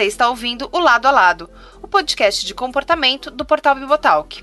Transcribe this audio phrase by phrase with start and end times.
[0.00, 1.50] Você está ouvindo o Lado a Lado,
[1.82, 4.42] o podcast de comportamento do portal Bibotalk.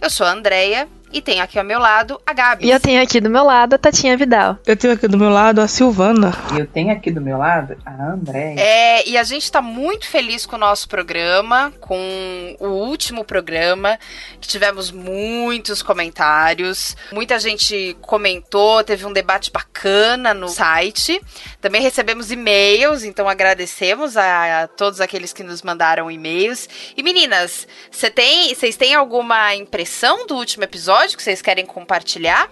[0.00, 2.66] Eu sou a Andrea e tenho aqui ao meu lado a Gabi.
[2.66, 4.58] E eu tenho aqui do meu lado a Tatinha Vidal.
[4.66, 6.32] Eu tenho aqui do meu lado a Silvana.
[6.54, 8.54] E eu tenho aqui do meu lado a André.
[8.58, 13.98] É, e a gente tá muito feliz com o nosso programa, com o último programa,
[14.40, 16.96] que tivemos muitos comentários.
[17.12, 21.20] Muita gente comentou, teve um debate bacana no site.
[21.60, 26.68] Também recebemos e-mails, então agradecemos a, a todos aqueles que nos mandaram e-mails.
[26.96, 30.97] E meninas, vocês têm, têm alguma impressão do último episódio?
[30.98, 32.50] Episódio que vocês querem compartilhar?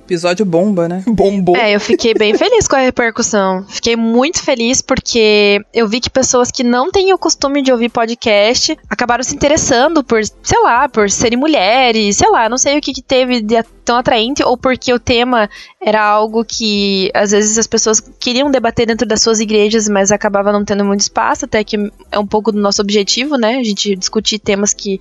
[0.00, 1.02] Episódio bomba, né?
[1.08, 1.56] Bombou.
[1.56, 3.64] É, eu fiquei bem feliz com a repercussão.
[3.68, 7.88] Fiquei muito feliz porque eu vi que pessoas que não têm o costume de ouvir
[7.88, 12.80] podcast acabaram se interessando por, sei lá, por serem mulheres, sei lá, não sei o
[12.80, 15.48] que, que teve de tão atraente ou porque o tema
[15.80, 20.52] era algo que às vezes as pessoas queriam debater dentro das suas igrejas, mas acabava
[20.52, 21.76] não tendo muito espaço, até que
[22.10, 23.56] é um pouco do nosso objetivo, né?
[23.56, 25.00] A gente discutir temas que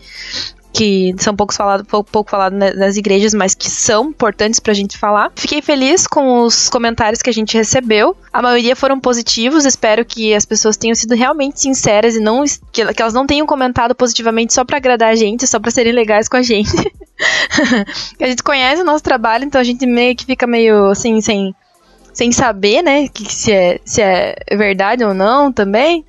[0.75, 4.97] que são poucos falado, pouco, pouco falado nas igrejas, mas que são importantes pra gente
[4.97, 5.31] falar.
[5.33, 8.15] Fiquei feliz com os comentários que a gente recebeu.
[8.33, 9.65] A maioria foram positivos.
[9.65, 13.47] Espero que as pessoas tenham sido realmente sinceras e não que, que elas não tenham
[13.47, 16.75] comentado positivamente só para agradar a gente, só para serem legais com a gente.
[18.19, 21.55] a gente conhece o nosso trabalho, então a gente meio que fica meio assim, sem
[22.15, 26.05] sem saber, né, que se é, se é verdade ou não também.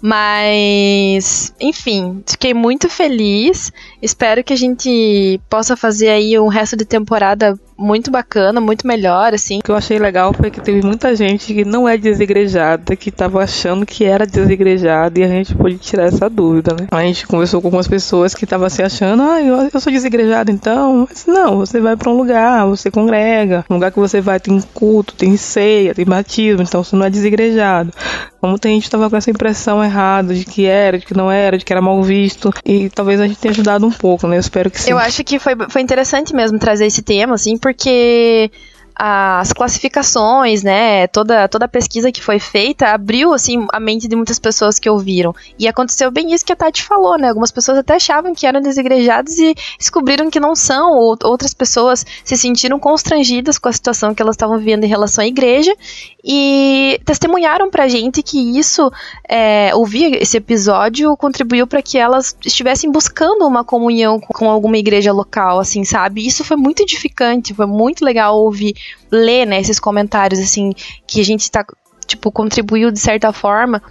[0.00, 3.72] Mas, enfim, fiquei muito feliz.
[4.00, 9.32] Espero que a gente possa fazer aí um resto de temporada muito bacana, muito melhor,
[9.32, 9.58] assim.
[9.58, 13.10] O que eu achei legal foi que teve muita gente que não é desigrejada, que
[13.10, 16.88] tava achando que era desigrejada e a gente pôde tirar essa dúvida, né?
[16.90, 20.50] A gente conversou com algumas pessoas que estavam se achando, ah, eu, eu sou desigrejada
[20.50, 21.06] então.
[21.08, 23.64] Mas não, você vai para um lugar, você congrega.
[23.70, 27.10] Um lugar que você vai tem culto, tem ceia, tem batismo, então você não é
[27.10, 27.92] desigrejado.
[28.40, 31.30] Como tem gente que tava com essa impressão errada de que era, de que não
[31.30, 32.52] era, de que era mal visto.
[32.64, 34.36] E talvez a gente tenha ajudado um pouco, né?
[34.36, 34.90] Eu espero que sim.
[34.90, 37.67] Eu acho que foi, foi interessante mesmo trazer esse tema, assim, porque
[39.00, 44.16] as classificações, né, toda, toda a pesquisa que foi feita abriu, assim, a mente de
[44.16, 45.32] muitas pessoas que ouviram.
[45.56, 48.60] E aconteceu bem isso que a Tati falou, né, algumas pessoas até achavam que eram
[48.60, 54.12] desigrejados e descobriram que não são, ou outras pessoas se sentiram constrangidas com a situação
[54.12, 55.72] que elas estavam vivendo em relação à igreja
[56.30, 58.92] e testemunharam pra gente que isso,
[59.26, 65.10] é, ouvir esse episódio contribuiu para que elas estivessem buscando uma comunhão com alguma igreja
[65.10, 66.26] local, assim, sabe?
[66.26, 68.74] Isso foi muito edificante, foi muito legal ouvir,
[69.10, 70.74] ler, né, esses comentários, assim,
[71.06, 71.64] que a gente tá,
[72.06, 73.82] tipo, contribuiu de certa forma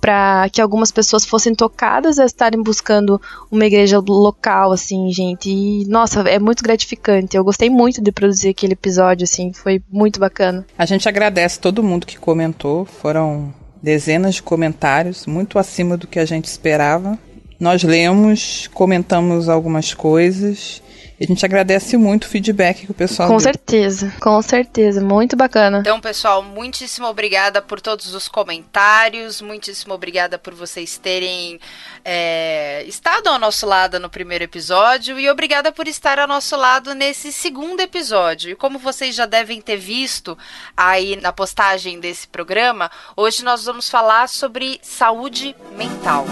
[0.00, 3.20] para que algumas pessoas fossem tocadas a estarem buscando
[3.50, 5.50] uma igreja local, assim, gente.
[5.50, 7.36] E, nossa, é muito gratificante.
[7.36, 10.66] Eu gostei muito de produzir aquele episódio, assim, foi muito bacana.
[10.78, 13.52] A gente agradece todo mundo que comentou, foram
[13.82, 17.18] dezenas de comentários, muito acima do que a gente esperava.
[17.58, 20.82] Nós lemos, comentamos algumas coisas
[21.18, 23.44] e a gente agradece muito o feedback que o pessoal Com deu.
[23.44, 25.00] certeza, com certeza.
[25.00, 25.78] Muito bacana.
[25.78, 29.40] Então, pessoal, muitíssimo obrigada por todos os comentários.
[29.40, 31.58] Muitíssimo obrigada por vocês terem
[32.04, 35.18] é, estado ao nosso lado no primeiro episódio.
[35.18, 38.50] E obrigada por estar ao nosso lado nesse segundo episódio.
[38.50, 40.36] E como vocês já devem ter visto
[40.76, 46.26] aí na postagem desse programa, hoje nós vamos falar sobre saúde mental.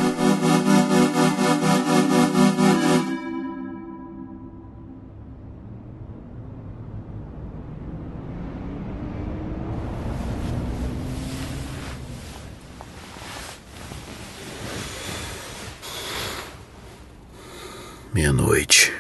[18.15, 18.95] Meia-noite.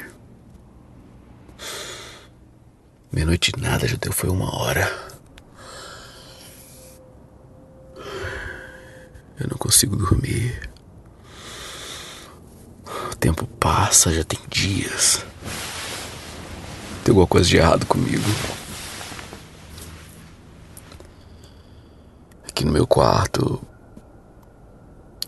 [3.13, 4.93] Meia-noite nada, já deu foi uma hora.
[9.39, 10.69] Eu não consigo dormir.
[13.13, 15.25] O tempo passa, já tem dias.
[17.05, 18.29] Tem alguma coisa de errado comigo.
[22.49, 23.65] Aqui no meu quarto,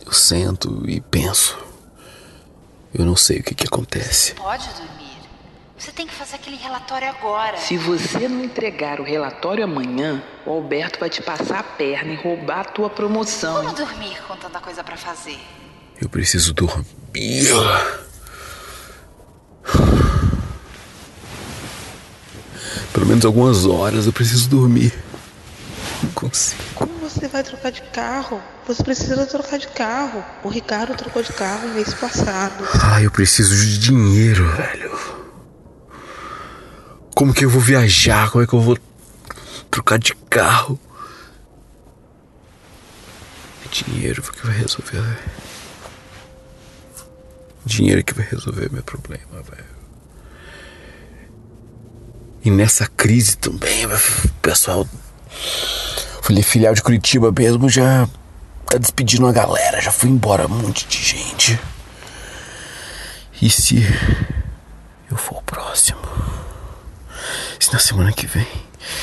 [0.04, 1.65] eu sento e penso.
[2.98, 4.32] Eu não sei o que, que acontece.
[4.34, 5.16] Pode dormir.
[5.76, 7.58] Você tem que fazer aquele relatório agora.
[7.58, 12.16] Se você não entregar o relatório amanhã, o Alberto vai te passar a perna e
[12.16, 13.62] roubar a tua promoção.
[13.62, 15.38] Como dormir com tanta coisa para fazer?
[16.00, 16.86] Eu preciso dormir.
[22.94, 24.94] Pelo menos algumas horas eu preciso dormir.
[26.02, 26.62] Não consigo.
[26.74, 28.40] Como você vai trocar de carro?
[28.66, 30.24] Você precisa trocar de carro.
[30.42, 32.66] O Ricardo trocou de carro mês passado.
[32.82, 34.98] Ai, eu preciso de dinheiro, velho.
[37.14, 38.30] Como que eu vou viajar?
[38.30, 38.78] Como é que eu vou
[39.70, 40.78] trocar de carro?
[43.70, 45.18] Dinheiro que vai resolver.
[47.64, 49.76] Dinheiro que vai resolver meu problema, velho.
[52.44, 54.86] E nessa crise também, o pessoal.
[56.22, 58.08] Falei, filial de Curitiba mesmo já
[58.66, 61.58] tá despedindo uma galera, já foi embora um monte de gente.
[63.40, 63.82] E se
[65.10, 66.00] eu for o próximo?
[67.60, 68.46] Se na semana que vem.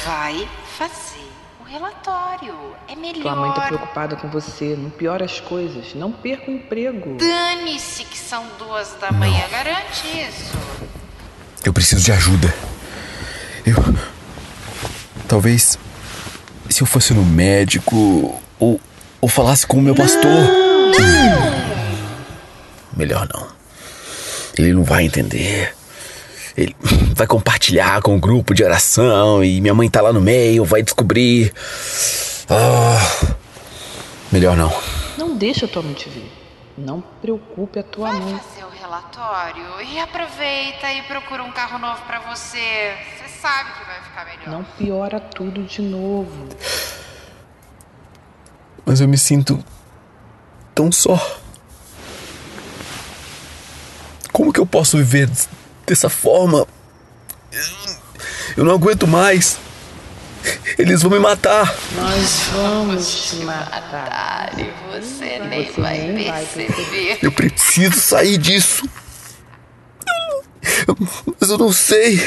[0.06, 0.48] Vai
[0.78, 1.28] fazer
[1.62, 2.56] o relatório.
[2.88, 3.22] É melhor.
[3.22, 4.76] Tua mãe tá preocupada com você.
[4.76, 5.94] Não piora as coisas.
[5.94, 7.18] Não perca o emprego.
[7.18, 9.48] Dane-se que são duas da manhã.
[9.50, 10.58] Garante isso.
[11.64, 12.54] Eu preciso de ajuda.
[13.66, 13.76] Eu.
[15.28, 15.78] Talvez.
[16.74, 18.42] Se eu fosse no médico.
[18.60, 18.82] Ou,
[19.22, 20.50] ou falasse com o meu pastor.
[22.98, 23.48] Melhor não.
[24.58, 25.76] Ele não vai entender.
[26.58, 26.76] Ele
[27.16, 30.82] vai compartilhar com o grupo de oração e minha mãe tá lá no meio, vai
[30.82, 31.54] descobrir.
[32.50, 33.36] Ah,
[34.32, 34.74] melhor não.
[35.18, 36.32] Não deixa tua mãe te ver.
[36.76, 38.40] Não preocupe a tua Vai mãe.
[38.40, 42.94] fazer o relatório e aproveita e procura um carro novo pra você.
[43.44, 44.48] Você sabe que vai ficar melhor.
[44.48, 46.48] Não piora tudo de novo.
[48.86, 49.62] Mas eu me sinto
[50.74, 51.20] tão só.
[54.32, 55.50] Como que eu posso viver des-
[55.86, 56.66] dessa forma?
[58.56, 59.58] Eu não aguento mais.
[60.78, 61.66] Eles vão me matar.
[61.98, 64.58] Nós vamos te matar.
[64.58, 67.20] E você nem Você vai nem perceber.
[67.22, 68.88] Eu preciso sair disso.
[71.42, 72.22] Mas eu não sei.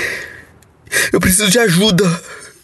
[1.12, 2.05] Eu preciso de ajuda.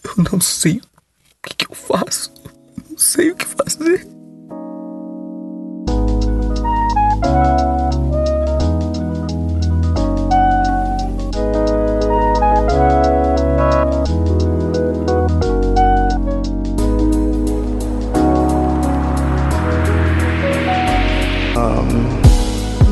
[0.05, 2.33] Eu não sei o que, que eu faço.
[2.77, 4.07] Eu não sei o que fazer.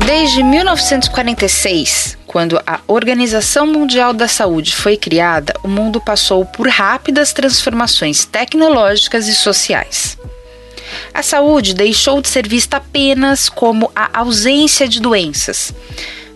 [0.05, 7.33] Desde 1946, quando a Organização Mundial da Saúde foi criada, o mundo passou por rápidas
[7.33, 10.17] transformações tecnológicas e sociais.
[11.13, 15.73] A saúde deixou de ser vista apenas como a ausência de doenças.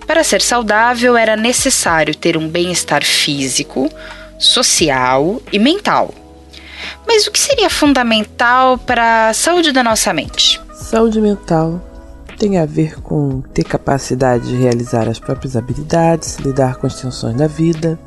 [0.05, 3.89] Para ser saudável, era necessário ter um bem-estar físico,
[4.37, 6.13] social e mental.
[7.07, 10.59] Mas o que seria fundamental para a saúde da nossa mente?
[10.73, 11.94] Saúde mental
[12.37, 17.35] tem a ver com ter capacidade de realizar as próprias habilidades, lidar com as tensões
[17.35, 17.97] da vida,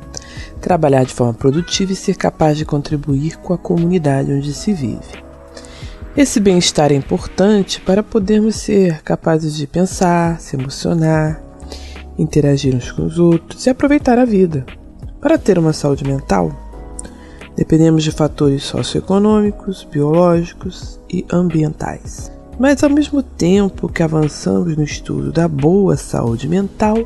[0.61, 5.29] trabalhar de forma produtiva e ser capaz de contribuir com a comunidade onde se vive.
[6.15, 11.41] Esse bem-estar é importante para podermos ser capazes de pensar, se emocionar,
[12.17, 14.65] interagir uns com os outros e aproveitar a vida.
[15.21, 16.51] Para ter uma saúde mental,
[17.55, 22.38] dependemos de fatores socioeconômicos, biológicos e ambientais.
[22.59, 26.97] Mas ao mesmo tempo que avançamos no estudo da boa saúde mental,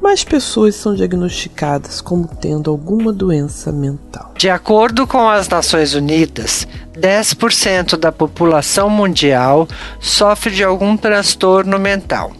[0.00, 4.32] mais pessoas são diagnosticadas como tendo alguma doença mental.
[4.38, 9.66] De acordo com as Nações Unidas, 10% da população mundial
[9.98, 12.32] sofre de algum transtorno mental.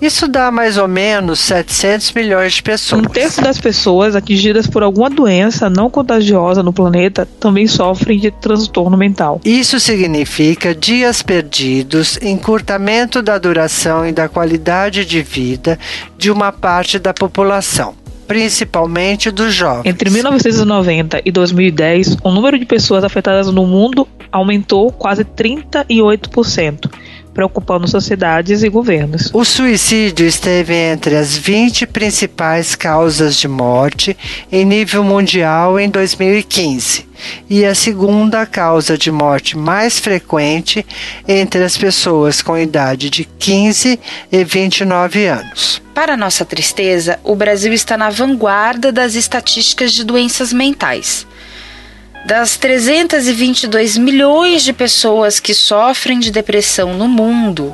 [0.00, 3.02] Isso dá mais ou menos 700 milhões de pessoas.
[3.02, 8.30] Um terço das pessoas atingidas por alguma doença não contagiosa no planeta também sofrem de
[8.30, 9.40] transtorno mental.
[9.44, 15.78] Isso significa dias perdidos, encurtamento da duração e da qualidade de vida
[16.18, 17.94] de uma parte da população,
[18.26, 19.86] principalmente dos jovens.
[19.86, 26.90] Entre 1990 e 2010, o número de pessoas afetadas no mundo aumentou quase 38%,
[27.36, 29.28] preocupando sociedades e governos.
[29.34, 34.16] O suicídio esteve entre as 20 principais causas de morte
[34.50, 37.06] em nível mundial em 2015
[37.48, 40.84] e a segunda causa de morte mais frequente
[41.28, 44.00] entre as pessoas com idade de 15
[44.32, 45.82] e 29 anos.
[45.94, 51.26] Para nossa tristeza, o Brasil está na vanguarda das estatísticas de doenças mentais.
[52.26, 57.72] Das 322 milhões de pessoas que sofrem de depressão no mundo,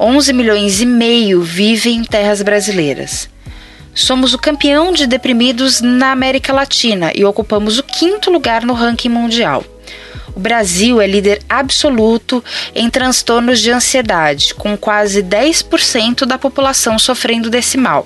[0.00, 3.28] 11 milhões e meio vivem em terras brasileiras.
[3.94, 9.08] Somos o campeão de deprimidos na América Latina e ocupamos o quinto lugar no ranking
[9.08, 9.64] mundial.
[10.34, 12.42] O Brasil é líder absoluto
[12.74, 18.04] em transtornos de ansiedade, com quase 10% da população sofrendo desse mal.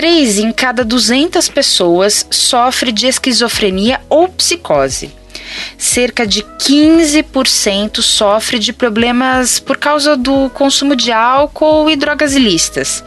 [0.00, 5.12] 3 em cada 200 pessoas sofre de esquizofrenia ou psicose.
[5.76, 13.02] Cerca de 15% sofre de problemas por causa do consumo de álcool e drogas ilícitas.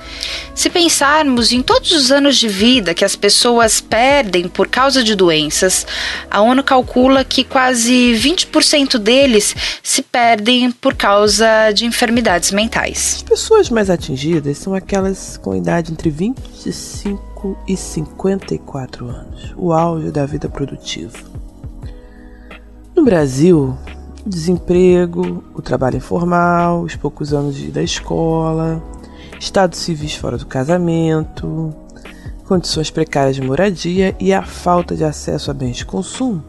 [0.56, 5.16] Se pensarmos em todos os anos de vida que as pessoas perdem por causa de
[5.16, 5.86] doenças,
[6.30, 13.16] a ONU calcula que quase 20% deles se perdem por causa de enfermidades mentais.
[13.18, 17.34] As pessoas mais atingidas são aquelas com idade entre 25
[17.68, 21.33] e 54 anos, o auge da vida produtiva.
[22.96, 23.76] No Brasil,
[24.26, 28.82] desemprego, o trabalho informal, os poucos anos de ir da escola,
[29.40, 31.74] estados civis fora do casamento,
[32.48, 36.44] condições precárias de moradia e a falta de acesso a bens de consumo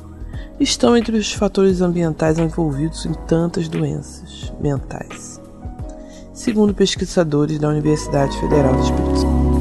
[0.61, 5.41] estão entre os fatores ambientais envolvidos em tantas doenças mentais,
[6.35, 9.54] segundo pesquisadores da Universidade Federal do Espírito Santo.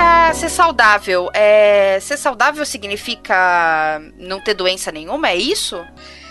[0.00, 1.30] Significa ser saudável?
[1.34, 5.28] É, ser saudável significa não ter doença nenhuma?
[5.28, 5.80] É isso?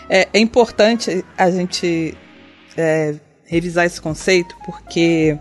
[0.10, 2.18] É, é importante a gente
[2.76, 5.38] é, revisar esse conceito porque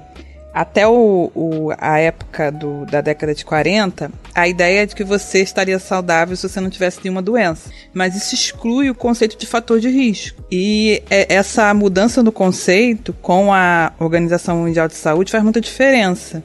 [0.52, 5.04] até o, o, a época do, da década de 40, a ideia é de que
[5.04, 7.70] você estaria saudável se você não tivesse nenhuma doença.
[7.94, 10.42] Mas isso exclui o conceito de fator de risco.
[10.50, 16.42] E é, essa mudança no conceito com a Organização Mundial de Saúde faz muita diferença.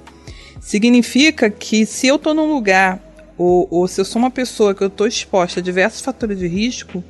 [0.63, 2.97] Significa que se eu estou num lugar
[3.37, 6.47] ou, ou, se eu sou uma pessoa que eu estou exposta a diversos fatores de
[6.47, 7.03] risco,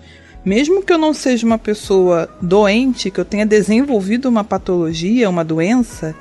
[0.43, 5.43] mesmo que eu não seja uma pessoa doente, que eu tenha desenvolvido uma patologia, uma
[5.43, 6.15] doença,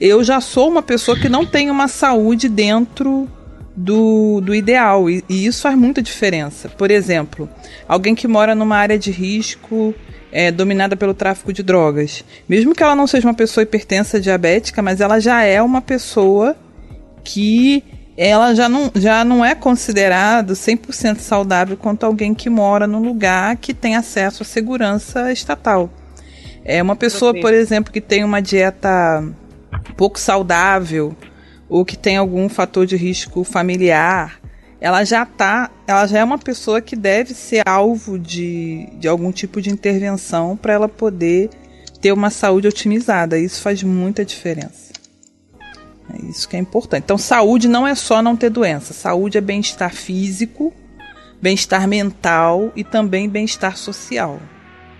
[0.00, 3.28] eu já sou uma pessoa que não tem uma saúde dentro
[3.74, 5.10] do, do ideal.
[5.10, 6.68] E, e isso faz muita diferença.
[6.68, 7.50] Por exemplo,
[7.88, 9.92] alguém que mora numa área de risco
[10.30, 12.24] é, dominada pelo tráfico de drogas.
[12.48, 16.56] Mesmo que ela não seja uma pessoa hipertensa diabética, mas ela já é uma pessoa
[17.28, 17.84] que
[18.16, 23.56] ela já não, já não é considerado 100% saudável quanto alguém que mora num lugar
[23.56, 25.90] que tem acesso à segurança estatal.
[26.64, 29.22] É uma pessoa, por exemplo, que tem uma dieta
[29.94, 31.14] pouco saudável
[31.68, 34.40] ou que tem algum fator de risco familiar,
[34.80, 39.30] ela já tá, ela já é uma pessoa que deve ser alvo de, de algum
[39.30, 41.50] tipo de intervenção para ela poder
[42.00, 43.38] ter uma saúde otimizada.
[43.38, 44.87] Isso faz muita diferença.
[46.14, 47.04] É isso que é importante.
[47.04, 48.94] Então, saúde não é só não ter doença.
[48.94, 50.72] Saúde é bem-estar físico,
[51.40, 54.40] bem-estar mental e também bem-estar social.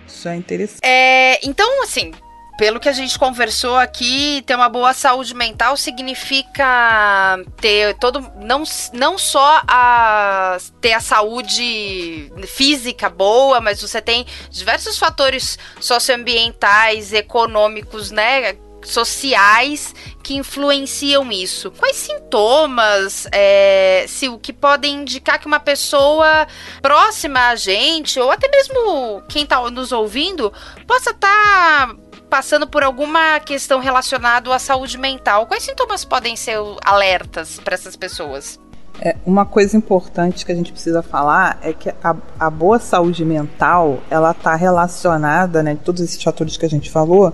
[0.07, 0.81] Isso é interessante.
[0.83, 2.13] É, então, assim,
[2.59, 8.65] pelo que a gente conversou aqui, ter uma boa saúde mental significa ter todo não,
[8.93, 18.11] não só a ter a saúde física boa, mas você tem diversos fatores socioambientais, econômicos,
[18.11, 18.57] né,
[18.89, 21.71] sociais que influenciam isso.
[21.71, 26.47] Quais sintomas, é, se o que podem indicar que uma pessoa
[26.83, 30.53] próxima a gente, ou até mesmo quem está nos ouvindo,
[30.87, 31.97] possa estar tá
[32.29, 35.47] passando por alguma questão relacionada à saúde mental?
[35.47, 38.59] Quais sintomas podem ser alertas para essas pessoas?
[39.01, 43.25] É, uma coisa importante que a gente precisa falar é que a, a boa saúde
[43.25, 47.33] mental ela está relacionada, né, todos esses fatores que a gente falou,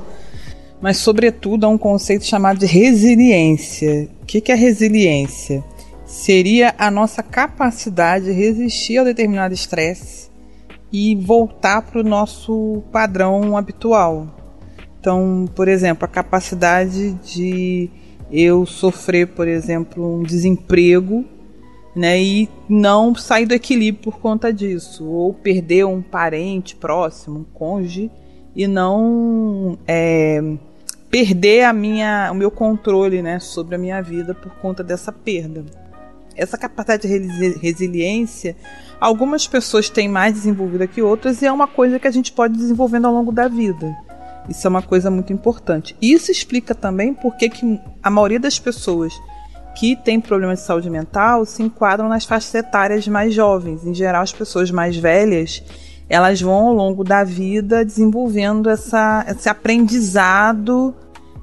[0.84, 4.06] mas sobretudo a um conceito chamado de resiliência.
[4.20, 5.64] O que, é resiliência?
[6.04, 10.28] Seria a nossa capacidade de resistir a determinado estresse
[10.92, 14.26] e voltar para o nosso padrão habitual.
[15.00, 17.88] Então, por exemplo, a capacidade de
[18.30, 21.24] eu sofrer, por exemplo, um desemprego
[21.96, 27.44] né, e não sair do equilíbrio por conta disso, ou perder um parente próximo, um
[27.54, 28.10] cônjuge,
[28.54, 30.42] e não é,
[31.14, 35.64] perder a minha, o meu controle né, sobre a minha vida por conta dessa perda.
[36.35, 38.56] Essa capacidade de resiliência,
[38.99, 42.59] algumas pessoas têm mais desenvolvida que outras e é uma coisa que a gente pode
[42.59, 43.97] desenvolvendo ao longo da vida.
[44.49, 45.97] Isso é uma coisa muito importante.
[46.02, 47.49] Isso explica também por que
[48.02, 49.14] a maioria das pessoas
[49.76, 53.87] que têm problemas de saúde mental se enquadram nas faixas etárias mais jovens.
[53.87, 55.62] Em geral, as pessoas mais velhas
[56.09, 60.94] elas vão ao longo da vida desenvolvendo essa, esse aprendizado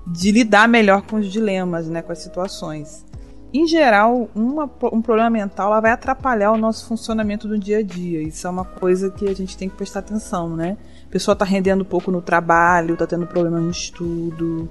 [0.05, 3.05] de lidar melhor com os dilemas, né, com as situações.
[3.53, 7.84] Em geral, uma, um problema mental ela vai atrapalhar o nosso funcionamento do dia a
[7.84, 8.22] dia.
[8.22, 10.77] Isso é uma coisa que a gente tem que prestar atenção, né?
[11.05, 14.70] A pessoa está rendendo pouco no trabalho, está tendo problema no estudo,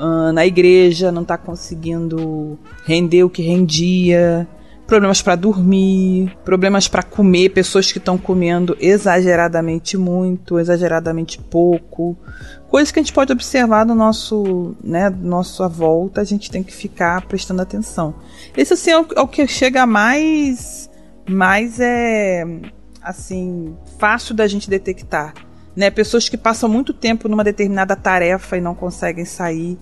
[0.00, 4.48] uh, na igreja não está conseguindo render o que rendia,
[4.86, 12.16] problemas para dormir, problemas para comer, pessoas que estão comendo exageradamente muito, exageradamente pouco,
[12.68, 16.72] coisas que a gente pode observar no nosso, né, nossa volta, a gente tem que
[16.72, 18.14] ficar prestando atenção.
[18.56, 20.90] Esse assim é o, é o que chega mais,
[21.28, 22.44] mais é
[23.02, 25.34] assim fácil da gente detectar,
[25.76, 25.90] né?
[25.90, 29.78] Pessoas que passam muito tempo numa determinada tarefa e não conseguem sair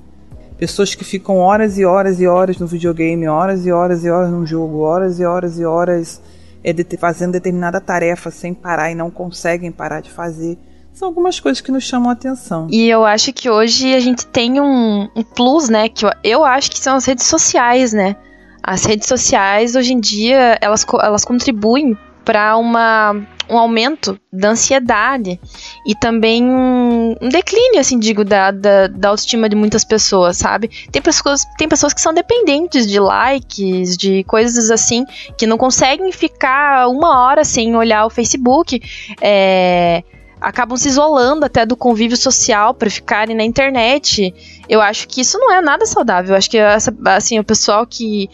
[0.63, 4.31] Pessoas que ficam horas e horas e horas no videogame, horas e horas e horas
[4.31, 6.23] no jogo, horas e horas e horas
[6.63, 10.57] é, de, fazendo determinada tarefa sem parar e não conseguem parar de fazer.
[10.93, 12.69] São algumas coisas que nos chamam a atenção.
[12.71, 15.89] E eu acho que hoje a gente tem um, um plus, né?
[15.89, 18.15] Que eu, eu acho que são as redes sociais, né?
[18.63, 23.21] As redes sociais, hoje em dia, elas, elas contribuem para uma
[23.53, 25.39] um aumento da ansiedade
[25.87, 30.69] e também um, um declínio, assim, digo, da, da, da, autoestima de muitas pessoas, sabe?
[30.91, 35.05] Tem pessoas, tem pessoas que são dependentes de likes, de coisas assim,
[35.37, 38.81] que não conseguem ficar uma hora sem olhar o Facebook,
[39.21, 40.03] é,
[40.41, 44.35] acabam se isolando até do convívio social para ficarem na internet.
[44.69, 46.31] Eu acho que isso não é nada saudável.
[46.33, 48.29] Eu acho que essa, assim, o pessoal que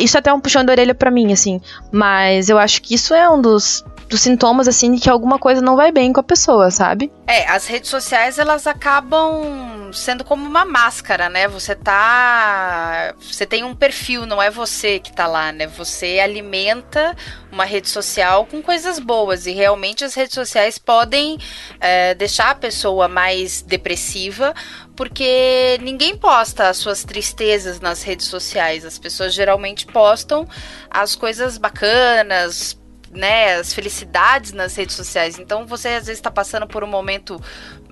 [0.00, 1.60] isso é até é um puxão de orelha para mim, assim.
[1.92, 5.60] Mas eu acho que isso é um dos dos sintomas, assim, de que alguma coisa
[5.60, 7.12] não vai bem com a pessoa, sabe?
[7.26, 11.46] É, as redes sociais, elas acabam sendo como uma máscara, né?
[11.46, 13.14] Você tá.
[13.20, 15.66] Você tem um perfil, não é você que tá lá, né?
[15.66, 17.14] Você alimenta
[17.52, 19.46] uma rede social com coisas boas.
[19.46, 21.38] E realmente as redes sociais podem
[21.78, 24.54] é, deixar a pessoa mais depressiva,
[24.98, 28.84] porque ninguém posta as suas tristezas nas redes sociais.
[28.84, 30.44] As pessoas geralmente postam
[30.90, 32.76] as coisas bacanas,
[33.08, 35.38] né, as felicidades nas redes sociais.
[35.38, 37.40] Então você às vezes está passando por um momento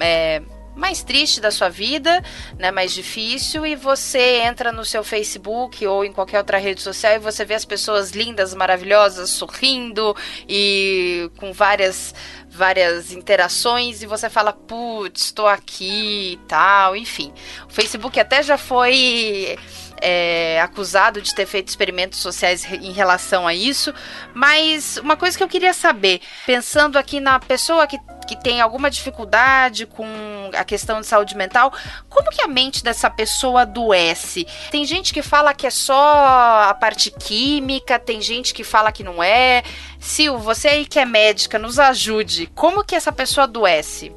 [0.00, 0.42] é,
[0.74, 2.22] mais triste da sua vida,
[2.58, 7.14] né, mais difícil, e você entra no seu Facebook ou em qualquer outra rede social
[7.14, 10.14] e você vê as pessoas lindas, maravilhosas, sorrindo
[10.48, 12.12] e com várias
[12.56, 17.32] várias interações e você fala, putz, estou aqui e tal, enfim.
[17.68, 19.58] O Facebook até já foi
[20.00, 23.92] é, acusado de ter feito experimentos sociais em relação a isso,
[24.34, 28.90] mas uma coisa que eu queria saber, pensando aqui na pessoa que, que tem alguma
[28.90, 30.06] dificuldade com
[30.54, 31.72] a questão de saúde mental,
[32.08, 34.46] como que a mente dessa pessoa adoece?
[34.70, 39.04] Tem gente que fala que é só a parte química, tem gente que fala que
[39.04, 39.62] não é.
[40.00, 42.50] Sil, você aí que é médica, nos ajude.
[42.54, 44.12] Como que essa pessoa adoece?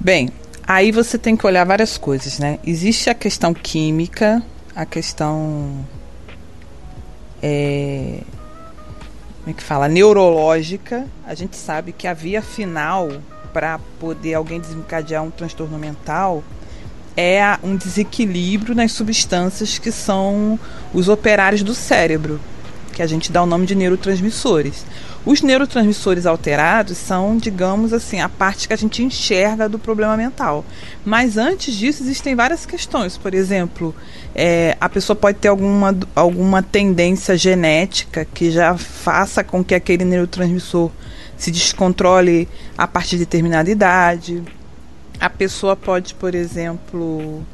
[0.00, 0.30] Bem,
[0.68, 2.58] Aí você tem que olhar várias coisas, né?
[2.62, 4.42] Existe a questão química,
[4.76, 5.82] a questão.
[7.42, 8.20] É,
[9.38, 9.88] como é que fala?
[9.88, 11.06] Neurológica.
[11.26, 13.08] A gente sabe que a via final
[13.50, 16.44] para poder alguém desencadear um transtorno mental
[17.16, 20.60] é um desequilíbrio nas substâncias que são
[20.92, 22.38] os operários do cérebro,
[22.92, 24.84] que a gente dá o nome de neurotransmissores.
[25.28, 30.64] Os neurotransmissores alterados são, digamos assim, a parte que a gente enxerga do problema mental.
[31.04, 33.18] Mas antes disso, existem várias questões.
[33.18, 33.94] Por exemplo,
[34.34, 40.02] é, a pessoa pode ter alguma, alguma tendência genética que já faça com que aquele
[40.02, 40.90] neurotransmissor
[41.36, 44.42] se descontrole a partir de determinada idade.
[45.20, 47.44] A pessoa pode, por exemplo,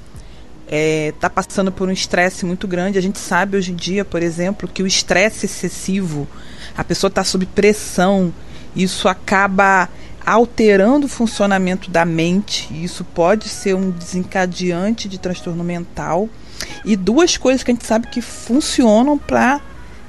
[0.64, 3.00] está é, tá passando por um estresse muito grande.
[3.00, 6.28] A gente sabe hoje em dia, por exemplo, que o estresse excessivo
[6.76, 8.32] a pessoa está sob pressão,
[8.74, 9.88] isso acaba
[10.24, 16.28] alterando o funcionamento da mente, isso pode ser um desencadeante de transtorno mental.
[16.84, 19.60] E duas coisas que a gente sabe que funcionam para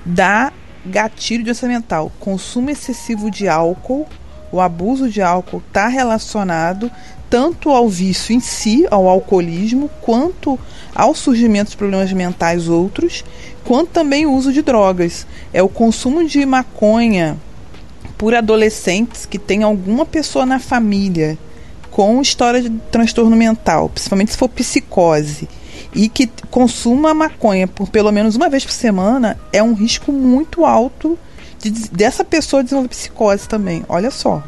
[0.05, 0.53] dar
[0.85, 4.07] gatilho de doença mental: consumo excessivo de álcool,
[4.51, 6.89] o abuso de álcool está relacionado
[7.29, 10.57] tanto ao vício em si, ao alcoolismo, quanto
[10.93, 13.25] ao surgimento de problemas mentais outros,
[13.65, 15.27] quanto também o uso de drogas.
[15.51, 17.37] É o consumo de maconha
[18.17, 21.37] por adolescentes que tem alguma pessoa na família
[21.91, 25.47] com história de transtorno mental, principalmente se for psicose,
[25.93, 30.65] e que consuma maconha por pelo menos uma vez por semana, é um risco muito
[30.65, 31.17] alto
[31.57, 33.83] de, dessa pessoa desenvolver psicose também.
[33.87, 34.43] Olha só.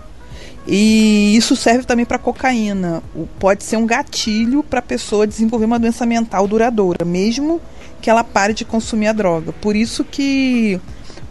[0.68, 3.02] E isso serve também para cocaína.
[3.40, 7.62] Pode ser um gatilho para a pessoa desenvolver uma doença mental duradoura, mesmo
[8.02, 9.54] que ela pare de consumir a droga.
[9.54, 10.80] Por isso que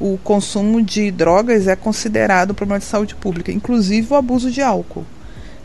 [0.00, 4.62] o consumo de drogas é considerado um problema de saúde pública, inclusive o abuso de
[4.62, 5.04] álcool.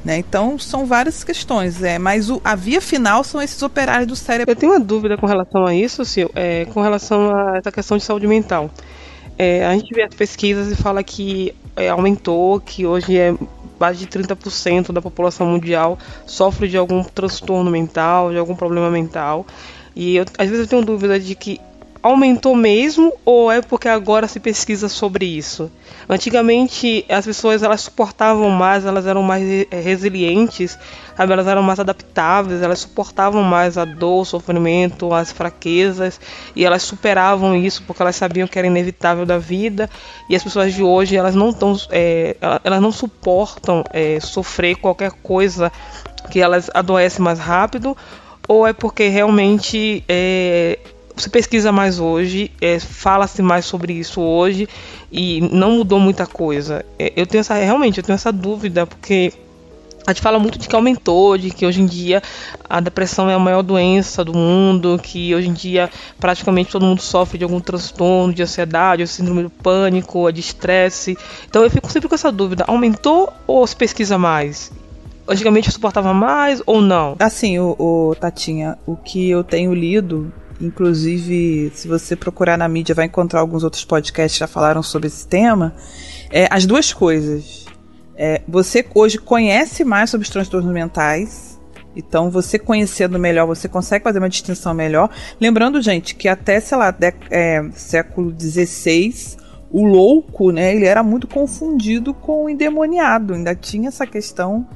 [0.04, 0.18] Né?
[0.18, 4.52] Então são várias questões, é, mas o, a via final são esses operários do cérebro.
[4.52, 7.98] Eu tenho uma dúvida com relação a isso, Sil, é, com relação a essa questão
[7.98, 8.70] de saúde mental.
[9.38, 13.34] É, a gente vê as pesquisas e fala que é, aumentou, que hoje é
[13.82, 19.46] mais de 30% da população mundial sofre de algum transtorno mental, de algum problema mental.
[19.96, 21.60] E eu, às vezes eu tenho dúvida de que
[22.02, 25.72] aumentou mesmo ou é porque agora se pesquisa sobre isso?
[26.10, 30.78] Antigamente as pessoas elas suportavam mais, elas eram mais resilientes,
[31.16, 31.32] sabe?
[31.32, 36.20] elas eram mais adaptáveis, elas suportavam mais a dor, o sofrimento, as fraquezas
[36.56, 39.90] e elas superavam isso porque elas sabiam que era inevitável da vida.
[40.30, 45.12] E as pessoas de hoje elas não tão, é, elas não suportam é, sofrer qualquer
[45.12, 45.72] coisa
[46.30, 47.96] que elas adoecem mais rápido
[48.48, 50.78] ou é porque realmente é,
[51.22, 54.68] se pesquisa mais hoje, é, fala-se mais sobre isso hoje
[55.12, 56.84] e não mudou muita coisa.
[56.98, 59.32] É, eu tenho essa realmente eu tenho essa dúvida porque
[60.06, 62.24] a gente fala muito de que aumentou, de que hoje em dia
[62.68, 67.02] a depressão é a maior doença do mundo, que hoje em dia praticamente todo mundo
[67.02, 71.16] sofre de algum transtorno de ansiedade, de síndrome do pânico, de estresse.
[71.48, 74.72] Então eu fico sempre com essa dúvida: aumentou ou se pesquisa mais?
[75.28, 77.16] Antigamente eu suportava mais ou não?
[77.20, 82.94] Assim, o, o Tatinha, o que eu tenho lido Inclusive, se você procurar na mídia,
[82.94, 85.74] vai encontrar alguns outros podcasts que já falaram sobre esse tema.
[86.30, 87.66] É, as duas coisas.
[88.16, 91.60] É, você hoje conhece mais sobre os transtornos mentais.
[91.96, 95.10] Então, você conhecendo melhor, você consegue fazer uma distinção melhor.
[95.40, 99.38] Lembrando, gente, que até, sei lá, de, é, século XVI,
[99.72, 103.34] o louco, né, ele era muito confundido com o endemoniado.
[103.34, 104.68] Ainda tinha essa questão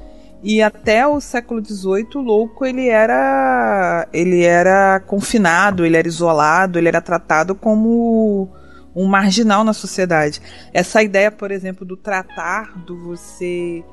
[0.45, 6.77] e até o século XVIII, o louco ele era ele era confinado, ele era isolado,
[6.77, 8.47] ele era tratado como
[8.95, 10.39] um marginal na sociedade.
[10.71, 13.83] Essa ideia, por exemplo, do tratar, do você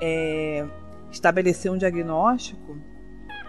[0.00, 0.64] é,
[1.10, 2.76] estabelecer um diagnóstico,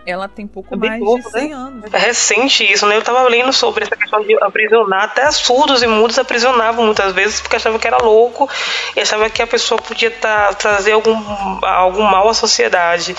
[0.08, 1.54] ela tem pouco é mais pouco, de 100 né?
[1.54, 1.94] anos.
[1.94, 2.96] É recente isso, né?
[2.96, 7.42] Eu tava lendo sobre essa questão de aprisionar, até surdos e mudos aprisionavam muitas vezes
[7.42, 8.50] porque achavam que era louco
[8.96, 11.14] e achavam que a pessoa podia tá, trazer algum,
[11.62, 13.14] algum mal à sociedade.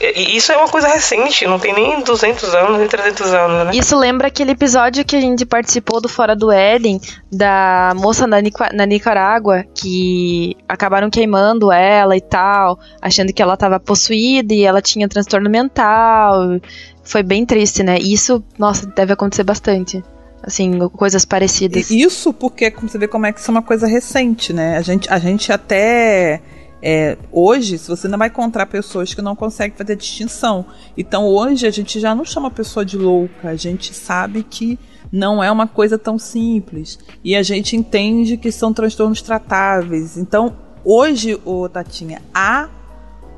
[0.00, 3.70] E isso é uma coisa recente, não tem nem 200 anos, nem 300 anos, né?
[3.74, 8.36] Isso lembra aquele episódio que a gente participou do Fora do Éden, da moça na,
[8.72, 14.80] na Nicarágua, que acabaram queimando ela e tal, achando que ela estava possuída e ela
[14.80, 16.60] tinha transtorno mental
[17.02, 17.98] foi bem triste, né?
[17.98, 20.02] Isso, nossa, deve acontecer bastante.
[20.42, 21.90] Assim, coisas parecidas.
[21.90, 24.76] Isso porque como você vê como é que isso é uma coisa recente, né?
[24.76, 26.40] A gente, a gente até.
[26.82, 30.66] É, hoje, se você ainda vai encontrar pessoas que não conseguem fazer distinção.
[30.96, 34.78] Então hoje a gente já não chama a pessoa de louca, a gente sabe que
[35.12, 36.98] não é uma coisa tão simples.
[37.22, 40.16] E a gente entende que são transtornos tratáveis.
[40.16, 42.68] Então, hoje, o Tatinha, há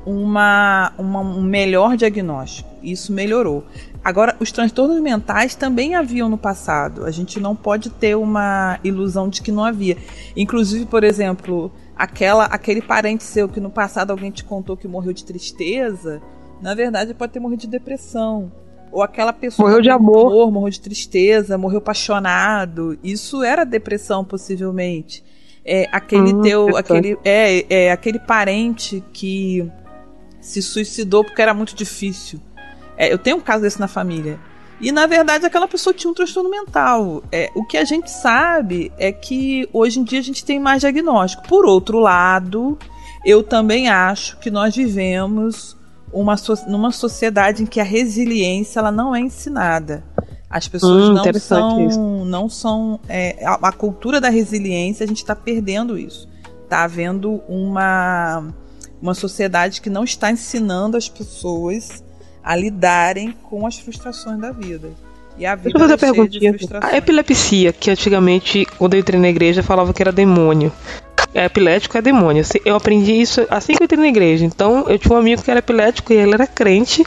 [0.05, 2.69] uma, uma, um melhor diagnóstico.
[2.81, 3.65] Isso melhorou.
[4.03, 7.05] Agora, os transtornos mentais também haviam no passado.
[7.05, 9.97] A gente não pode ter uma ilusão de que não havia.
[10.37, 15.13] Inclusive, por exemplo, aquela aquele parente seu que no passado alguém te contou que morreu
[15.13, 16.21] de tristeza,
[16.61, 18.51] na verdade pode ter morrido de depressão.
[18.91, 22.97] Ou aquela pessoa morreu de amor, amor morreu de tristeza, morreu apaixonado.
[23.03, 25.21] Isso era depressão, possivelmente.
[25.65, 29.69] É, aquele hum, teu, aquele, é, é, aquele parente que
[30.39, 32.39] se suicidou porque era muito difícil.
[32.95, 34.39] É, eu tenho um caso desse na família.
[34.79, 37.23] E na verdade aquela pessoa tinha um transtorno mental.
[37.31, 40.81] É, o que a gente sabe é que hoje em dia a gente tem mais
[40.81, 41.47] diagnóstico.
[41.47, 42.77] Por outro lado,
[43.25, 45.77] eu também acho que nós vivemos
[46.11, 50.03] uma so numa sociedade em que a resiliência ela não é ensinada.
[50.49, 52.99] As pessoas hum, não, são, não são.
[53.09, 56.29] É, a, a cultura da resiliência, a gente está perdendo isso.
[56.63, 58.53] Está havendo uma
[59.01, 62.03] uma sociedade que não está ensinando as pessoas
[62.45, 64.91] a lidarem com as frustrações da vida.
[65.35, 66.55] E a vida Deixa eu fazer uma perguntinha.
[66.79, 70.71] A epilepsia, que antigamente, quando eu entrei na igreja, falava que era demônio.
[71.33, 72.43] É epilético é demônio.
[72.63, 74.45] Eu aprendi isso assim que eu entrei na igreja.
[74.45, 77.03] Então, eu tinha um amigo que era epilético e ele era crente.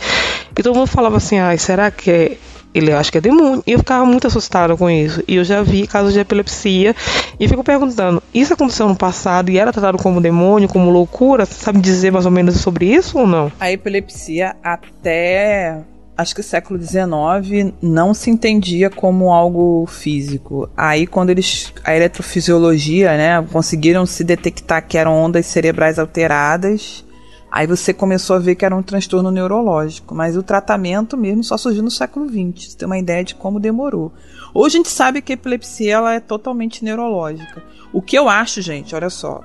[0.57, 2.37] E todo mundo falava assim: ah, será que é
[2.75, 3.63] ele acha que é demônio.
[3.67, 5.23] E eu ficava muito assustada com isso.
[5.27, 6.95] E eu já vi casos de epilepsia.
[7.39, 11.47] E fico perguntando: isso aconteceu no passado e era tratado como demônio, como loucura?
[11.47, 13.51] Você sabe dizer mais ou menos sobre isso ou não?
[13.59, 15.79] A epilepsia até
[16.19, 20.69] acho que século XIX não se entendia como algo físico.
[20.77, 27.05] Aí quando eles a eletrofisiologia, né, conseguiram se detectar que eram ondas cerebrais alteradas,
[27.51, 31.57] Aí você começou a ver que era um transtorno neurológico, mas o tratamento mesmo só
[31.57, 32.73] surgiu no século XX.
[32.73, 34.13] Você tem uma ideia de como demorou.
[34.53, 37.63] Hoje a gente sabe que a epilepsia ela é totalmente neurológica.
[37.93, 39.43] O que eu acho, gente, olha só,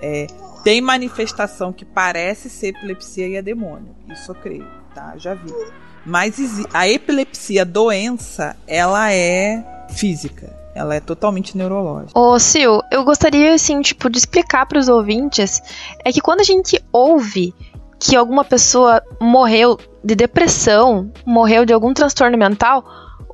[0.00, 0.26] é,
[0.64, 3.94] tem manifestação que parece ser epilepsia e é demônio.
[4.08, 5.14] Isso eu creio, tá?
[5.18, 5.52] Já vi.
[6.06, 6.36] Mas
[6.72, 10.63] a epilepsia, doença, ela é física.
[10.74, 12.18] Ela é totalmente neurológica.
[12.18, 15.62] Ô, Sil, eu gostaria, assim, tipo, de explicar para os ouvintes
[16.04, 17.54] é que quando a gente ouve
[17.98, 22.84] que alguma pessoa morreu de depressão, morreu de algum transtorno mental,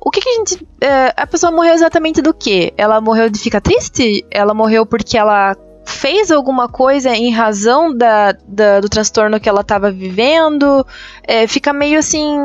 [0.03, 0.67] o que, que a gente.
[0.81, 2.73] É, a pessoa morreu exatamente do quê?
[2.75, 4.25] Ela morreu de ficar triste?
[4.31, 9.61] Ela morreu porque ela fez alguma coisa em razão da, da do transtorno que ela
[9.61, 10.85] estava vivendo?
[11.23, 12.35] É, fica meio assim.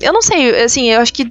[0.00, 1.30] Eu não sei, assim, eu acho que.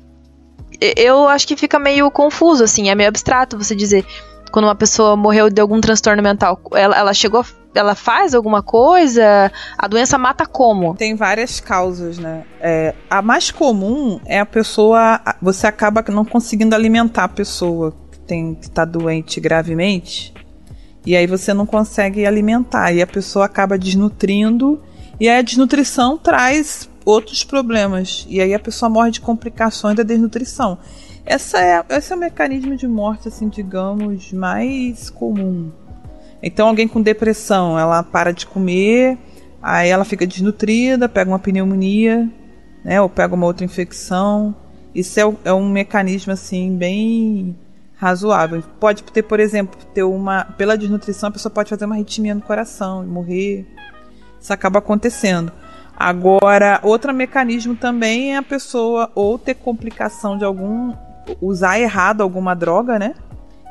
[0.80, 4.06] Eu acho que fica meio confuso, assim, é meio abstrato você dizer
[4.52, 6.60] quando uma pessoa morreu de algum transtorno mental.
[6.74, 7.44] Ela, ela chegou
[7.76, 9.52] ela faz alguma coisa?
[9.78, 10.96] A doença mata como?
[10.96, 12.44] Tem várias causas, né?
[12.62, 15.20] É, a mais comum é a pessoa.
[15.42, 20.34] Você acaba não conseguindo alimentar a pessoa que, tem, que tá doente gravemente.
[21.06, 22.94] E aí você não consegue alimentar.
[22.94, 24.82] E a pessoa acaba desnutrindo.
[25.20, 28.26] E aí a desnutrição traz outros problemas.
[28.30, 30.78] E aí a pessoa morre de complicações da desnutrição.
[31.26, 35.72] Essa é, esse é o mecanismo de morte, assim, digamos, mais comum.
[36.42, 39.18] Então, alguém com depressão, ela para de comer,
[39.62, 42.30] aí ela fica desnutrida, pega uma pneumonia,
[42.84, 44.54] né, ou pega uma outra infecção.
[44.94, 47.56] Isso é, é um mecanismo assim bem
[47.96, 48.62] razoável.
[48.80, 52.42] Pode ter, por exemplo, ter uma pela desnutrição a pessoa pode fazer uma arritmia no
[52.42, 53.66] coração e morrer.
[54.40, 55.54] Isso acaba acontecendo.
[55.96, 60.94] Agora, outro mecanismo também é a pessoa ou ter complicação de algum
[61.42, 63.16] usar errado alguma droga, né?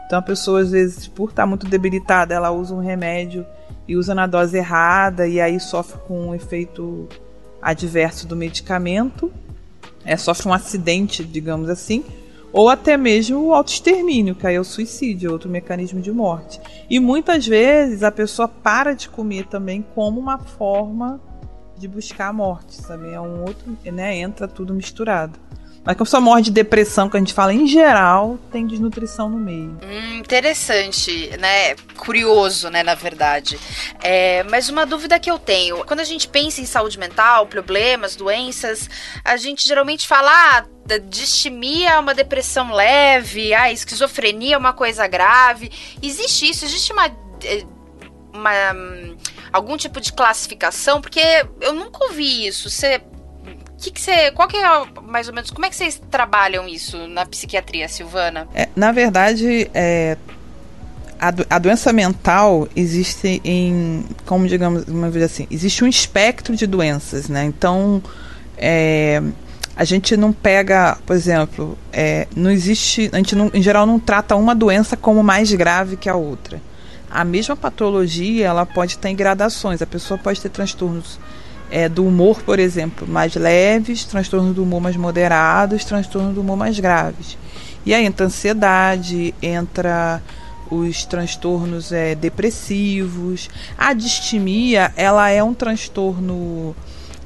[0.06, 3.46] Então a pessoa, às vezes, por estar muito debilitada, ela usa um remédio
[3.88, 7.08] e usa na dose errada e aí sofre com um efeito
[7.60, 9.32] adverso do medicamento.
[10.04, 12.04] É, sofre um acidente, digamos assim.
[12.52, 16.60] Ou até mesmo o autoextermínio, que aí é o suicídio, outro mecanismo de morte.
[16.90, 21.18] E muitas vezes a pessoa para de comer também como uma forma
[21.76, 23.10] de buscar a morte, sabe?
[23.10, 24.16] É um outro, né?
[24.16, 25.38] Entra tudo misturado.
[25.84, 29.28] Mas quando a pessoa morre de depressão, que a gente fala em geral, tem desnutrição
[29.28, 29.76] no meio.
[29.82, 31.74] Hum, interessante, né?
[31.96, 33.58] Curioso, né, na verdade.
[34.00, 38.14] É, mas uma dúvida que eu tenho: quando a gente pensa em saúde mental, problemas,
[38.14, 38.88] doenças,
[39.24, 40.30] a gente geralmente fala.
[40.30, 40.64] Ah,
[41.08, 45.70] distimia é uma depressão leve, a esquizofrenia é uma coisa grave.
[46.02, 46.64] Existe isso?
[46.64, 47.06] Existe uma,
[47.44, 47.64] eh,
[48.32, 49.16] uma hum,
[49.52, 51.00] algum tipo de classificação?
[51.00, 51.20] Porque
[51.60, 52.70] eu nunca ouvi isso.
[52.70, 53.02] Você
[53.82, 54.30] que, que você.
[54.30, 55.50] Qual que é mais ou menos.
[55.50, 58.46] Como é que vocês trabalham isso na psiquiatria, Silvana?
[58.54, 60.16] É, na verdade, é,
[61.18, 64.04] a, do, a, doença mental existe em.
[64.24, 67.44] Como digamos, uma vez assim, existe um espectro de doenças, né?
[67.44, 68.02] Então.
[68.56, 69.20] É,
[69.74, 73.98] a gente não pega, por exemplo, é, não existe, a gente não, em geral não
[73.98, 76.60] trata uma doença como mais grave que a outra.
[77.12, 79.82] A mesma patologia, ela pode ter gradações.
[79.82, 81.20] A pessoa pode ter transtornos
[81.70, 86.56] é, do humor, por exemplo, mais leves, transtornos do humor mais moderados, transtornos do humor
[86.56, 87.36] mais graves.
[87.84, 90.22] E aí entra ansiedade, entra
[90.70, 93.50] os transtornos é, depressivos.
[93.76, 96.74] A distimia, ela é um transtorno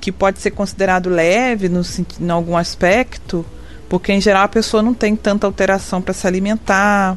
[0.01, 1.83] que pode ser considerado leve no,
[2.21, 3.45] em algum aspecto,
[3.89, 7.17] porque em geral a pessoa não tem tanta alteração para se alimentar,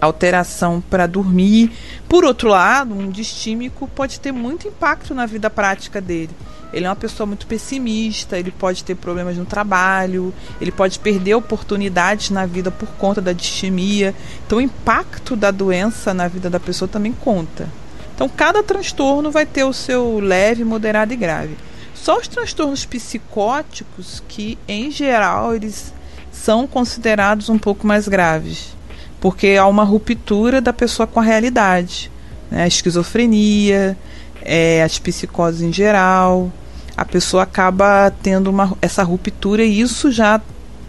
[0.00, 1.72] alteração para dormir.
[2.08, 6.30] Por outro lado, um distímico pode ter muito impacto na vida prática dele.
[6.72, 11.34] Ele é uma pessoa muito pessimista, ele pode ter problemas no trabalho, ele pode perder
[11.34, 14.14] oportunidades na vida por conta da distimia.
[14.46, 17.68] Então, o impacto da doença na vida da pessoa também conta.
[18.14, 21.56] Então, cada transtorno vai ter o seu leve, moderado e grave.
[21.94, 25.92] Só os transtornos psicóticos que, em geral, eles
[26.30, 28.76] são considerados um pouco mais graves,
[29.20, 32.10] porque há uma ruptura da pessoa com a realidade.
[32.50, 32.64] Né?
[32.64, 33.96] A esquizofrenia,
[34.42, 36.50] é, as psicoses em geral,
[36.96, 40.40] a pessoa acaba tendo uma, essa ruptura e isso já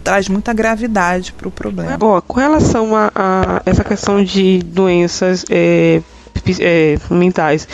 [0.02, 1.96] traz muita gravidade para o problema.
[1.96, 6.02] Bom, com relação a, a, essa questão de doenças é,
[6.60, 7.68] é, mentais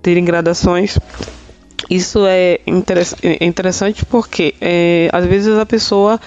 [0.00, 0.98] terem gradações,
[1.92, 6.18] isso é, é interessante porque é, às vezes a pessoa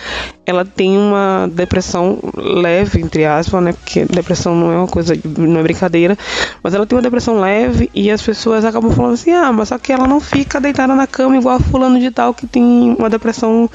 [0.45, 3.73] ela tem uma depressão leve, entre aspas, né?
[3.73, 6.15] Porque depressão não é uma coisa, não é brincadeira,
[6.61, 9.79] mas ela tem uma depressão leve e as pessoas acabam falando assim, ah, mas só
[9.79, 13.09] que ela não fica deitada na cama igual a fulano de tal que tem uma
[13.09, 13.67] depressão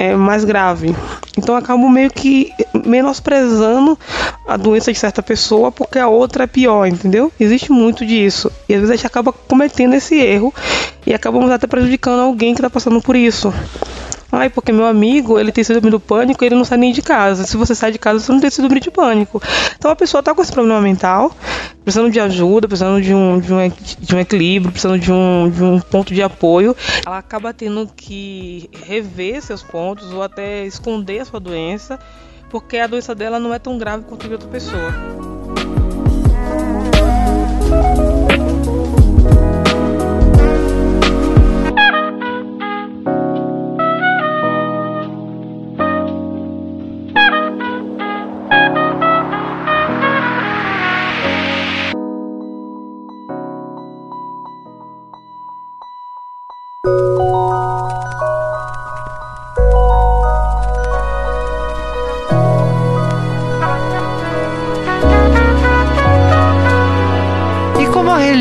[0.00, 0.96] é, mais grave.
[1.36, 2.52] Então acabo meio que
[2.90, 3.98] menosprezando
[4.46, 7.32] a doença de certa pessoa porque a outra é pior, entendeu?
[7.38, 8.50] Existe muito disso.
[8.68, 10.52] E às vezes a gente acaba cometendo esse erro
[11.06, 13.52] e acabamos até prejudicando alguém que está passando por isso.
[14.32, 17.02] Ai, porque meu amigo, ele tem síndrome do pânico e ele não sai nem de
[17.02, 17.44] casa.
[17.44, 19.42] Se você sai de casa, você não tem síndrome de pânico.
[19.76, 21.34] Então a pessoa está com esse problema mental,
[21.82, 25.64] precisando de ajuda, precisando de um, de um, de um equilíbrio, precisando de um, de
[25.64, 26.76] um ponto de apoio.
[27.04, 31.98] Ela acaba tendo que rever seus pontos ou até esconder a sua doença,
[32.50, 35.29] porque a doença dela não é tão grave quanto de outra pessoa.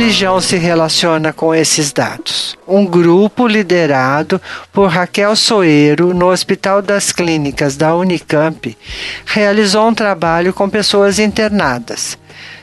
[0.10, 2.58] Religião se relaciona com esses dados?
[2.68, 4.42] Um grupo liderado
[4.74, 8.76] por Raquel Soeiro, no Hospital das Clínicas da Unicamp,
[9.24, 12.18] realizou um trabalho com pessoas internadas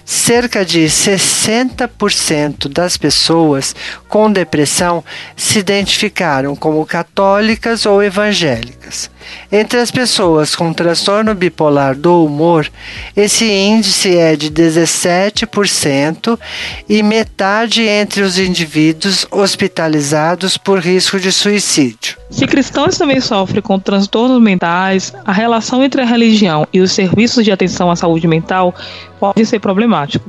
[0.05, 3.75] cerca de 60% das pessoas
[4.09, 5.05] com depressão
[5.37, 9.11] se identificaram como católicas ou evangélicas.
[9.51, 12.71] Entre as pessoas com transtorno bipolar do humor,
[13.17, 16.39] esse índice é de 17%
[16.89, 22.17] e metade entre os indivíduos hospitalizados por risco de suicídio.
[22.31, 27.45] Se cristãos também sofrem com transtornos mentais, a relação entre a religião e os serviços
[27.45, 28.75] de atenção à saúde mental
[29.21, 30.29] pode ser problemático.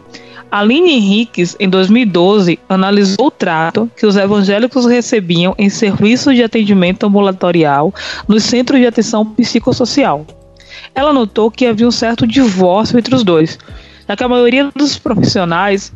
[0.50, 7.06] Aline Henriques, em 2012, analisou o trato que os evangélicos recebiam em serviços de atendimento
[7.06, 7.94] ambulatorial
[8.28, 10.26] nos centros de atenção psicossocial.
[10.96, 13.60] Ela notou que havia um certo divórcio entre os dois,
[14.08, 15.92] já que a maioria dos profissionais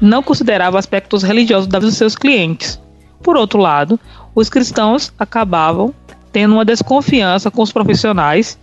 [0.00, 2.80] não considerava aspectos religiosos dos seus clientes.
[3.22, 4.00] Por outro lado,
[4.34, 5.94] os cristãos acabavam
[6.32, 8.58] tendo uma desconfiança com os profissionais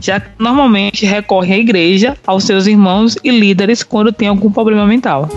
[0.00, 4.86] já que normalmente recorre à igreja, aos seus irmãos e líderes quando tem algum problema
[4.86, 5.28] mental.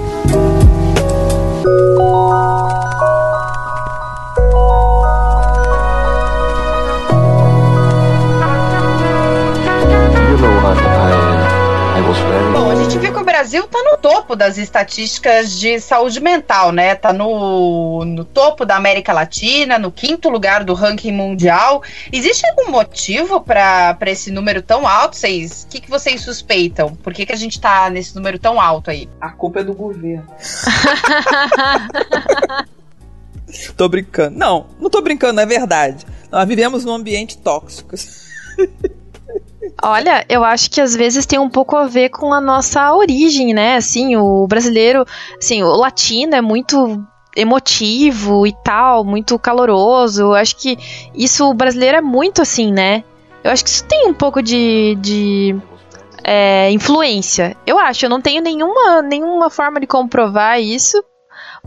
[13.43, 16.95] Brasil está no topo das estatísticas de saúde mental, né?
[16.95, 21.83] Tá no, no topo da América Latina, no quinto lugar do ranking mundial.
[22.09, 25.17] Existe algum motivo para esse número tão alto?
[25.17, 26.95] Vocês, o que, que vocês suspeitam?
[26.95, 29.09] Por que, que a gente está nesse número tão alto aí?
[29.19, 30.23] A culpa é do governo.
[33.75, 34.37] tô brincando.
[34.37, 36.05] Não, não tô brincando, é verdade.
[36.31, 37.93] Nós vivemos num ambiente tóxico.
[39.81, 43.53] Olha, eu acho que às vezes tem um pouco a ver com a nossa origem,
[43.53, 43.75] né?
[43.75, 45.05] Assim, o brasileiro,
[45.37, 47.03] assim, o latino é muito
[47.35, 50.23] emotivo e tal, muito caloroso.
[50.23, 50.77] Eu acho que
[51.13, 53.03] isso o brasileiro é muito assim, né?
[53.43, 55.55] Eu acho que isso tem um pouco de, de
[56.23, 57.57] é, influência.
[57.65, 61.03] Eu acho, eu não tenho nenhuma, nenhuma forma de comprovar isso,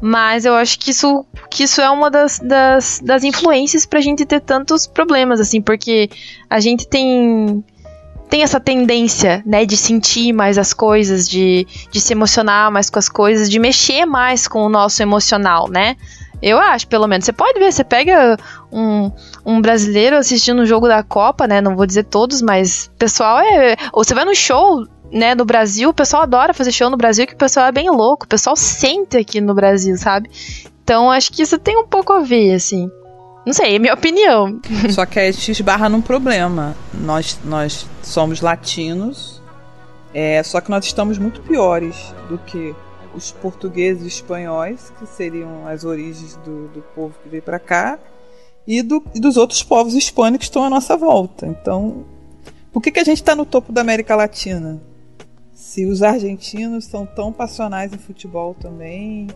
[0.00, 4.24] mas eu acho que isso, que isso é uma das, das, das influências pra gente
[4.24, 6.08] ter tantos problemas, assim, porque
[6.48, 7.62] a gente tem
[8.28, 12.98] tem essa tendência, né, de sentir mais as coisas, de, de se emocionar mais com
[12.98, 15.96] as coisas, de mexer mais com o nosso emocional, né?
[16.42, 17.24] Eu acho, pelo menos.
[17.24, 18.36] Você pode ver, você pega
[18.70, 19.10] um,
[19.44, 21.60] um brasileiro assistindo um jogo da Copa, né?
[21.60, 23.76] Não vou dizer todos, mas pessoal é.
[23.92, 27.26] Ou você vai no show, né, no Brasil, o pessoal adora fazer show no Brasil,
[27.26, 30.30] que o pessoal é bem louco, o pessoal sente aqui no Brasil, sabe?
[30.84, 32.90] Então acho que isso tem um pouco a ver, assim.
[33.46, 34.60] Não sei, é minha opinião.
[34.92, 36.74] Só que a gente esbarra num problema.
[36.92, 39.40] Nós, nós somos latinos,
[40.12, 42.74] é, só que nós estamos muito piores do que
[43.14, 48.00] os portugueses e espanhóis, que seriam as origens do, do povo que veio para cá,
[48.66, 51.46] e, do, e, dos outros povos hispânicos que estão à nossa volta.
[51.46, 52.04] Então,
[52.72, 54.82] por que, que a gente está no topo da América Latina?
[55.54, 59.28] Se os argentinos são tão passionais em futebol também,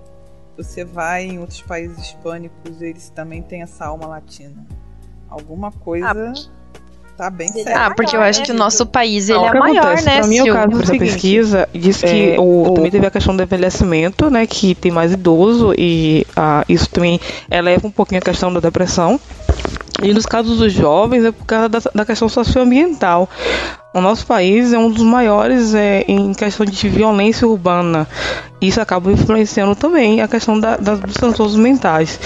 [0.62, 4.64] você vai em outros países hispânicos, eles também têm essa alma latina.
[5.28, 6.32] Alguma coisa ah,
[7.16, 7.76] tá bem certo.
[7.76, 10.06] Ah, porque eu acho que o nosso país ele é maior, acontece?
[10.06, 10.18] né?
[10.18, 13.36] Pra mim, o caso dessa pesquisa diz que é, o, o, também teve a questão
[13.36, 14.46] do envelhecimento, né?
[14.46, 17.20] Que tem mais idoso e ah, isso também
[17.50, 19.20] eleva um pouquinho a questão da depressão.
[20.02, 23.28] E nos casos dos jovens é por causa da, da questão socioambiental.
[23.92, 28.06] O nosso país é um dos maiores é, em questão de violência urbana.
[28.60, 32.20] Isso acaba influenciando também a questão da, da, dos transtornos mentais.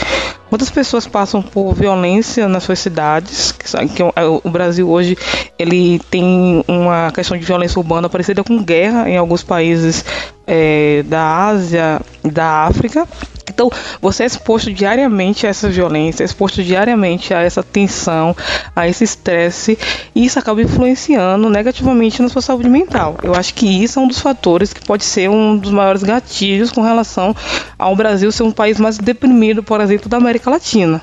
[0.51, 5.17] Muitas pessoas passam por violência nas suas cidades, que, que é o Brasil hoje
[5.59, 10.05] ele tem uma questão de violência urbana parecida com guerra em alguns países
[10.47, 13.09] é, da Ásia, da África.
[13.55, 13.71] Então,
[14.03, 18.37] você é exposto diariamente a essa violência, é exposto diariamente a essa tensão,
[18.75, 19.79] a esse estresse,
[20.13, 23.17] e isso acaba influenciando negativamente na sua saúde mental.
[23.23, 26.73] Eu acho que isso é um dos fatores que pode ser um dos maiores gatilhos
[26.73, 27.35] com relação
[27.79, 31.01] ao Brasil ser um país mais deprimido, por exemplo, da América Latina.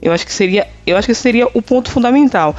[0.00, 2.54] Eu acho que seria, eu acho que seria o ponto fundamental.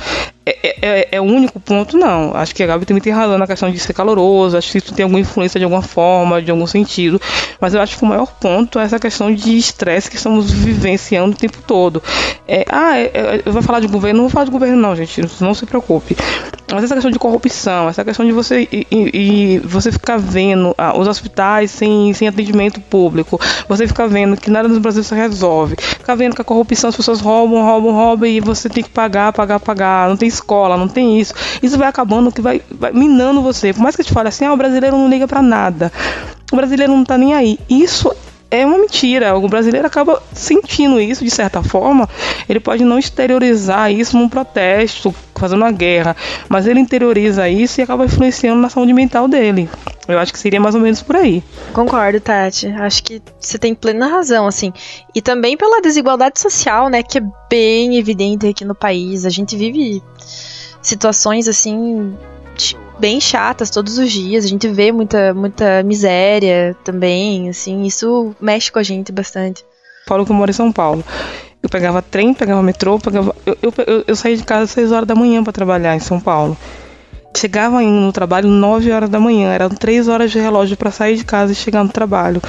[0.46, 2.36] É, é, é, é, o único ponto, não.
[2.36, 4.94] Acho que a Gabi também tem razão na questão de ser caloroso, acho que isso
[4.94, 7.20] tem alguma influência de alguma forma, de algum sentido.
[7.60, 11.36] Mas eu acho que o maior ponto é essa questão de estresse que estamos vivenciando
[11.36, 12.02] o tempo todo.
[12.48, 15.20] É, ah, é, eu vou falar de governo, não vou falar de governo, não, gente,
[15.42, 16.16] não se preocupe.
[16.72, 20.98] Mas essa questão de corrupção, essa questão de você e, e você ficar vendo ah,
[20.98, 25.76] os hospitais sem, sem atendimento público, você ficar vendo que nada no Brasil se resolve,
[25.80, 29.32] ficar vendo que a corrupção as pessoas roubam, roubam, roubam e você tem que pagar,
[29.32, 31.34] pagar, pagar, não tem escola, não tem isso.
[31.62, 33.74] Isso vai acabando que vai, vai minando você.
[33.74, 35.92] Por mais que eu te fale assim, ah, o brasileiro não liga para nada.
[36.52, 37.60] o brasileiro não tá nem aí.
[37.70, 38.12] Isso
[38.56, 39.36] é uma mentira.
[39.38, 42.10] O brasileiro acaba sentindo isso de certa forma.
[42.48, 46.16] Ele pode não exteriorizar isso num protesto, fazendo uma guerra,
[46.48, 49.70] mas ele interioriza isso e acaba influenciando na saúde mental dele.
[50.08, 51.44] Eu acho que seria mais ou menos por aí.
[51.74, 52.68] Concordo, Tati.
[52.68, 54.72] Acho que você tem plena razão, assim.
[55.14, 59.26] E também pela desigualdade social, né, que é bem evidente aqui no país.
[59.26, 60.04] A gente vive
[60.82, 62.16] situações assim
[63.00, 64.46] bem chatas todos os dias.
[64.46, 69.64] A gente vê muita, muita miséria também, assim, isso mexe com a gente bastante.
[70.06, 71.04] Paulo que eu moro em São Paulo.
[71.62, 73.36] Eu pegava trem, pegava metrô, pegava.
[73.46, 76.20] Eu, eu, eu, saía de casa às 6 horas da manhã para trabalhar em São
[76.20, 76.56] Paulo.
[77.36, 81.18] Chegava indo no trabalho 9 horas da manhã, eram 3 horas de relógio para sair
[81.18, 82.42] de casa e chegar no trabalho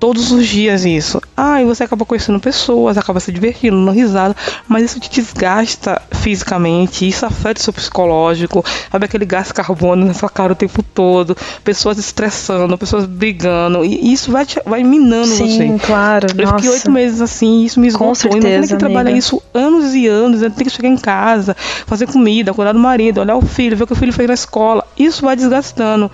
[0.00, 1.20] todos os dias isso.
[1.36, 4.34] Ah, e você acaba conhecendo pessoas, acaba se divertindo, dando risada,
[4.66, 10.14] mas isso te desgasta fisicamente, isso afeta o seu psicológico, sabe aquele gás carbono na
[10.14, 15.26] sua cara o tempo todo, pessoas estressando, pessoas brigando, e isso vai, te, vai minando
[15.26, 15.58] Sim, você.
[15.58, 16.28] Sim, claro.
[16.30, 16.56] Eu nossa.
[16.56, 18.08] fiquei oito meses assim, isso me esgotou.
[18.08, 21.54] Com certeza, Imagina que trabalha isso anos e anos, tem que chegar em casa,
[21.86, 24.34] fazer comida, cuidar do marido, olhar o filho, ver o que o filho fez na
[24.34, 24.84] escola.
[24.98, 26.10] Isso vai desgastando.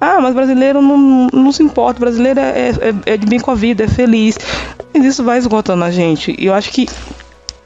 [0.00, 3.54] Ah, mas brasileiro não, não, se importa, brasileiro é, é, é de bem com a
[3.54, 4.38] vida, é feliz.
[4.94, 6.34] Mas isso vai esgotando a gente.
[6.38, 6.86] E eu acho que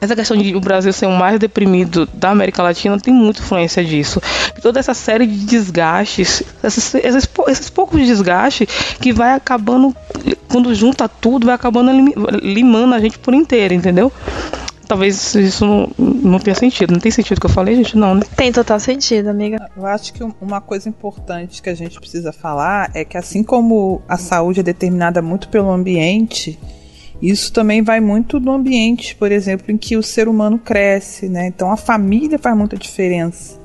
[0.03, 3.83] essa questão de o Brasil ser o mais deprimido da América Latina tem muita influência
[3.85, 4.21] disso.
[4.61, 8.67] Toda essa série de desgastes, esses, esses, esses poucos desgastes
[8.99, 9.95] que vai acabando,
[10.49, 11.89] quando junta tudo, vai acabando
[12.41, 14.11] limando a gente por inteiro, entendeu?
[14.87, 16.91] Talvez isso não, não tenha sentido.
[16.91, 17.97] Não tem sentido o que eu falei, gente?
[17.97, 18.21] Não, né?
[18.35, 19.69] Tem total sentido, amiga.
[19.75, 24.01] Eu acho que uma coisa importante que a gente precisa falar é que assim como
[24.07, 26.59] a saúde é determinada muito pelo ambiente,
[27.21, 31.47] isso também vai muito do ambiente, por exemplo, em que o ser humano cresce, né?
[31.47, 33.57] Então a família faz muita diferença.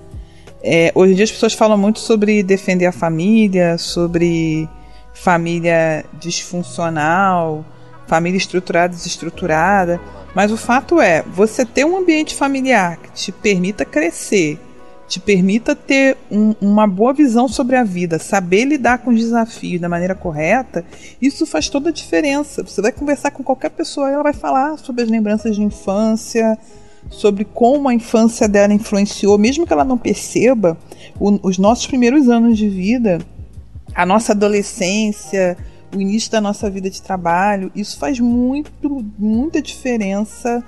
[0.62, 4.68] É, hoje em dia as pessoas falam muito sobre defender a família, sobre
[5.12, 7.64] família disfuncional,
[8.06, 10.00] família estruturada, desestruturada.
[10.34, 14.58] Mas o fato é, você ter um ambiente familiar que te permita crescer,
[15.08, 19.80] te permita ter um, uma boa visão sobre a vida, saber lidar com os desafios
[19.80, 20.84] da maneira correta,
[21.20, 22.62] isso faz toda a diferença.
[22.62, 26.58] Você vai conversar com qualquer pessoa e ela vai falar sobre as lembranças de infância,
[27.08, 30.76] sobre como a infância dela influenciou, mesmo que ela não perceba,
[31.18, 33.18] o, os nossos primeiros anos de vida,
[33.94, 35.56] a nossa adolescência,
[35.94, 40.64] o início da nossa vida de trabalho, isso faz muito, muita diferença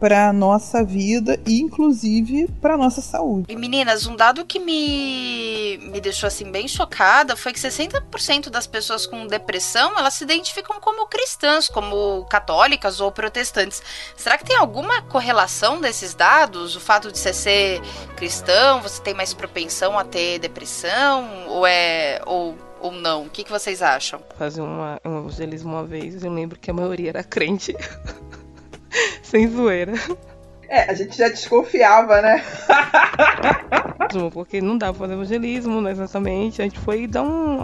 [0.00, 3.44] para nossa vida e inclusive para nossa saúde.
[3.50, 8.66] E meninas, um dado que me, me deixou assim bem chocada foi que 60% das
[8.66, 13.82] pessoas com depressão, elas se identificam como cristãs, como católicas ou protestantes.
[14.16, 16.74] Será que tem alguma correlação desses dados?
[16.74, 17.82] O fato de você ser
[18.16, 23.24] cristão, você tem mais propensão a ter depressão ou é ou ou não?
[23.24, 24.20] O que, que vocês acham?
[24.36, 27.76] Fazer uma, um evangelismo uma vez, eu lembro que a maioria era crente.
[29.22, 29.92] Sem zoeira.
[30.68, 32.44] É, a gente já desconfiava, né?
[34.32, 36.62] Porque não dá pra fazer evangelismo, né, exatamente.
[36.62, 37.58] A gente foi dar um,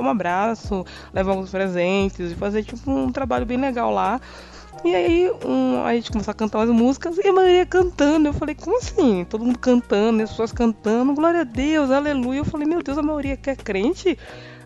[0.00, 4.20] um abraço, levar alguns presentes, fazer tipo um trabalho bem legal lá.
[4.84, 8.28] E aí um, a gente começou a cantar umas músicas e a maioria cantando.
[8.28, 9.24] Eu falei, como assim?
[9.24, 12.38] Todo mundo cantando, as pessoas cantando, glória a Deus, aleluia.
[12.38, 14.16] Eu falei, meu Deus, a maioria que é crente.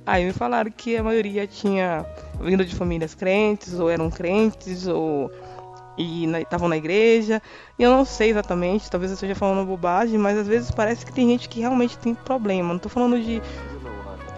[0.04, 2.04] Aí me falaram que a maioria tinha
[2.40, 5.30] vindo de famílias crentes, ou eram crentes, ou
[5.96, 7.40] e estavam na, na, igreja.
[7.78, 11.12] E eu não sei exatamente, talvez eu esteja falando bobagem, mas às vezes parece que
[11.12, 12.70] tem gente que realmente tem problema.
[12.70, 13.42] Não estou falando de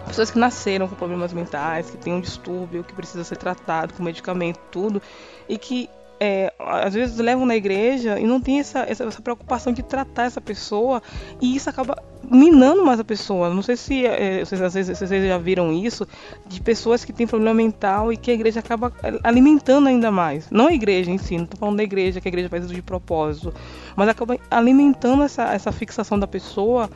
[0.05, 4.03] pessoas que nasceram com problemas mentais, que têm um distúrbio, que precisa ser tratado com
[4.03, 5.01] medicamento, tudo,
[5.47, 5.89] e que
[6.19, 10.23] é, às vezes levam na igreja e não tem essa, essa, essa, preocupação de tratar
[10.23, 11.01] essa pessoa
[11.41, 13.53] e isso acaba minando mais a pessoa.
[13.53, 16.07] Não sei se é, vocês, às vezes, vocês já viram isso,
[16.47, 18.93] de pessoas que têm problema mental e que a igreja acaba
[19.23, 20.49] alimentando ainda mais.
[20.49, 22.73] Não a igreja em si, não estou falando da igreja, que a igreja faz isso
[22.73, 23.53] de propósito,
[23.95, 26.89] mas acaba alimentando essa, essa fixação da pessoa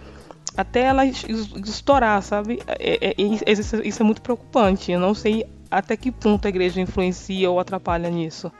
[0.55, 2.59] até ela estourar, sabe?
[2.67, 3.51] É, é, é,
[3.83, 4.91] isso é muito preocupante.
[4.91, 8.51] Eu não sei até que ponto a igreja influencia ou atrapalha nisso.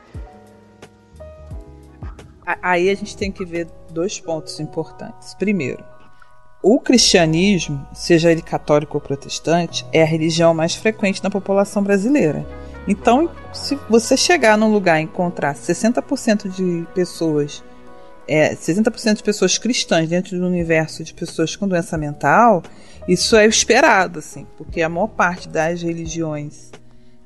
[2.62, 5.34] Aí a gente tem que ver dois pontos importantes.
[5.34, 5.84] Primeiro,
[6.62, 12.46] o cristianismo, seja ele católico ou protestante, é a religião mais frequente na população brasileira.
[12.88, 17.62] Então, se você chegar num lugar e encontrar 60% de pessoas
[18.26, 22.62] é, 60% de pessoas cristãs dentro do universo de pessoas com doença mental,
[23.08, 26.70] isso é esperado, assim, porque a maior parte das religiões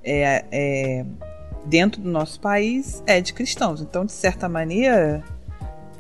[0.04, 1.04] é, é,
[1.64, 3.80] dentro do nosso país é de cristãos.
[3.80, 5.22] Então, de certa maneira,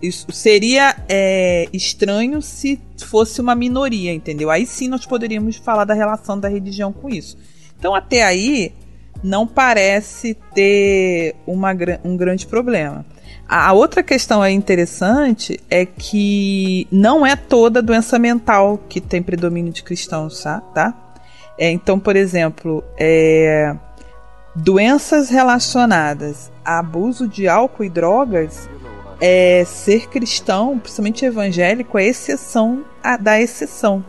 [0.02, 4.50] isso seria é, estranho se fosse uma minoria, entendeu?
[4.50, 7.38] Aí sim nós poderíamos falar da relação da religião com isso.
[7.78, 8.72] Então, até aí,
[9.22, 11.70] não parece ter uma,
[12.04, 13.04] um grande problema.
[13.48, 19.72] A outra questão é interessante é que não é toda doença mental que tem predomínio
[19.72, 20.94] de cristãos, tá?
[21.58, 23.74] É, então, por exemplo, é,
[24.54, 28.68] doenças relacionadas a abuso de álcool e drogas,
[29.20, 34.04] é, ser cristão, principalmente evangélico, é exceção a, da exceção.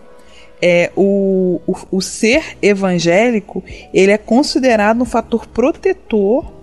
[0.61, 6.53] É, o, o, o ser evangélico ele é considerado um fator protetor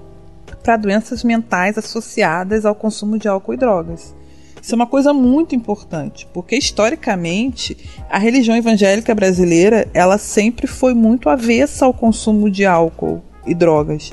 [0.63, 4.15] para doenças mentais associadas ao consumo de álcool e drogas.
[4.63, 7.77] Isso é uma coisa muito importante, porque historicamente
[8.09, 14.13] a religião evangélica brasileira ela sempre foi muito avessa ao consumo de álcool e drogas.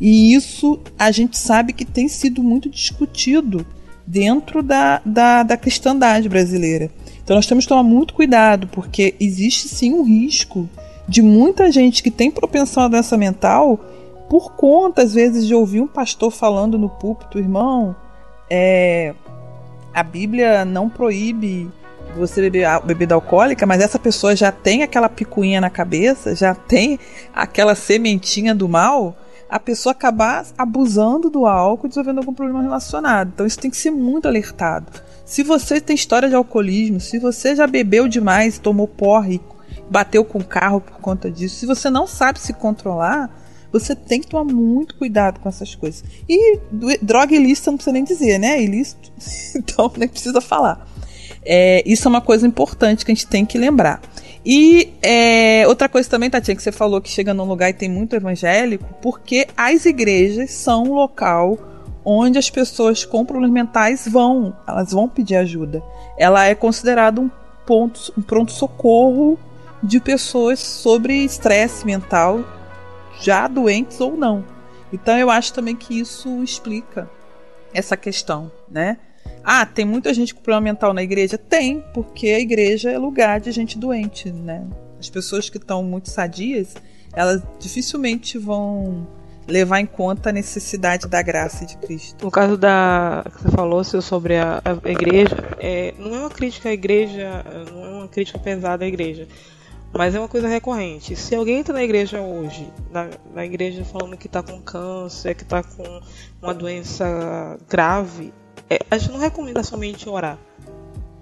[0.00, 3.66] E isso a gente sabe que tem sido muito discutido
[4.06, 6.90] dentro da, da, da cristandade brasileira.
[7.22, 10.68] Então nós temos que tomar muito cuidado, porque existe sim um risco
[11.06, 13.78] de muita gente que tem propensão à doença mental
[14.28, 17.96] por conta, às vezes, de ouvir um pastor falando no púlpito, irmão,
[18.48, 19.12] é,
[19.92, 21.68] a Bíblia não proíbe
[22.16, 26.98] você beber bebida alcoólica, mas essa pessoa já tem aquela picuinha na cabeça, já tem
[27.34, 29.16] aquela sementinha do mal,
[29.48, 33.32] a pessoa acabar abusando do álcool e desenvolvendo algum problema relacionado.
[33.34, 34.92] Então isso tem que ser muito alertado.
[35.24, 39.40] Se você tem história de alcoolismo, se você já bebeu demais, tomou porre,
[39.90, 43.30] bateu com o carro por conta disso, se você não sabe se controlar,
[43.72, 46.04] você tem que tomar muito cuidado com essas coisas.
[46.28, 46.58] E
[47.00, 48.62] droga ilícita não precisa nem dizer, né?
[48.62, 49.12] Ilícito,
[49.54, 50.89] então nem precisa falar.
[51.44, 54.00] É, isso é uma coisa importante que a gente tem que lembrar.
[54.44, 57.88] E é, outra coisa também, Tatinha, que você falou que chega num lugar e tem
[57.88, 61.58] muito evangélico, porque as igrejas são um local
[62.04, 65.82] onde as pessoas com problemas mentais vão, elas vão pedir ajuda.
[66.18, 67.30] Ela é considerada um
[67.66, 69.38] ponto, um pronto socorro
[69.82, 72.44] de pessoas sobre estresse mental
[73.20, 74.44] já doentes ou não.
[74.92, 77.08] Então eu acho também que isso explica
[77.72, 78.98] essa questão, né?
[79.44, 81.38] Ah, tem muita gente com problema mental na igreja?
[81.38, 84.66] Tem, porque a igreja é lugar de gente doente, né?
[84.98, 86.74] As pessoas que estão muito sadias,
[87.14, 89.06] elas dificilmente vão
[89.46, 92.24] levar em conta a necessidade da graça de Cristo.
[92.24, 96.68] No caso da que você falou sobre a, a igreja, é, não é uma crítica
[96.68, 99.26] à igreja, não é uma crítica pesada à igreja.
[99.92, 101.16] Mas é uma coisa recorrente.
[101.16, 105.42] Se alguém entra na igreja hoje, na, na igreja falando que está com câncer, que
[105.42, 106.00] está com
[106.40, 108.32] uma doença grave,
[108.70, 110.38] é, a gente não recomenda somente orar.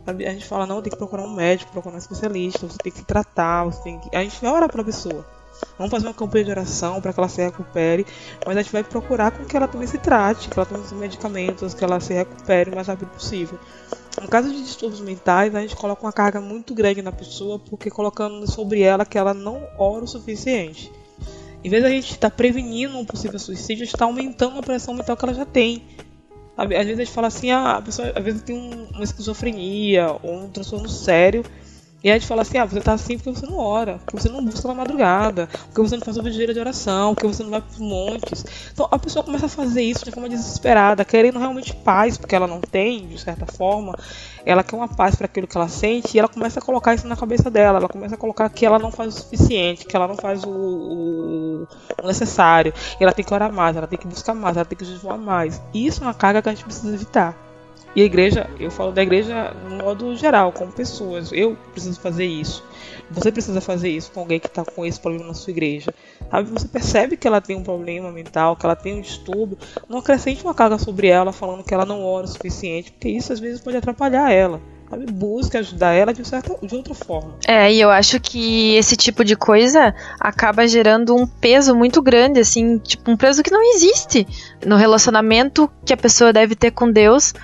[0.07, 3.05] A gente fala, não, tem que procurar um médico, procurar um especialista, você tem que
[3.05, 4.15] tratar, você tem que...
[4.15, 5.27] A gente vai orar para a pessoa.
[5.77, 8.07] Vamos fazer uma campanha de oração para que ela se recupere,
[8.47, 10.93] mas a gente vai procurar com que ela também se trate, que ela tome os
[10.93, 13.59] medicamentos, que ela se recupere o mais rápido possível.
[14.21, 17.91] No caso de distúrbios mentais, a gente coloca uma carga muito grande na pessoa, porque
[17.91, 20.91] colocando sobre ela que ela não ora o suficiente.
[21.63, 24.63] Em vez da gente estar tá prevenindo um possível suicídio, a gente está aumentando a
[24.63, 25.85] pressão mental que ela já tem.
[26.59, 30.35] Às vezes a gente fala assim, ah, a pessoa às vezes tem uma esquizofrenia ou
[30.35, 31.45] um transtorno sério
[32.03, 34.29] e a gente fala assim, ah, você tá assim porque você não ora, porque você
[34.29, 37.51] não busca na madrugada, porque você não faz o vigília de oração, porque você não
[37.51, 38.45] vai pros montes.
[38.73, 42.47] Então a pessoa começa a fazer isso de forma desesperada, querendo realmente paz, porque ela
[42.47, 43.97] não tem, de certa forma,
[44.47, 47.07] ela quer uma paz para aquilo que ela sente, e ela começa a colocar isso
[47.07, 50.07] na cabeça dela, ela começa a colocar que ela não faz o suficiente, que ela
[50.07, 51.69] não faz o, o,
[52.01, 54.85] o necessário, ela tem que orar mais, ela tem que buscar mais, ela tem que
[54.85, 55.61] jejuar mais.
[55.75, 57.48] Isso é uma carga que a gente precisa evitar.
[57.99, 61.33] E a igreja, eu falo da igreja no modo geral, como pessoas.
[61.33, 62.63] Eu preciso fazer isso.
[63.11, 65.93] Você precisa fazer isso com alguém que está com esse problema na sua igreja.
[66.31, 66.49] Sabe?
[66.49, 69.59] Você percebe que ela tem um problema mental, que ela tem um distúrbio.
[69.89, 73.33] Não acrescente uma carga sobre ela falando que ela não ora o suficiente, porque isso
[73.33, 74.61] às vezes pode atrapalhar ela.
[74.89, 75.07] Sabe?
[75.59, 77.35] Ajudar ela de, certa, de outra forma.
[77.49, 82.39] É, e eu acho que esse tipo de coisa acaba gerando um peso muito grande,
[82.39, 84.25] assim, tipo, um peso que não existe
[84.65, 87.35] no relacionamento que a pessoa deve ter com Deus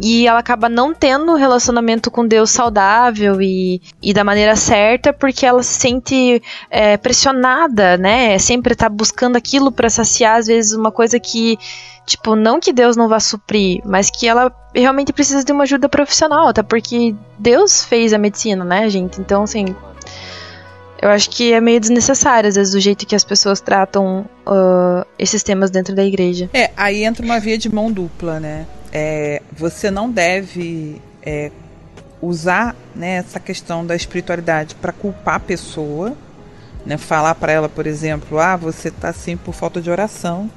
[0.00, 5.12] e ela acaba não tendo um relacionamento com Deus saudável e, e da maneira certa
[5.12, 8.38] porque ela se sente é, pressionada, né?
[8.38, 11.58] Sempre tá buscando aquilo para saciar, às vezes, uma coisa que,
[12.06, 15.88] tipo, não que Deus não vá suprir, mas que ela realmente precisa de uma ajuda
[15.88, 19.20] profissional, até porque Deus fez a medicina, né, gente?
[19.20, 19.74] Então, assim.
[21.00, 25.06] Eu acho que é meio desnecessário, às vezes, o jeito que as pessoas tratam uh,
[25.18, 26.50] esses temas dentro da igreja.
[26.52, 28.66] É, aí entra uma via de mão dupla, né?
[28.92, 31.50] é, você não deve é,
[32.20, 36.16] usar né, essa questão da espiritualidade para culpar a pessoa,
[36.84, 40.50] né, falar para ela, por exemplo, ah, você está assim por falta de oração,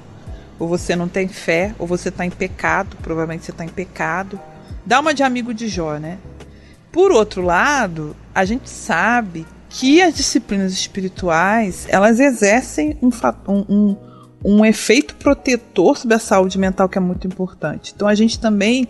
[0.57, 4.39] ou você não tem fé, ou você está em pecado, provavelmente você está em pecado.
[4.85, 6.17] Dá uma de amigo de Jó, né?
[6.91, 13.09] Por outro lado, a gente sabe que as disciplinas espirituais elas exercem um,
[13.47, 13.97] um,
[14.43, 17.93] um, efeito protetor sobre a saúde mental que é muito importante.
[17.95, 18.85] Então a gente também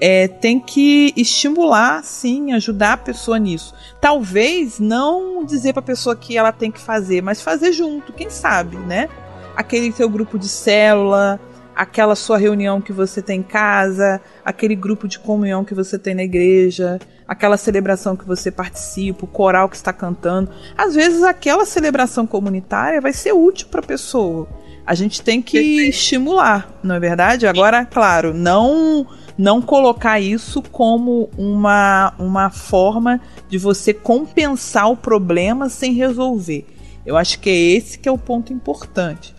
[0.00, 3.74] é, tem que estimular, sim, ajudar a pessoa nisso.
[4.00, 8.30] Talvez não dizer para a pessoa que ela tem que fazer, mas fazer junto, quem
[8.30, 9.10] sabe, né?
[9.54, 11.38] Aquele seu grupo de célula,
[11.74, 16.14] aquela sua reunião que você tem em casa, aquele grupo de comunhão que você tem
[16.14, 20.50] na igreja, aquela celebração que você participa, o coral que está cantando.
[20.76, 24.48] Às vezes aquela celebração comunitária vai ser útil para a pessoa.
[24.84, 25.58] A gente tem que
[25.88, 27.46] estimular, não é verdade?
[27.46, 29.06] Agora, claro, não
[29.38, 36.66] não colocar isso como uma, uma forma de você compensar o problema sem resolver.
[37.04, 39.34] Eu acho que é esse que é o ponto importante.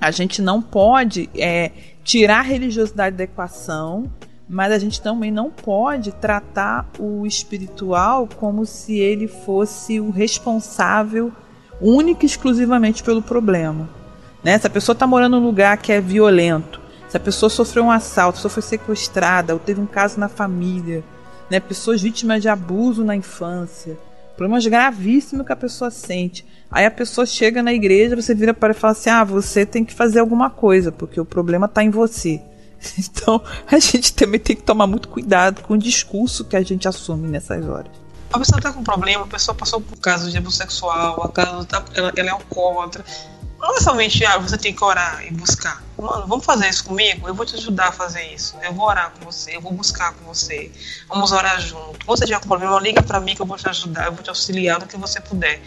[0.00, 1.70] A gente não pode é,
[2.04, 4.10] tirar a religiosidade da equação,
[4.48, 11.32] mas a gente também não pode tratar o espiritual como se ele fosse o responsável
[11.80, 13.88] única e exclusivamente pelo problema.
[14.44, 14.58] Né?
[14.58, 17.90] Se a pessoa está morando num lugar que é violento, se a pessoa sofreu um
[17.90, 21.02] assalto, se foi sequestrada, ou teve um caso na família,
[21.50, 21.58] né?
[21.58, 23.98] pessoas vítimas de abuso na infância,
[24.36, 26.46] problemas gravíssimos que a pessoa sente.
[26.70, 29.84] Aí a pessoa chega na igreja, você vira para e fala assim: ah, você tem
[29.84, 32.40] que fazer alguma coisa, porque o problema está em você.
[32.98, 36.86] Então a gente também tem que tomar muito cuidado com o discurso que a gente
[36.86, 37.90] assume nessas horas.
[38.32, 41.64] A pessoa está com problema, a pessoa passou por caso de abuso sexual, a casa
[41.64, 43.04] tá, ela, ela é alcoólatra
[43.58, 45.82] não é somente ah, você tem que orar e buscar.
[45.98, 47.26] Mano, vamos fazer isso comigo?
[47.26, 48.54] Eu vou te ajudar a fazer isso.
[48.62, 50.70] Eu vou orar com você, eu vou buscar com você.
[51.08, 52.04] Vamos orar junto.
[52.06, 54.28] Você tiver com problema, liga para mim que eu vou te ajudar, eu vou te
[54.28, 55.60] auxiliar no que você puder.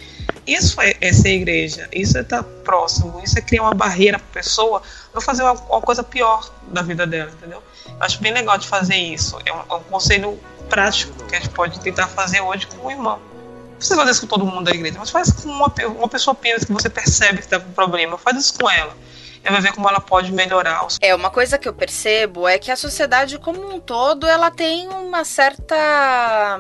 [0.46, 4.42] Isso é, é ser igreja, isso é estar próximo, isso é criar uma barreira para
[4.42, 4.82] pessoa
[5.14, 7.64] não fazer uma, uma, coisa pior da vida dela, entendeu?
[7.88, 9.38] Eu acho bem legal de fazer isso.
[9.46, 12.92] É um, é um conselho prático que a gente pode tentar fazer hoje com o
[12.92, 13.28] irmão
[13.80, 16.63] precisa fazer isso com todo mundo da igreja, mas faz com uma, uma pessoa apenas
[16.63, 18.17] que você percebe que está com problema.
[18.17, 18.95] Faz isso com ela.
[19.43, 20.86] Ela vai ver como ela pode melhorar.
[21.01, 24.88] É, uma coisa que eu percebo é que a sociedade como um todo, ela tem
[24.89, 26.59] uma certa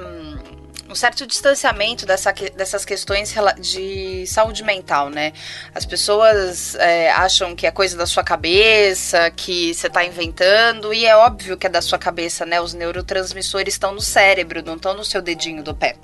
[0.89, 5.33] um certo distanciamento dessa, dessas questões de saúde mental, né?
[5.75, 11.05] As pessoas é, acham que é coisa da sua cabeça, que você está inventando, e
[11.05, 12.59] é óbvio que é da sua cabeça, né?
[12.59, 15.95] Os neurotransmissores estão no cérebro, não estão no seu dedinho do pé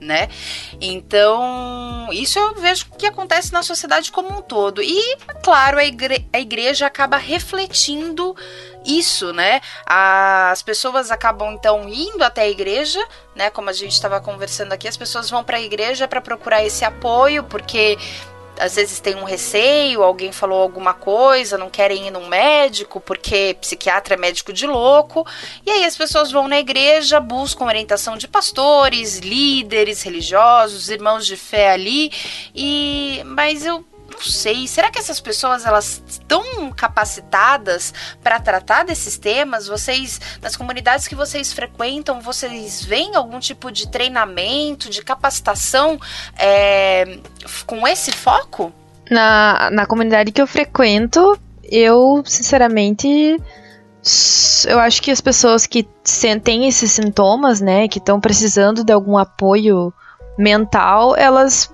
[0.00, 0.28] né?
[0.80, 4.82] Então, isso eu vejo que acontece na sociedade como um todo.
[4.82, 8.36] E, claro, a, igre a igreja acaba refletindo
[8.84, 9.60] isso, né?
[9.86, 13.50] As pessoas acabam então indo até a igreja, né?
[13.50, 16.84] Como a gente estava conversando aqui, as pessoas vão para a igreja para procurar esse
[16.84, 17.98] apoio, porque
[18.58, 23.56] às vezes tem um receio, alguém falou alguma coisa, não querem ir num médico porque
[23.60, 25.26] psiquiatra é médico de louco.
[25.64, 31.36] E aí as pessoas vão na igreja, buscam orientação de pastores, líderes religiosos, irmãos de
[31.36, 32.10] fé ali.
[32.54, 33.84] E mas eu
[34.18, 39.68] não sei, será que essas pessoas elas estão capacitadas para tratar desses temas?
[39.68, 46.00] Vocês, nas comunidades que vocês frequentam, vocês veem algum tipo de treinamento, de capacitação
[46.36, 47.20] é,
[47.64, 48.72] com esse foco?
[49.08, 53.08] Na, na comunidade que eu frequento, eu, sinceramente,
[54.66, 55.86] eu acho que as pessoas que
[56.42, 59.92] têm esses sintomas, né, que estão precisando de algum apoio
[60.36, 61.70] mental, elas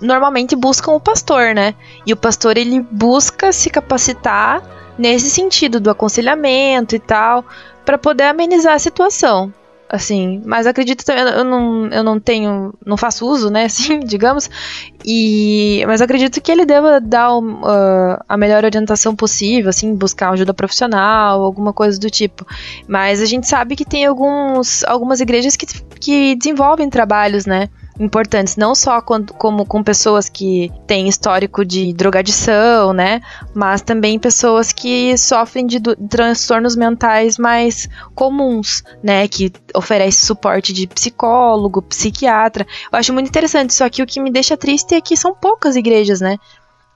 [0.00, 1.74] normalmente buscam o pastor, né?
[2.06, 4.62] E o pastor ele busca se capacitar
[4.98, 7.44] nesse sentido do aconselhamento e tal,
[7.84, 9.52] para poder amenizar a situação.
[9.86, 14.50] Assim, mas acredito também, eu não, eu não tenho, não faço uso, né, assim, digamos,
[15.04, 20.54] e, mas acredito que ele deva dar uh, a melhor orientação possível, assim, buscar ajuda
[20.54, 22.46] profissional, alguma coisa do tipo.
[22.88, 25.66] Mas a gente sabe que tem alguns, algumas igrejas que,
[26.00, 27.68] que desenvolvem trabalhos, né,
[27.98, 33.20] importantes, não só com, como com pessoas que têm histórico de drogadição, né?
[33.54, 39.26] Mas também pessoas que sofrem de transtornos mentais mais comuns, né?
[39.28, 42.66] Que oferece suporte de psicólogo, psiquiatra.
[42.92, 45.76] Eu acho muito interessante, só que o que me deixa triste é que são poucas
[45.76, 46.36] igrejas, né?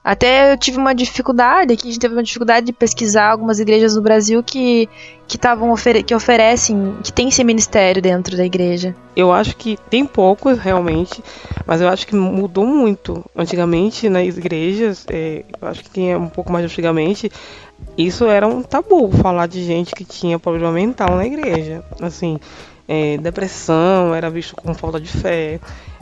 [0.09, 3.95] Até eu tive uma dificuldade aqui, a gente teve uma dificuldade de pesquisar algumas igrejas
[3.95, 4.89] no Brasil que
[5.27, 8.95] que estavam ofere que oferecem, que tem esse ministério dentro da igreja.
[9.15, 11.23] Eu acho que tem poucos realmente,
[11.63, 13.23] mas eu acho que mudou muito.
[13.35, 17.31] Antigamente nas igrejas, é, eu acho que tinha um pouco mais antigamente,
[17.95, 21.83] isso era um tabu falar de gente que tinha problema mental na igreja.
[22.01, 22.39] Assim,
[22.87, 25.59] é, depressão era visto como falta de fé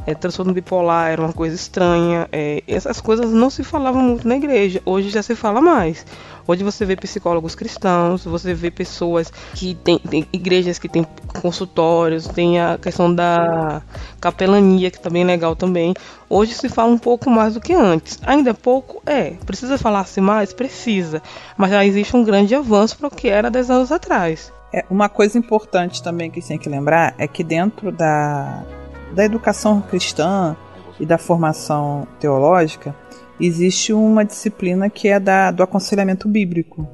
[0.08, 2.30] é, transtorno bipolar era uma coisa estranha.
[2.32, 4.82] É, essas coisas não se falavam muito na igreja.
[4.86, 6.06] Hoje já se fala mais.
[6.48, 10.00] Hoje você vê psicólogos cristãos, você vê pessoas que tem
[10.32, 11.06] igrejas que têm
[11.42, 13.82] consultórios, tem a questão da
[14.22, 15.94] capelania, que tá bem legal também.
[16.30, 18.18] Hoje se fala um pouco mais do que antes.
[18.26, 19.02] Ainda é pouco?
[19.06, 19.32] É.
[19.46, 20.54] Precisa falar-se mais?
[20.54, 21.22] Precisa.
[21.58, 24.54] Mas já existe um grande avanço para o que era 10 anos atrás.
[24.74, 28.64] É, uma coisa importante também que tem que lembrar é que dentro da,
[29.14, 30.56] da educação cristã
[31.00, 32.96] e da formação teológica,
[33.40, 36.88] existe uma disciplina que é da, do aconselhamento bíblico.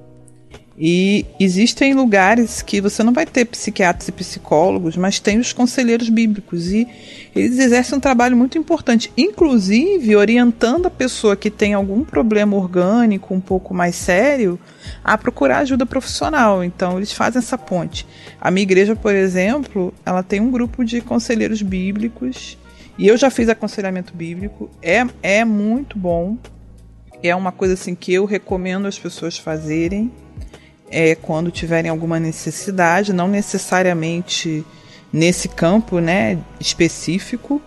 [0.78, 6.10] E existem lugares que você não vai ter psiquiatras e psicólogos, mas tem os conselheiros
[6.10, 6.72] bíblicos.
[6.72, 6.88] E
[7.36, 13.36] eles exercem um trabalho muito importante, inclusive orientando a pessoa que tem algum problema orgânico
[13.36, 14.60] um pouco mais sério
[15.04, 16.64] a procurar ajuda profissional.
[16.64, 18.08] Então, eles fazem essa ponte.
[18.42, 22.58] A minha igreja, por exemplo, ela tem um grupo de conselheiros bíblicos
[22.98, 26.38] e eu já fiz aconselhamento bíblico, é, é muito bom.
[27.22, 30.12] É uma coisa assim que eu recomendo as pessoas fazerem
[30.94, 34.64] é, quando tiverem alguma necessidade, não necessariamente
[35.12, 37.62] nesse campo né, específico.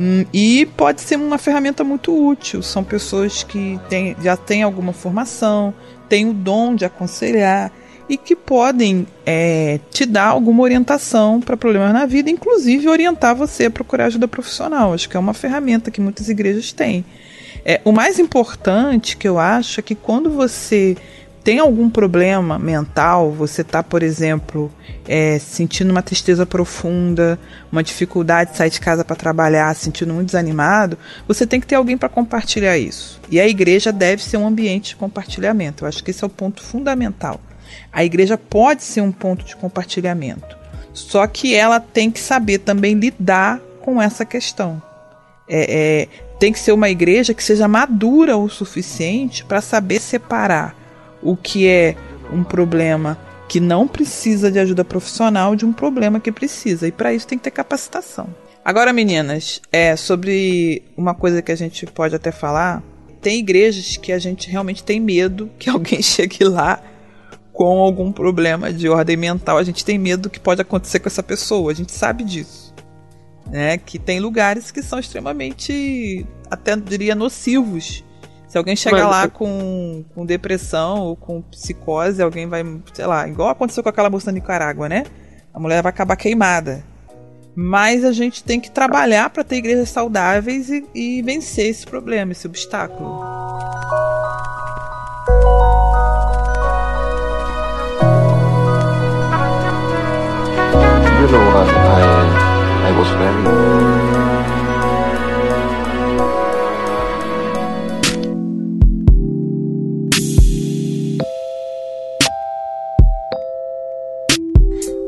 [0.00, 2.62] Hum, e pode ser uma ferramenta muito útil.
[2.62, 5.74] São pessoas que tem, já têm alguma formação,
[6.08, 7.70] têm o dom de aconselhar
[8.08, 13.66] e que podem é, te dar alguma orientação para problemas na vida, inclusive orientar você
[13.66, 14.94] a procurar ajuda profissional.
[14.94, 17.04] Acho que é uma ferramenta que muitas igrejas têm.
[17.64, 20.96] É, o mais importante que eu acho é que quando você
[21.42, 24.72] tem algum problema mental, você está, por exemplo,
[25.06, 27.38] é, sentindo uma tristeza profunda,
[27.70, 31.74] uma dificuldade de sair de casa para trabalhar, sentindo muito desanimado, você tem que ter
[31.74, 33.20] alguém para compartilhar isso.
[33.28, 35.84] E a igreja deve ser um ambiente de compartilhamento.
[35.84, 37.40] Eu acho que esse é o ponto fundamental.
[37.92, 40.56] A igreja pode ser um ponto de compartilhamento,
[40.92, 44.80] só que ela tem que saber também lidar com essa questão.
[45.48, 50.81] É, é, tem que ser uma igreja que seja madura o suficiente para saber separar
[51.22, 51.96] o que é
[52.32, 53.18] um problema
[53.48, 56.88] que não precisa de ajuda profissional de um problema que precisa.
[56.88, 58.28] E para isso tem que ter capacitação.
[58.64, 62.82] Agora, meninas, é sobre uma coisa que a gente pode até falar.
[63.20, 66.82] Tem igrejas que a gente realmente tem medo que alguém chegue lá
[67.52, 71.08] com algum problema de ordem mental, a gente tem medo do que pode acontecer com
[71.08, 71.70] essa pessoa.
[71.70, 72.74] A gente sabe disso.
[73.50, 73.76] Né?
[73.76, 78.02] Que tem lugares que são extremamente, até diria, nocivos.
[78.52, 83.48] Se alguém chegar lá com, com depressão ou com psicose, alguém vai, sei lá, igual
[83.48, 85.04] aconteceu com aquela moça na Nicarágua, né?
[85.54, 86.84] A mulher vai acabar queimada.
[87.56, 92.32] Mas a gente tem que trabalhar para ter igrejas saudáveis e, e vencer esse problema,
[92.32, 93.22] esse obstáculo.
[101.22, 104.11] you know, I, I, I was very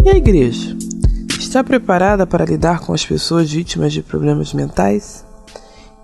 [0.04, 0.76] E a igreja?
[1.38, 5.24] Está preparada para lidar com as pessoas vítimas de problemas mentais?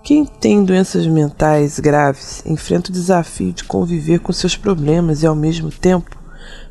[0.03, 5.35] Quem tem doenças mentais graves enfrenta o desafio de conviver com seus problemas e, ao
[5.35, 6.17] mesmo tempo,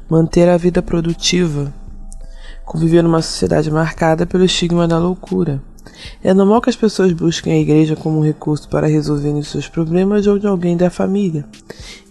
[0.08, 1.72] manter a vida produtiva
[2.70, 5.60] conviver numa sociedade marcada pelo estigma da loucura.
[6.22, 10.26] É normal que as pessoas busquem a igreja como um recurso para resolverem seus problemas
[10.26, 11.44] ou de alguém da família,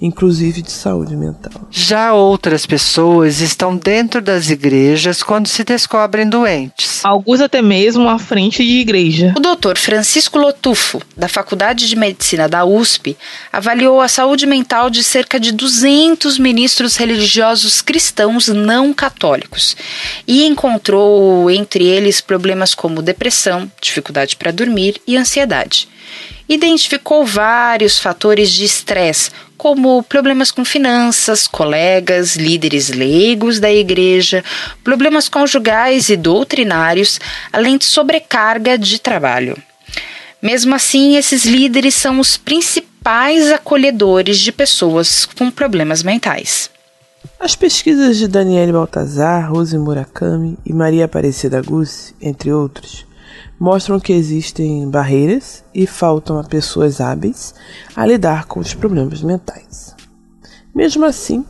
[0.01, 1.67] inclusive de saúde mental.
[1.70, 7.05] Já outras pessoas estão dentro das igrejas quando se descobrem doentes.
[7.05, 9.34] Alguns até mesmo à frente de igreja.
[9.38, 13.15] O doutor Francisco Lotufo, da Faculdade de Medicina da USP,
[13.51, 19.76] avaliou a saúde mental de cerca de 200 ministros religiosos cristãos não católicos
[20.28, 25.88] e encontrou entre eles problemas como depressão, dificuldade para dormir e ansiedade.
[26.47, 34.43] Identificou vários fatores de estresse, como problemas com finanças, colegas, líderes leigos da igreja,
[34.84, 37.20] problemas conjugais e doutrinários,
[37.51, 39.62] além de sobrecarga de trabalho.
[40.41, 46.70] Mesmo assim, esses líderes são os principais acolhedores de pessoas com problemas mentais.
[47.38, 53.05] As pesquisas de Daniele Baltazar, Rose Murakami e Maria Aparecida Gussi, entre outros,
[53.59, 57.53] mostram que existem barreiras e faltam a pessoas hábeis
[57.95, 59.95] a lidar com os problemas mentais.
[60.73, 61.45] Mesmo assim,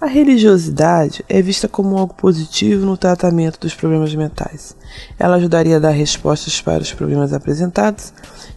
[0.00, 4.74] a religiosidade é vista como algo positivo no tratamento dos problemas mentais.
[5.18, 8.12] Ela ajudaria a dar respostas para os problemas apresentados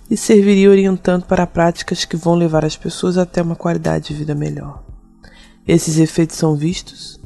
[0.09, 4.33] e serviria orientando para práticas que vão levar as pessoas até uma qualidade de vida
[4.33, 4.83] melhor.
[5.67, 7.19] Esses efeitos são vistos,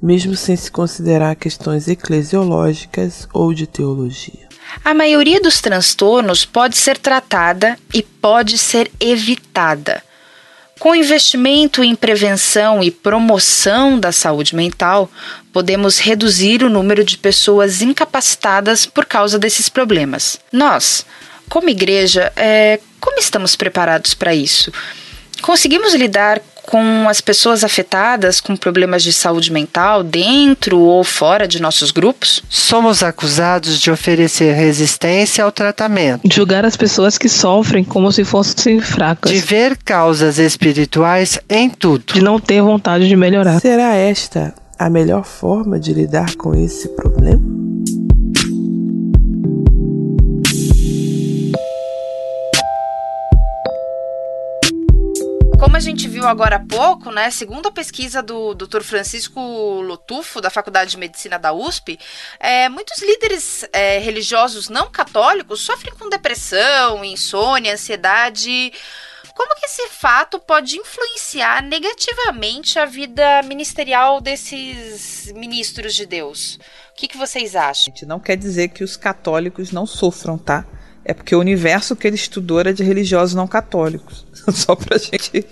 [0.00, 4.53] mesmo sem se considerar questões eclesiológicas ou de teologia.
[4.82, 10.02] A maioria dos transtornos pode ser tratada e pode ser evitada.
[10.78, 15.10] Com investimento em prevenção e promoção da saúde mental,
[15.52, 20.38] podemos reduzir o número de pessoas incapacitadas por causa desses problemas.
[20.52, 21.06] Nós,
[21.48, 24.72] como igreja, é, como estamos preparados para isso?
[25.40, 31.60] Conseguimos lidar com as pessoas afetadas com problemas de saúde mental dentro ou fora de
[31.60, 32.42] nossos grupos?
[32.48, 38.80] Somos acusados de oferecer resistência ao tratamento, Julgar as pessoas que sofrem como se fossem
[38.80, 39.30] fracas.
[39.30, 42.04] de ver causas espirituais em tudo.
[42.12, 43.60] de não ter vontade de melhorar.
[43.60, 47.73] Será esta a melhor forma de lidar com esse problema?
[55.74, 58.82] Como a gente viu agora há pouco, né, segundo a pesquisa do Dr.
[58.82, 61.98] Francisco Lotufo, da Faculdade de Medicina da USP,
[62.38, 68.72] é, muitos líderes é, religiosos não católicos sofrem com depressão, insônia, ansiedade.
[69.34, 76.54] Como que esse fato pode influenciar negativamente a vida ministerial desses ministros de Deus?
[76.92, 77.92] O que, que vocês acham?
[78.06, 80.64] Não quer dizer que os católicos não sofram, tá?
[81.04, 84.26] É porque o universo que ele estudou era de religiosos não católicos.
[84.52, 85.46] Só pra gente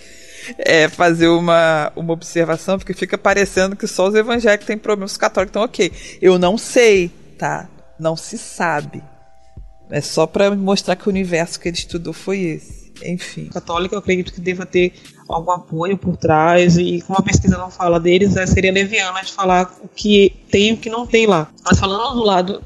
[0.59, 5.17] é, fazer uma, uma observação, porque fica parecendo que só os evangélicos têm problemas, os
[5.17, 5.93] católicos estão ok.
[6.21, 7.69] Eu não sei, tá?
[7.99, 9.03] Não se sabe.
[9.91, 12.82] É só pra mostrar que o universo que ele estudou foi esse.
[13.05, 13.47] Enfim.
[13.47, 14.93] católica, eu acredito que deva ter
[15.28, 19.32] algum apoio por trás e como a pesquisa não fala deles, né, seria leviana de
[19.32, 21.49] falar o que tem e o que não tem lá.
[21.64, 22.62] Mas falando do lado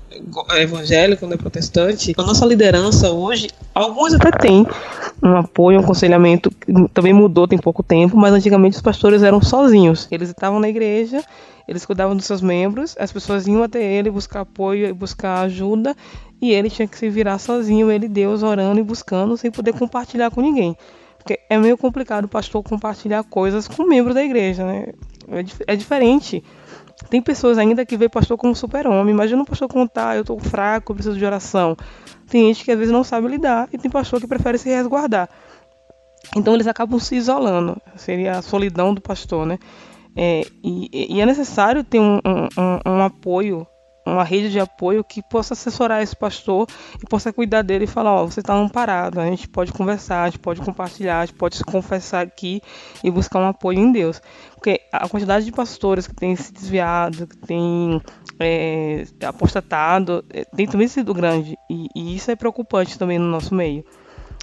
[0.56, 4.66] evangélico, né, protestante, a nossa liderança hoje, alguns até têm
[5.22, 9.40] um apoio, um aconselhamento, que também mudou tem pouco tempo, mas antigamente os pastores eram
[9.40, 10.08] sozinhos.
[10.10, 11.22] Eles estavam na igreja,
[11.68, 15.96] eles cuidavam dos seus membros, as pessoas iam até ele buscar apoio e buscar ajuda,
[16.40, 20.30] e ele tinha que se virar sozinho, ele Deus orando e buscando, sem poder compartilhar
[20.30, 20.76] com ninguém.
[21.18, 24.92] Porque é meio complicado o pastor compartilhar coisas com membro da igreja, né?
[25.66, 26.42] É, é diferente.
[27.10, 29.12] Tem pessoas ainda que vê pastor como super-homem.
[29.12, 31.76] Imagina um pastor contar, eu tô fraco, eu preciso de oração.
[32.28, 35.28] Tem gente que às vezes não sabe lidar e tem pastor que prefere se resguardar.
[36.36, 37.76] Então eles acabam se isolando.
[37.96, 39.58] Seria a solidão do pastor, né?
[40.16, 43.66] É, e, e é necessário ter um, um- um- um apoio,
[44.06, 46.68] uma rede de apoio que possa assessorar esse pastor
[47.02, 50.26] e possa cuidar dele e falar, ó, você está amparado, a gente pode conversar, a
[50.26, 52.60] gente pode compartilhar, a gente pode se confessar aqui
[53.02, 54.20] e buscar um apoio em Deus.
[54.54, 58.00] Porque a quantidade de pastores que têm se desviado, que têm
[58.38, 61.56] é, apostatado, é, tem também sido grande.
[61.70, 63.84] E, e isso é preocupante também no nosso meio.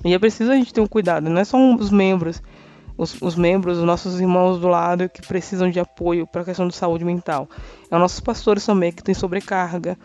[0.03, 2.41] E é preciso a gente ter um cuidado, não é só um- os membros,
[2.98, 6.68] os, os membros, os nossos irmãos do lado que precisam de apoio para a questão
[6.68, 7.48] de saúde mental.
[7.89, 9.98] É os nossos pastores também que têm sobrecarga,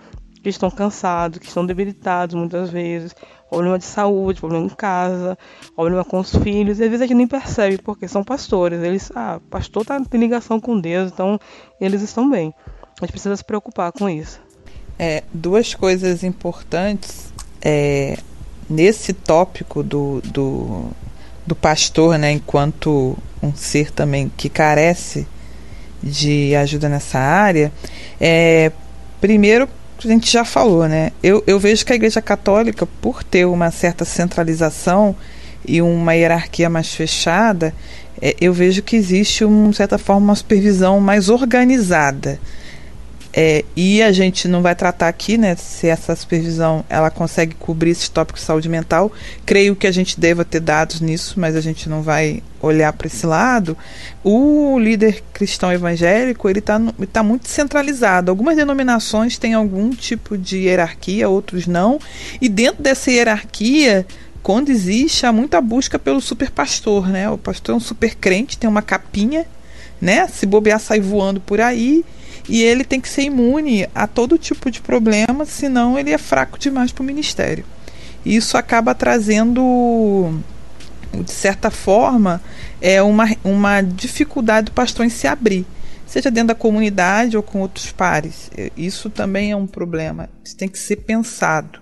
[0.43, 3.15] que estão cansados, que estão debilitados muitas vezes,
[3.49, 5.37] problema de saúde, problema em casa,
[5.75, 9.11] problema com os filhos, e às vezes a gente nem percebe, porque são pastores, eles,
[9.15, 11.39] ah, pastor tá, tem ligação com Deus, então
[11.81, 12.55] eles estão bem.
[13.01, 14.41] A gente precisa se preocupar com isso.
[14.99, 17.33] É, duas coisas importantes
[17.63, 18.19] é,
[18.69, 20.91] nesse tópico do, do,
[21.49, 25.27] do pastor, né, enquanto um ser também que carece
[26.03, 27.73] de ajuda nessa área,
[28.21, 28.71] é,
[29.21, 29.69] primeiro,
[30.05, 31.11] a gente já falou, né?
[31.21, 35.17] Eu, eu vejo que a Igreja Católica, por ter uma certa centralização
[35.67, 37.75] e uma hierarquia mais fechada,
[38.21, 42.39] é, eu vejo que existe, de certa forma, uma supervisão mais organizada.
[43.41, 47.91] É, e a gente não vai tratar aqui, né, se essa supervisão ela consegue cobrir
[47.91, 49.13] esses tópicos de saúde mental.
[49.47, 53.07] Creio que a gente deva ter dados nisso, mas a gente não vai olhar para
[53.07, 53.79] esse lado.
[54.25, 56.81] O líder cristão evangélico ele está
[57.13, 58.29] tá muito centralizado.
[58.29, 62.01] Algumas denominações têm algum tipo de hierarquia, outros não.
[62.41, 64.05] E dentro dessa hierarquia,
[64.43, 67.31] quando existe, há muita busca pelo super pastor, né?
[67.31, 69.47] O pastor é um super crente, tem uma capinha,
[70.01, 70.27] né?
[70.27, 72.05] Se bobear, sai voando por aí
[72.49, 76.59] e ele tem que ser imune a todo tipo de problema, senão ele é fraco
[76.59, 77.65] demais para o ministério.
[78.25, 80.41] Isso acaba trazendo,
[81.13, 82.41] de certa forma,
[82.81, 85.67] é uma, uma dificuldade do pastor em se abrir,
[86.07, 88.51] seja dentro da comunidade ou com outros pares.
[88.77, 91.81] Isso também é um problema, isso tem que ser pensado.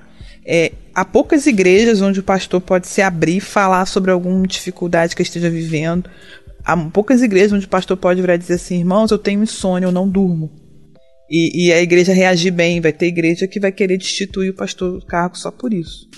[0.49, 5.23] É, há poucas igrejas onde o pastor pode se abrir falar sobre alguma dificuldade que
[5.23, 6.09] esteja vivendo.
[6.67, 9.87] Há poucas igrejas onde o pastor pode virar e dizer assim: irmãos, eu tenho insônia,
[9.87, 10.51] eu não durmo.
[11.31, 12.81] E, e, a igreja reagir bem.
[12.81, 16.09] Vai ter igreja que vai querer destituir o pastor do cargo só por isso.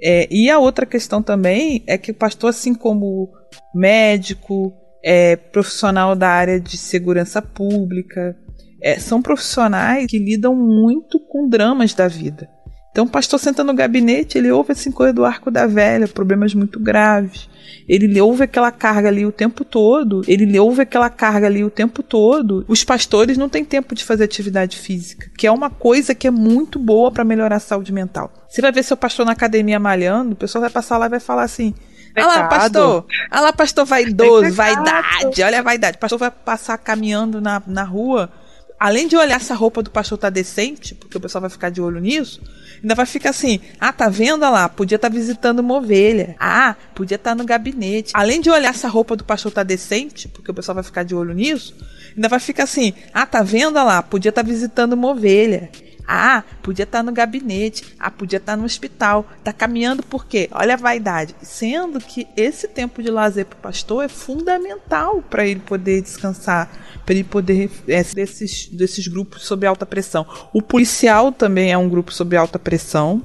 [0.00, 3.30] É, e a outra questão também é que o pastor, assim como
[3.74, 8.36] médico, é, profissional da área de segurança pública,
[8.82, 12.48] é, são profissionais que lidam muito com dramas da vida.
[12.90, 16.54] Então, o pastor senta no gabinete, ele ouve assim coisa do arco da velha, problemas
[16.54, 17.48] muito graves.
[17.88, 20.22] Ele ouve aquela carga ali o tempo todo.
[20.28, 22.64] Ele ouve aquela carga ali o tempo todo.
[22.68, 26.30] Os pastores não têm tempo de fazer atividade física, que é uma coisa que é
[26.30, 28.30] muito boa para melhorar a saúde mental.
[28.46, 31.20] Você vai ver seu pastor na academia malhando, o pessoal vai passar lá e vai
[31.20, 31.74] falar assim:
[32.16, 33.06] Olha lá, pastor.
[33.32, 35.42] Olha lá, pastor vaidoso, vaidade.
[35.42, 35.96] Olha a vaidade.
[35.96, 38.30] O pastor vai passar caminhando na, na rua.
[38.78, 41.68] Além de olhar se a roupa do pastor tá decente, porque o pessoal vai ficar
[41.68, 42.40] de olho nisso,
[42.80, 44.68] ainda vai ficar assim: ah, tá vendo lá?
[44.68, 46.36] Podia estar tá visitando uma ovelha.
[46.38, 48.12] Ah, podia estar tá no gabinete.
[48.14, 51.02] Além de olhar se a roupa do pastor tá decente, porque o pessoal vai ficar
[51.02, 51.74] de olho nisso,
[52.14, 54.02] ainda vai ficar assim: ah, tá vendo lá?
[54.02, 55.70] Podia estar tá visitando uma ovelha.
[56.10, 57.94] Ah, podia estar no gabinete.
[58.00, 59.26] Ah, podia estar no hospital.
[59.44, 60.48] Tá caminhando por quê?
[60.52, 61.34] Olha a vaidade.
[61.42, 66.70] Sendo que esse tempo de lazer para o pastor é fundamental para ele poder descansar,
[67.04, 70.26] para ele poder é, desses, desses grupos sob alta pressão.
[70.50, 73.22] O policial também é um grupo sob alta pressão.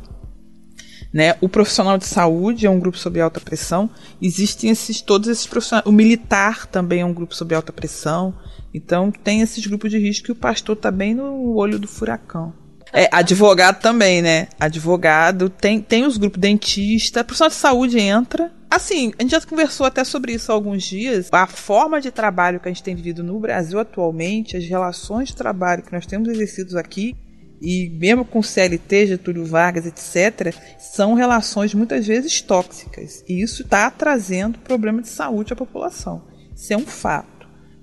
[1.14, 1.38] Né?
[1.40, 3.90] O profissional de saúde é um grupo sob alta pressão.
[4.22, 5.88] Existem esses todos esses profissionais.
[5.88, 8.34] O militar também é um grupo sob alta pressão.
[8.74, 12.62] Então tem esses grupos de risco e o pastor está bem no olho do furacão.
[12.94, 14.48] É, advogado também, né?
[14.60, 18.52] Advogado, tem, tem os grupos dentista, profissional de saúde entra.
[18.70, 21.28] Assim, a gente já conversou até sobre isso há alguns dias.
[21.32, 25.36] A forma de trabalho que a gente tem vivido no Brasil atualmente, as relações de
[25.36, 27.16] trabalho que nós temos exercidos aqui,
[27.60, 33.24] e mesmo com CLT, Getúlio Vargas, etc., são relações muitas vezes tóxicas.
[33.28, 36.22] E isso está trazendo problema de saúde à população.
[36.56, 37.33] Isso é um fato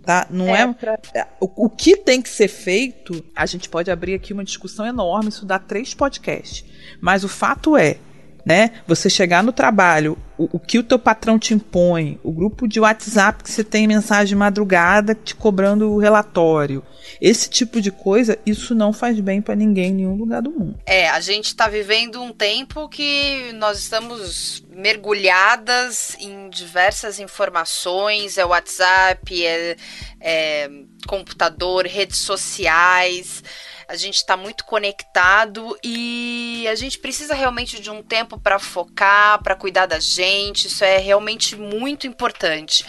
[0.04, 0.26] tá?
[0.30, 0.98] Não é, é pra...
[1.14, 4.86] É, o, o, que tem que ser feito, a gente pode abrir aqui uma discussão
[4.86, 6.64] enorme, isso dá três podcasts.
[7.00, 7.98] Mas o fato é,
[8.44, 8.70] né?
[8.86, 12.80] Você chegar no trabalho, o, o, que o teu patrão te impõe, o grupo de
[12.80, 16.82] WhatsApp que você tem mensagem de madrugada te cobrando o relatório,
[17.20, 20.78] esse tipo de coisa, isso não faz bem para ninguém em nenhum lugar do mundo.
[20.86, 28.44] É, a gente está vivendo um tempo que nós estamos mergulhadas em diversas informações, é
[28.44, 29.76] WhatsApp, é,
[30.20, 30.70] é
[31.06, 33.42] computador, redes sociais
[33.90, 39.42] a gente está muito conectado e a gente precisa realmente de um tempo para focar,
[39.42, 40.68] para cuidar da gente.
[40.68, 42.86] Isso é realmente muito importante.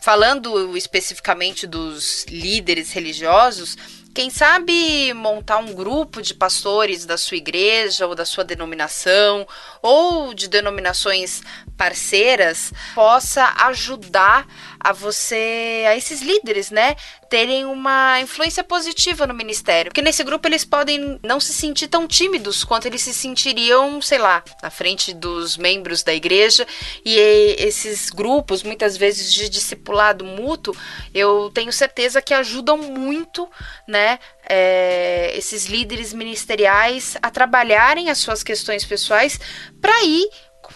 [0.00, 3.76] Falando especificamente dos líderes religiosos,
[4.12, 9.46] quem sabe montar um grupo de pastores da sua igreja ou da sua denominação
[9.80, 11.42] ou de denominações
[11.76, 14.48] parceiras possa ajudar
[14.80, 16.96] a você, a esses líderes, né,
[17.28, 19.90] terem uma influência positiva no ministério.
[19.90, 24.18] Porque nesse grupo eles podem não se sentir tão tímidos quanto eles se sentiriam, sei
[24.18, 26.66] lá, na frente dos membros da igreja.
[27.04, 27.16] E
[27.58, 30.74] esses grupos, muitas vezes de discipulado mútuo,
[31.14, 33.48] eu tenho certeza que ajudam muito,
[33.86, 34.18] né,
[34.48, 39.38] é, esses líderes ministeriais a trabalharem as suas questões pessoais
[39.80, 40.28] para ir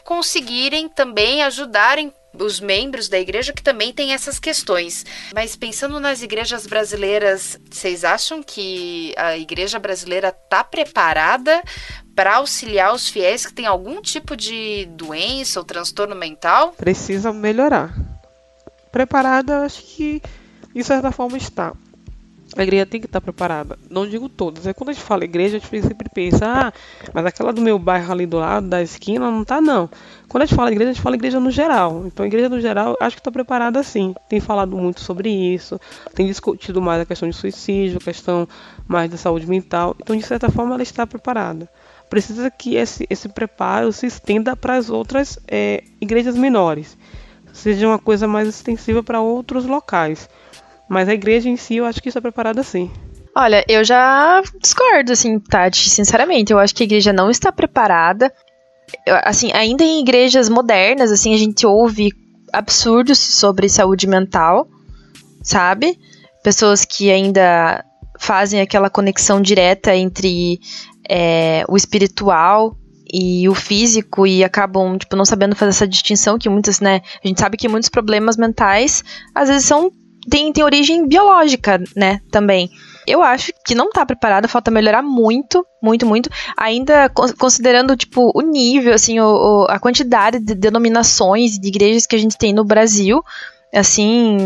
[0.05, 5.05] conseguirem também ajudarem os membros da igreja que também têm essas questões.
[5.35, 11.63] Mas pensando nas igrejas brasileiras, vocês acham que a igreja brasileira está preparada
[12.15, 16.73] para auxiliar os fiéis que têm algum tipo de doença ou transtorno mental?
[16.73, 17.95] Precisa melhorar.
[18.93, 20.23] Preparada, acho que
[20.73, 21.73] de certa forma está
[22.57, 23.79] a igreja tem que estar preparada.
[23.91, 24.67] Não digo todas.
[24.67, 26.73] É quando a gente fala igreja, a gente sempre pensa, ah,
[27.13, 29.89] mas aquela do meu bairro ali do lado, da esquina, não tá não.
[30.29, 32.05] Quando a gente fala igreja, a gente fala igreja no geral.
[32.07, 34.15] Então igreja no geral, acho que está preparada sim.
[34.29, 35.81] Tem falado muito sobre isso,
[36.15, 38.49] tem discutido mais a questão de suicídio, a questão
[38.87, 39.95] mais da saúde mental.
[40.01, 41.69] Então, de certa forma, ela está preparada.
[42.09, 46.97] Precisa que esse, esse preparo se estenda para as outras é, igrejas menores.
[47.53, 50.29] Seja uma coisa mais extensiva para outros locais.
[50.89, 52.91] Mas a igreja em si, eu acho que está preparada sim.
[53.37, 56.53] Olha, eu já discordo, assim, Tati, sinceramente.
[56.53, 58.33] Eu acho que a igreja não está preparada.
[59.25, 62.13] Assim, ainda em igrejas modernas, assim, a gente ouve
[62.53, 64.69] absurdos sobre saúde mental,
[65.43, 65.99] sabe?
[66.43, 67.85] Pessoas que ainda
[68.19, 70.61] fazem aquela conexão direta entre
[71.09, 72.77] é, o espiritual
[73.13, 77.01] e o físico e acabam, tipo, não sabendo fazer essa distinção que muitas, né?
[77.23, 79.05] A gente sabe que muitos problemas mentais
[79.35, 79.91] às vezes são
[80.29, 82.71] tem, tem origem biológica, né, também.
[83.07, 86.31] Eu acho que não tá preparada, falta melhorar muito, muito, muito.
[86.57, 92.17] Ainda considerando, tipo, o nível, assim, o, o, a quantidade de denominações de igrejas que
[92.17, 93.23] a gente tem no Brasil.
[93.75, 94.37] Assim,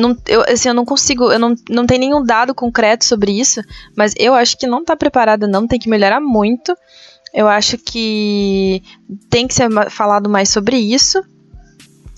[0.00, 3.60] não, eu, assim, eu não consigo, eu não, não tenho nenhum dado concreto sobre isso,
[3.96, 6.72] mas eu acho que não tá preparada, não, tem que melhorar muito.
[7.34, 8.82] Eu acho que
[9.28, 11.22] tem que ser falado mais sobre isso.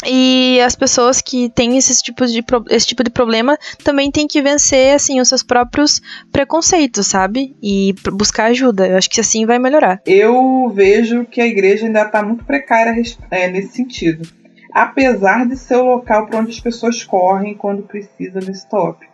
[0.07, 4.43] E as pessoas que têm esses tipos de esse tipo de problema também têm que
[4.43, 6.01] vencer assim os seus próprios
[6.33, 7.57] preconceitos, sabe?
[7.63, 8.87] E buscar ajuda.
[8.87, 10.01] Eu acho que assim vai melhorar.
[10.07, 12.95] Eu vejo que a igreja ainda está muito precária
[13.31, 14.29] é, nesse sentido.
[14.73, 19.13] Apesar de ser o local para onde as pessoas correm quando precisam desse tópico.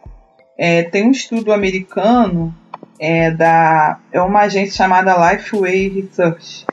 [0.57, 2.55] É, tem um estudo americano
[2.99, 6.67] é, da é uma agência chamada Lifeway Research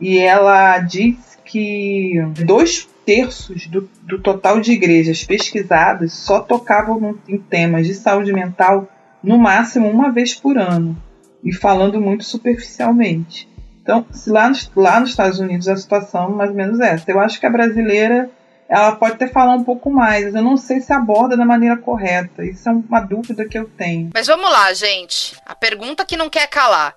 [0.00, 7.38] e ela diz que dois terços do, do total de igrejas pesquisadas só tocavam em
[7.38, 8.88] temas de saúde mental
[9.22, 10.96] no máximo uma vez por ano
[11.42, 13.48] e falando muito superficialmente.
[13.82, 17.10] Então, lá, nos, lá nos Estados Unidos a situação é mais ou menos essa.
[17.10, 18.30] Eu acho que a brasileira
[18.68, 20.34] ela pode até falar um pouco mais.
[20.34, 22.44] Eu não sei se aborda da maneira correta.
[22.44, 24.10] Isso é uma dúvida que eu tenho.
[24.14, 25.36] Mas vamos lá, gente.
[25.44, 26.94] A pergunta que não quer calar.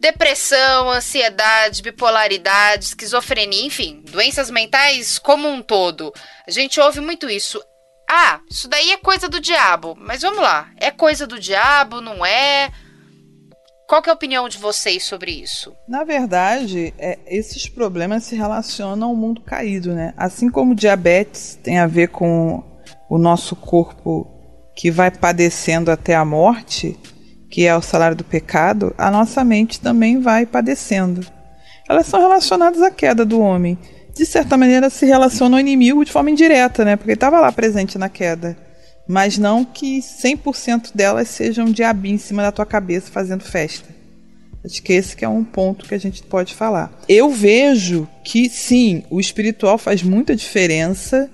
[0.00, 6.12] Depressão, ansiedade, bipolaridade, esquizofrenia, enfim, doenças mentais como um todo.
[6.46, 7.62] A gente ouve muito isso.
[8.08, 9.96] Ah, isso daí é coisa do diabo.
[9.98, 10.70] Mas vamos lá.
[10.76, 12.70] É coisa do diabo, não é?
[13.88, 15.74] Qual é a opinião de vocês sobre isso?
[15.86, 20.14] Na verdade, é, esses problemas se relacionam ao mundo caído, né?
[20.16, 22.64] Assim como diabetes tem a ver com
[23.08, 24.26] o nosso corpo
[24.74, 26.98] que vai padecendo até a morte,
[27.52, 31.24] que é o salário do pecado, a nossa mente também vai padecendo.
[31.88, 33.78] Elas são relacionadas à queda do homem.
[34.12, 36.96] De certa maneira, se relacionam ao inimigo de forma indireta, né?
[36.96, 38.56] Porque estava lá presente na queda
[39.06, 43.88] mas não que 100% delas sejam diabinho em cima da tua cabeça fazendo festa.
[44.64, 46.92] Acho que esse que é um ponto que a gente pode falar.
[47.08, 51.28] Eu vejo que sim, o espiritual faz muita diferença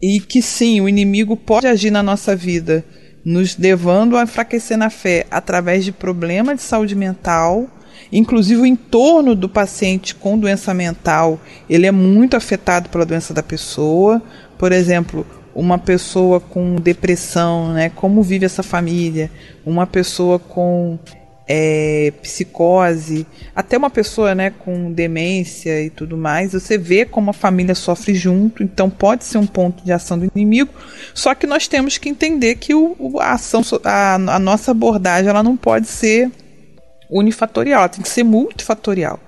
[0.00, 2.84] e que sim, o inimigo pode agir na nossa vida,
[3.24, 7.68] nos levando a enfraquecer na fé através de problemas de saúde mental,
[8.12, 13.42] inclusive o entorno do paciente com doença mental, ele é muito afetado pela doença da
[13.42, 14.22] pessoa.
[14.58, 17.90] Por exemplo, uma pessoa com depressão, né?
[17.90, 19.30] Como vive essa família?
[19.64, 20.98] Uma pessoa com
[21.52, 23.26] é, psicose,
[23.56, 28.14] até uma pessoa né, com demência e tudo mais, você vê como a família sofre
[28.14, 30.72] junto, então pode ser um ponto de ação do inimigo,
[31.12, 35.42] só que nós temos que entender que o, a, ação, a, a nossa abordagem ela
[35.42, 36.30] não pode ser
[37.10, 39.18] unifatorial, ela tem que ser multifatorial.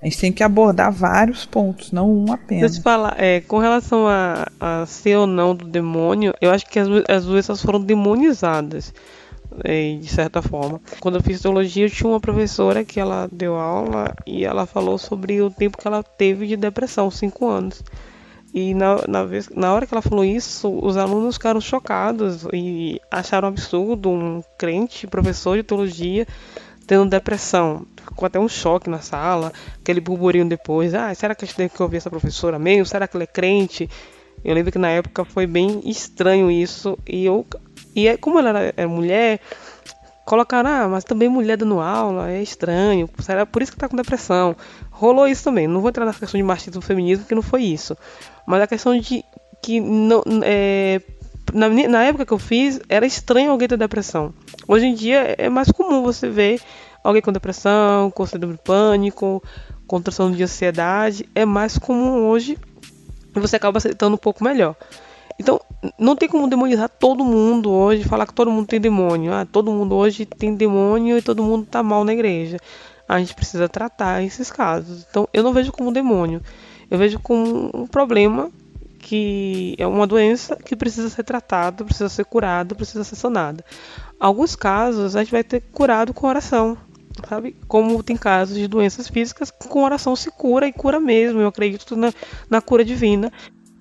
[0.00, 2.62] A gente tem que abordar vários pontos, não um apenas.
[2.62, 6.52] Deixa eu te falar, é, com relação a, a ser ou não do demônio, eu
[6.52, 8.92] acho que as, as doenças foram demonizadas.
[10.00, 10.80] De certa forma.
[11.00, 14.98] Quando eu fiz teologia, eu tinha uma professora que ela deu aula e ela falou
[14.98, 17.82] sobre o tempo que ela teve de depressão, cinco anos.
[18.54, 23.00] E na, na, vez, na hora que ela falou isso, os alunos ficaram chocados e
[23.10, 26.26] acharam absurdo um crente, professor de teologia,
[26.86, 27.86] tendo depressão.
[27.96, 30.92] Ficou até um choque na sala, aquele burburinho depois.
[30.92, 32.84] Ah, será que a gente tem que ouvir essa professora mesmo?
[32.84, 33.88] Será que ela é crente?
[34.44, 36.98] Eu lembro que na época foi bem estranho isso.
[37.08, 37.46] E eu.
[37.94, 39.40] E é, como ela era, mulher,
[40.24, 43.08] colocaram, ah, mas também mulher dando aula, é estranho.
[43.18, 44.56] Será por isso que tá com depressão.
[44.90, 45.66] Rolou isso também.
[45.66, 47.96] Não vou entrar na questão de machismo feminismo, que não foi isso.
[48.46, 49.24] Mas a questão de
[49.62, 50.22] que não.
[50.42, 51.00] É,
[51.52, 54.32] na, na época que eu fiz, era estranho alguém ter depressão.
[54.66, 56.60] Hoje em dia é mais comum você ver
[57.02, 59.42] alguém com depressão, com síndrome de pânico,
[60.02, 61.28] transtorno de ansiedade.
[61.34, 62.58] É mais comum hoje
[63.34, 64.76] e você acaba aceitando um pouco melhor.
[65.38, 65.60] Então,
[65.98, 69.32] não tem como demonizar todo mundo hoje, falar que todo mundo tem demônio.
[69.32, 72.58] Ah, todo mundo hoje tem demônio e todo mundo tá mal na igreja.
[73.08, 75.06] A gente precisa tratar esses casos.
[75.10, 76.40] Então, eu não vejo como demônio.
[76.90, 78.50] Eu vejo como um problema
[78.98, 83.64] que é uma doença que precisa ser tratada, precisa ser curada, precisa ser sanada.
[84.18, 86.78] Alguns casos a gente vai ter curado com oração,
[87.28, 87.56] sabe?
[87.66, 91.40] Como tem casos de doenças físicas com oração se cura e cura mesmo.
[91.40, 92.12] Eu acredito na,
[92.48, 93.32] na cura divina.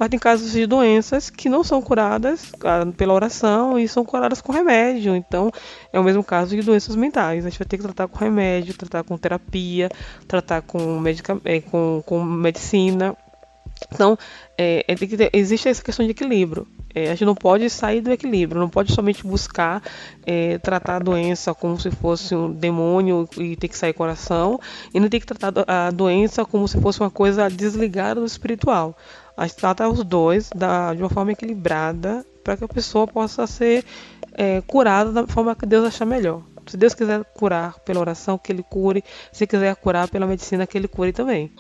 [0.02, 4.42] Mas tem casos de doenças que não são curadas ah, pela oração e são curadas
[4.42, 5.16] com remédio.
[5.16, 5.52] Então,
[5.94, 7.46] é o mesmo caso de doenças mentais.
[7.46, 9.92] A gente vai ter que tratar com remédio, tratar com terapia,
[10.28, 13.16] tratar com, medica eh, com, com medicina.
[13.94, 14.18] Então,
[14.58, 16.66] é, é ter, existe essa questão de equilíbrio.
[16.96, 19.84] É, a gente não pode sair do equilíbrio, não pode somente buscar
[20.26, 24.60] é, tratar a doença como se fosse um demônio e ter que sair coração,
[24.92, 28.98] e não tem que tratar a doença como se fosse uma coisa desligada do espiritual.
[29.36, 33.46] A gente trata os dois da, de uma forma equilibrada para que a pessoa possa
[33.48, 33.84] ser
[34.34, 36.42] é, curada da forma que Deus achar melhor.
[36.68, 39.04] Se Deus quiser curar pela oração, que Ele cure.
[39.32, 41.52] Se quiser curar pela medicina, que Ele cure também.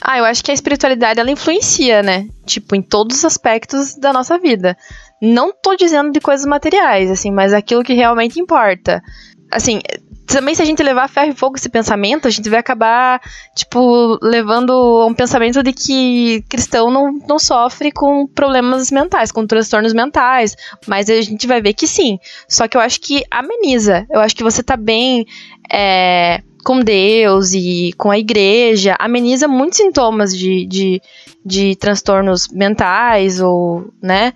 [0.00, 2.28] Ah, eu acho que a espiritualidade ela influencia, né?
[2.44, 4.76] Tipo, em todos os aspectos da nossa vida.
[5.20, 9.02] Não tô dizendo de coisas materiais, assim, mas aquilo que realmente importa.
[9.50, 9.80] Assim,
[10.26, 13.20] também se a gente levar ferro e fogo esse pensamento, a gente vai acabar,
[13.54, 19.92] tipo, levando um pensamento de que cristão não, não sofre com problemas mentais, com transtornos
[19.92, 20.56] mentais.
[20.86, 22.18] Mas a gente vai ver que sim.
[22.48, 24.06] Só que eu acho que ameniza.
[24.10, 25.26] Eu acho que você tá bem.
[25.72, 31.02] É, com Deus e com a igreja, ameniza muitos sintomas de, de,
[31.44, 34.32] de transtornos mentais ou, né?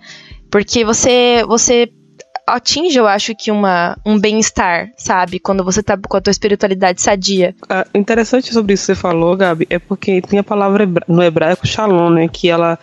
[0.51, 1.91] Porque você, você
[2.49, 5.39] atinge, eu acho que uma, um bem-estar, sabe?
[5.39, 7.55] Quando você tá com a tua espiritualidade sadia.
[7.69, 11.67] Ah, interessante sobre isso que você falou, Gabi, é porque tem a palavra no hebraico
[11.67, 12.27] shalom, né?
[12.27, 12.77] Que ela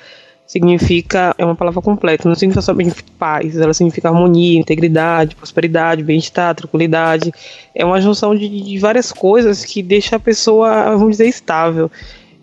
[0.46, 6.54] significa, é uma palavra completa, não significa somente paz, ela significa harmonia, integridade, prosperidade, bem-estar,
[6.54, 7.32] tranquilidade.
[7.74, 11.90] É uma junção de, de, várias coisas que deixa a pessoa, vamos dizer, estável.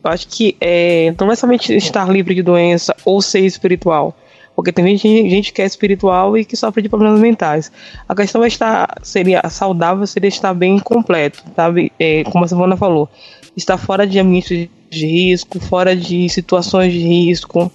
[0.04, 4.14] Eu acho que é, não é somente estar livre de doença ou ser espiritual,
[4.56, 7.72] porque tem gente, gente que é espiritual e que sofre de problemas mentais.
[8.08, 11.92] A questão é estar, seria saudável, seria estar bem completo, sabe?
[12.00, 13.10] É, como a Silvana falou,
[13.56, 17.72] estar fora de ambientes de risco, fora de situações de risco,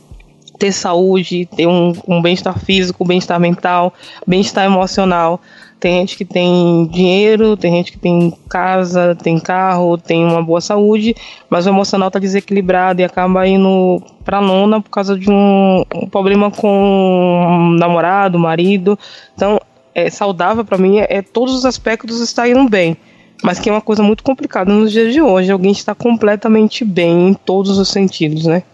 [0.58, 3.92] ter saúde, ter um, um bem-estar físico, bem-estar mental,
[4.26, 5.40] bem-estar emocional.
[5.80, 10.60] Tem gente que tem dinheiro, tem gente que tem casa, tem carro, tem uma boa
[10.60, 11.14] saúde,
[11.48, 16.08] mas o emocional está desequilibrado e acaba indo para lona por causa de um, um
[16.08, 18.98] problema com um namorado, marido.
[19.36, 19.60] Então,
[19.94, 22.96] é saudável para mim é, é, todos os aspectos estar indo bem.
[23.40, 27.28] Mas que é uma coisa muito complicada nos dias de hoje, alguém está completamente bem
[27.28, 28.64] em todos os sentidos, né?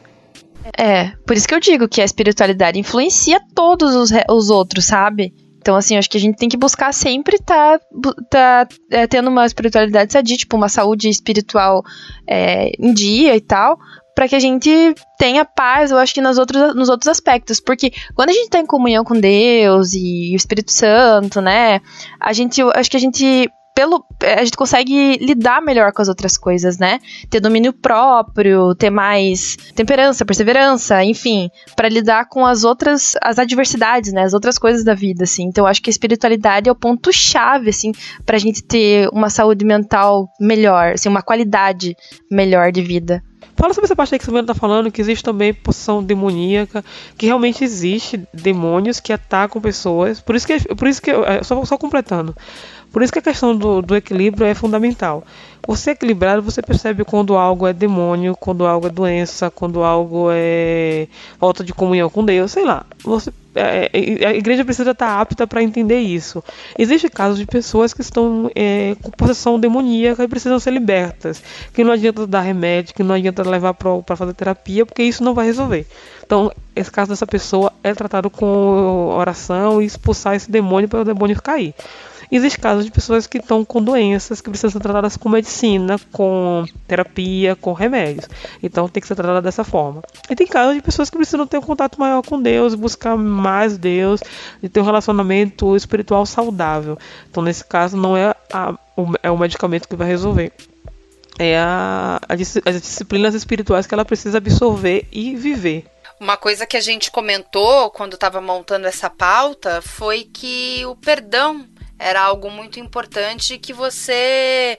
[0.78, 5.35] É, por isso que eu digo que a espiritualidade influencia todos os, os outros, sabe?
[5.64, 9.30] Então, assim, acho que a gente tem que buscar sempre estar tá, tá, é, tendo
[9.30, 11.82] uma espiritualidade sadia, tipo, uma saúde espiritual
[12.28, 13.78] é, em dia e tal,
[14.14, 17.60] para que a gente tenha paz, eu acho que nos outros, nos outros aspectos.
[17.60, 21.80] Porque quando a gente tá em comunhão com Deus e o Espírito Santo, né,
[22.20, 26.36] a gente, acho que a gente pelo a gente consegue lidar melhor com as outras
[26.36, 27.01] coisas, né?
[27.28, 34.12] Ter domínio próprio, ter mais temperança, perseverança, enfim, para lidar com as outras as adversidades,
[34.12, 34.22] né?
[34.22, 35.44] As outras coisas da vida, assim.
[35.44, 37.92] Então, acho que a espiritualidade é o ponto chave, assim,
[38.24, 41.96] pra gente ter uma saúde mental melhor, assim, uma qualidade
[42.30, 43.22] melhor de vida.
[43.56, 46.84] Fala sobre essa parte aí que você está falando, que existe também possessão demoníaca,
[47.16, 50.20] que realmente existe demônios que atacam pessoas.
[50.20, 51.10] Por isso que, por isso que
[51.44, 52.34] só, só completando.
[52.94, 55.24] Por isso que a questão do, do equilíbrio é fundamental.
[55.66, 61.08] Você equilibrado, você percebe quando algo é demônio, quando algo é doença, quando algo é
[61.40, 62.86] falta de comunhão com Deus, sei lá.
[63.02, 66.44] Você, é, é a igreja precisa estar apta para entender isso.
[66.78, 71.42] Existem casos de pessoas que estão é, com possessão demoníaca e precisam ser libertas.
[71.72, 75.34] Que não adianta dar remédio, que não adianta levar para fazer terapia, porque isso não
[75.34, 75.84] vai resolver.
[76.24, 81.04] Então, esse caso dessa pessoa é tratado com oração e expulsar esse demônio para o
[81.04, 81.74] demônio cair.
[82.36, 86.65] Existem casos de pessoas que estão com doenças que precisam ser tratadas com medicina, com
[86.89, 88.28] terapia, com remédios.
[88.61, 90.02] Então tem que ser tratada dessa forma.
[90.28, 93.78] E tem casos de pessoas que precisam ter um contato maior com Deus, buscar mais
[93.78, 94.20] Deus,
[94.61, 96.98] e ter um relacionamento espiritual saudável.
[97.31, 98.74] Então nesse caso não é, a,
[99.23, 100.52] é o medicamento que vai resolver
[101.39, 105.85] é a, a, as disciplinas espirituais que ela precisa absorver e viver.
[106.20, 111.66] Uma coisa que a gente comentou quando estava montando essa pauta foi que o perdão
[111.98, 114.78] era algo muito importante que você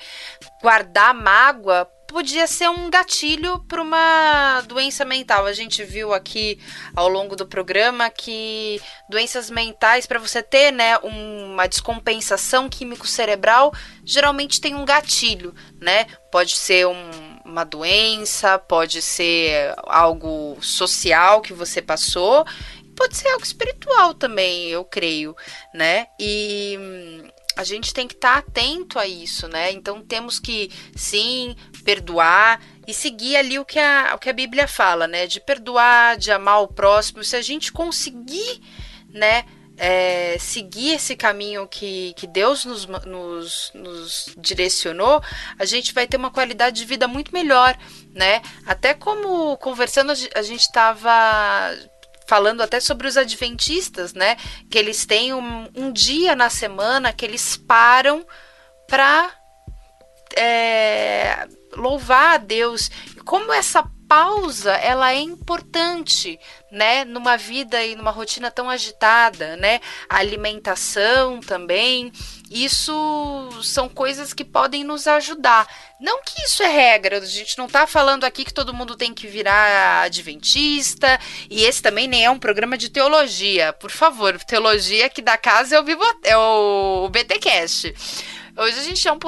[0.61, 5.45] guardar mágoa podia ser um gatilho para uma doença mental.
[5.45, 6.59] A gente viu aqui
[6.95, 13.73] ao longo do programa que doenças mentais, para você ter né, uma descompensação químico-cerebral,
[14.03, 16.05] geralmente tem um gatilho, né?
[16.31, 17.09] Pode ser um,
[17.43, 22.45] uma doença, pode ser algo social que você passou
[22.95, 25.35] pode ser algo espiritual também, eu creio,
[25.73, 26.07] né?
[26.19, 29.71] E hum, a gente tem que estar tá atento a isso, né?
[29.71, 34.67] Então temos que sim perdoar e seguir ali o que a, o que a Bíblia
[34.67, 35.25] fala, né?
[35.25, 37.23] De perdoar, de amar o próximo.
[37.23, 38.61] Se a gente conseguir,
[39.09, 39.45] né?
[39.77, 45.21] É, seguir esse caminho que, que Deus nos, nos, nos, direcionou,
[45.59, 47.77] a gente vai ter uma qualidade de vida muito melhor,
[48.13, 48.41] né?
[48.65, 51.75] Até como conversando, a gente estava
[52.27, 54.35] falando até sobre os adventistas, né?
[54.69, 58.25] Que eles têm um, um dia na semana que eles param
[58.87, 59.31] para
[60.35, 62.89] é, louvar a Deus.
[63.23, 66.39] Como essa pausa ela é importante,
[66.71, 69.79] né, numa vida e numa rotina tão agitada, né?
[70.09, 72.11] A alimentação também.
[72.49, 75.67] Isso são coisas que podem nos ajudar.
[75.99, 79.13] Não que isso é regra, a gente não está falando aqui que todo mundo tem
[79.13, 81.19] que virar adventista,
[81.49, 83.73] e esse também nem é um programa de teologia.
[83.73, 85.85] Por favor, teologia aqui da casa é o,
[86.23, 87.93] é o BTcast.
[88.57, 89.19] Hoje a gente é um.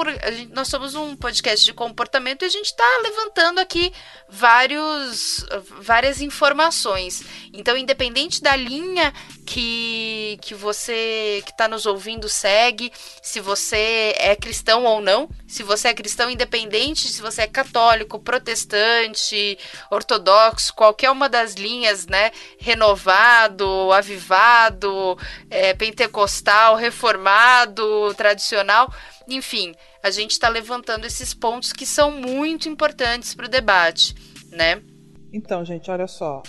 [0.54, 3.92] Nós somos um podcast de comportamento e a gente está levantando aqui
[4.26, 5.44] vários,
[5.82, 7.22] várias informações.
[7.52, 9.12] Então, independente da linha
[9.48, 12.92] que, que você que está nos ouvindo segue,
[13.22, 18.20] se você é cristão ou não, se você é cristão independente, se você é católico,
[18.20, 19.58] protestante,
[19.90, 22.30] ortodoxo, qualquer uma das linhas, né?
[22.58, 25.16] Renovado, avivado,
[25.48, 28.92] é, pentecostal, reformado, tradicional
[29.30, 34.14] enfim, a gente está levantando esses pontos que são muito importantes para o debate,
[34.50, 34.82] né?
[35.30, 36.42] Então, gente, olha só.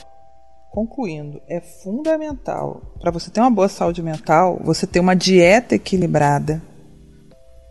[0.71, 6.61] Concluindo, é fundamental para você ter uma boa saúde mental, você ter uma dieta equilibrada,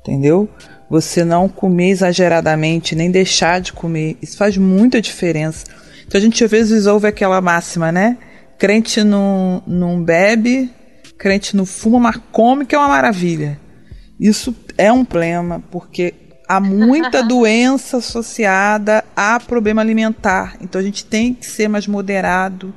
[0.01, 0.49] entendeu?
[0.91, 4.17] Você não comer exageradamente, nem deixar de comer.
[4.21, 5.65] Isso faz muita diferença.
[6.07, 8.19] Então a gente às vezes ouve aquela máxima, né?
[8.59, 10.69] Crente não, não bebe,
[11.17, 13.61] crente não fuma, mas come, que é uma maravilha.
[14.19, 16.15] Isso é um problema, porque
[16.49, 20.57] há muita doença associada a problema alimentar.
[20.61, 22.75] Então a gente tem que ser mais moderado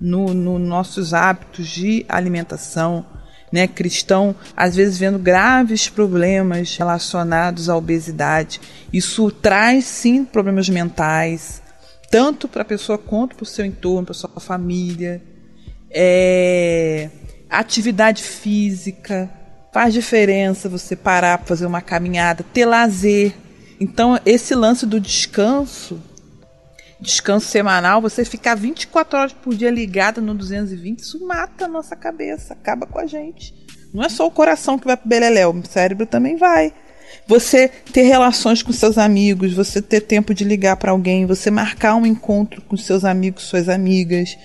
[0.00, 3.04] nos no nossos hábitos de alimentação.
[3.50, 8.60] Né, cristão, às vezes vendo graves problemas relacionados à obesidade.
[8.92, 11.62] Isso traz sim problemas mentais,
[12.10, 15.22] tanto para a pessoa quanto para o seu entorno, para sua família.
[15.90, 17.08] É,
[17.48, 19.30] atividade física,
[19.72, 23.34] Faz diferença você parar para fazer uma caminhada, ter lazer.
[23.78, 26.00] Então, esse lance do descanso,
[27.00, 31.94] descanso semanal, você ficar 24 horas por dia ligado no 220, isso mata a nossa
[31.94, 33.54] cabeça, acaba com a gente.
[33.92, 36.72] Não é só o coração que vai pro beleléu, o cérebro também vai.
[37.26, 41.94] Você ter relações com seus amigos, você ter tempo de ligar para alguém, você marcar
[41.94, 44.36] um encontro com seus amigos, suas amigas,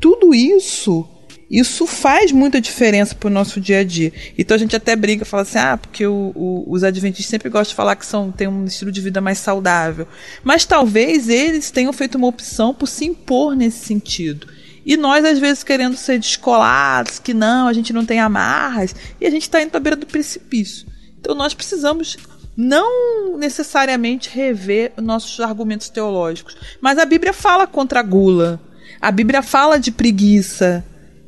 [0.00, 1.08] tudo isso
[1.50, 4.12] isso faz muita diferença para o nosso dia a dia.
[4.36, 7.70] Então a gente até briga, fala assim, ah, porque o, o, os adventistas sempre gostam
[7.70, 10.08] de falar que são, têm um estilo de vida mais saudável.
[10.42, 14.48] Mas talvez eles tenham feito uma opção por se impor nesse sentido.
[14.84, 19.26] E nós, às vezes, querendo ser descolados, que não, a gente não tem amarras, e
[19.26, 20.86] a gente está indo para beira do precipício.
[21.18, 22.16] Então nós precisamos
[22.56, 26.56] não necessariamente rever nossos argumentos teológicos.
[26.80, 28.60] Mas a Bíblia fala contra a gula.
[29.00, 30.84] A Bíblia fala de preguiça.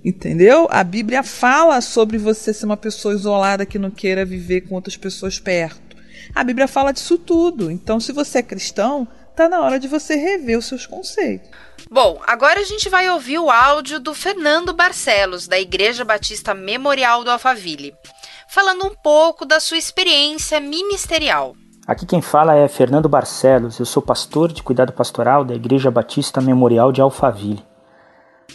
[0.09, 0.67] Entendeu?
[0.71, 4.97] A Bíblia fala sobre você ser uma pessoa isolada que não queira viver com outras
[4.97, 5.99] pessoas perto.
[6.35, 7.71] A Bíblia fala disso tudo.
[7.71, 9.07] Então, se você é cristão,
[9.37, 11.51] tá na hora de você rever os seus conceitos.
[11.91, 17.23] Bom, agora a gente vai ouvir o áudio do Fernando Barcelos, da Igreja Batista Memorial
[17.23, 17.95] do Alphaville,
[18.49, 21.55] falando um pouco da sua experiência ministerial.
[21.87, 26.41] Aqui quem fala é Fernando Barcelos, eu sou pastor de cuidado pastoral da Igreja Batista
[26.41, 27.68] Memorial de Alphaville.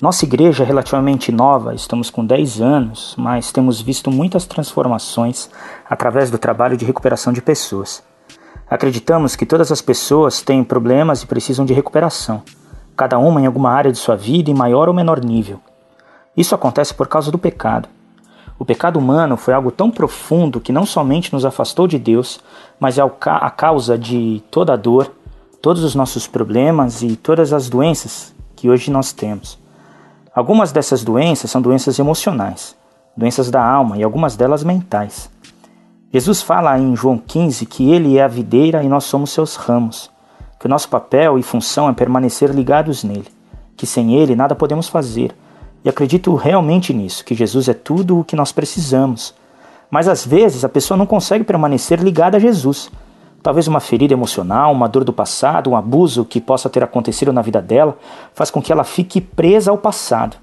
[0.01, 5.51] Nossa igreja é relativamente nova, estamos com 10 anos, mas temos visto muitas transformações
[5.87, 8.03] através do trabalho de recuperação de pessoas.
[8.67, 12.41] Acreditamos que todas as pessoas têm problemas e precisam de recuperação,
[12.97, 15.61] cada uma em alguma área de sua vida em maior ou menor nível.
[16.35, 17.87] Isso acontece por causa do pecado.
[18.57, 22.39] O pecado humano foi algo tão profundo que não somente nos afastou de Deus,
[22.79, 25.11] mas é a causa de toda a dor,
[25.61, 29.61] todos os nossos problemas e todas as doenças que hoje nós temos.
[30.35, 32.75] Algumas dessas doenças são doenças emocionais,
[33.15, 35.29] doenças da alma e algumas delas mentais.
[36.11, 40.09] Jesus fala em João 15 que ele é a videira e nós somos seus ramos,
[40.59, 43.27] que o nosso papel e função é permanecer ligados nele,
[43.77, 45.35] que sem ele nada podemos fazer.
[45.85, 49.35] E acredito realmente nisso, que Jesus é tudo o que nós precisamos.
[49.91, 52.89] Mas às vezes a pessoa não consegue permanecer ligada a Jesus
[53.43, 57.41] Talvez uma ferida emocional, uma dor do passado, um abuso que possa ter acontecido na
[57.41, 57.97] vida dela,
[58.33, 60.37] faz com que ela fique presa ao passado.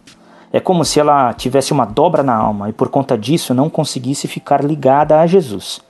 [0.52, 4.28] É como se ela tivesse uma dobra na alma e por conta disso não conseguisse
[4.28, 5.80] ficar ligada a Jesus.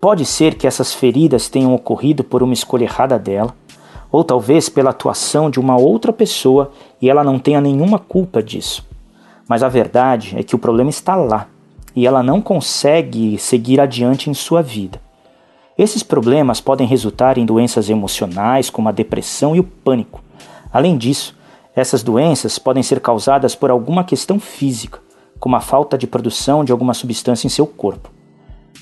[0.00, 3.54] Pode ser que essas feridas tenham ocorrido por uma escolha errada dela,
[4.10, 8.84] ou talvez pela atuação de uma outra pessoa e ela não tenha nenhuma culpa disso.
[9.48, 11.46] Mas a verdade é que o problema está lá
[11.94, 15.00] e ela não consegue seguir adiante em sua vida.
[15.78, 20.20] Esses problemas podem resultar em doenças emocionais, como a depressão e o pânico.
[20.72, 21.38] Além disso,
[21.72, 24.98] essas doenças podem ser causadas por alguma questão física,
[25.38, 28.10] como a falta de produção de alguma substância em seu corpo.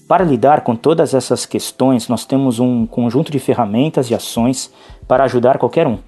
[0.09, 4.73] Para lidar com todas essas questões, nós temos um conjunto de ferramentas e ações
[5.07, 5.99] para ajudar qualquer um.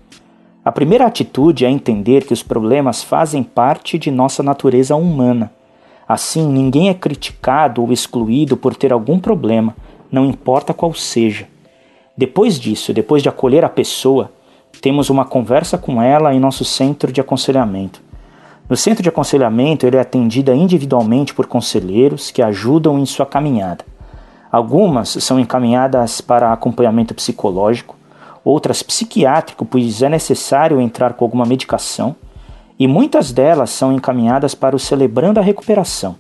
[0.65, 5.53] A primeira atitude é entender que os problemas fazem parte de nossa natureza humana.
[6.09, 9.77] Assim, ninguém é criticado ou excluído por ter algum problema,
[10.11, 11.47] não importa qual seja.
[12.17, 14.31] Depois disso, depois de acolher a pessoa,
[14.81, 18.01] temos uma conversa com ela em nosso centro de aconselhamento.
[18.69, 23.85] No centro de aconselhamento, ele é atendida individualmente por conselheiros que ajudam em sua caminhada.
[24.51, 27.97] Algumas são encaminhadas para acompanhamento psicológico,
[28.45, 32.15] outras psiquiátrico, pois é necessário entrar com alguma medicação,
[32.79, 36.17] e muitas delas são encaminhadas para o Celebrando a Recuperação.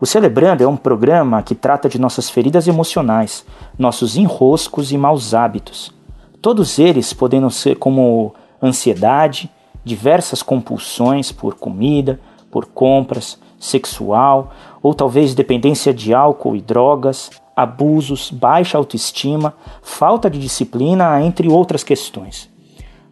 [0.00, 3.44] O Celebrando é um programa que trata de nossas feridas emocionais,
[3.76, 5.92] nossos enroscos e maus hábitos.
[6.40, 9.50] Todos eles podendo ser como ansiedade,
[9.84, 18.30] diversas compulsões por comida, por compras, sexual, ou talvez dependência de álcool e drogas, abusos,
[18.30, 19.52] baixa autoestima,
[19.82, 22.48] falta de disciplina, entre outras questões.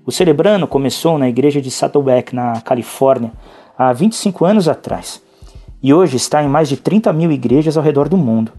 [0.05, 3.33] O Cerebrano começou na igreja de Saddleback, na Califórnia,
[3.77, 5.21] há 25 anos atrás,
[5.87, 8.51] e hoje está em mais de 30 mil igrejas ao redor do mundo.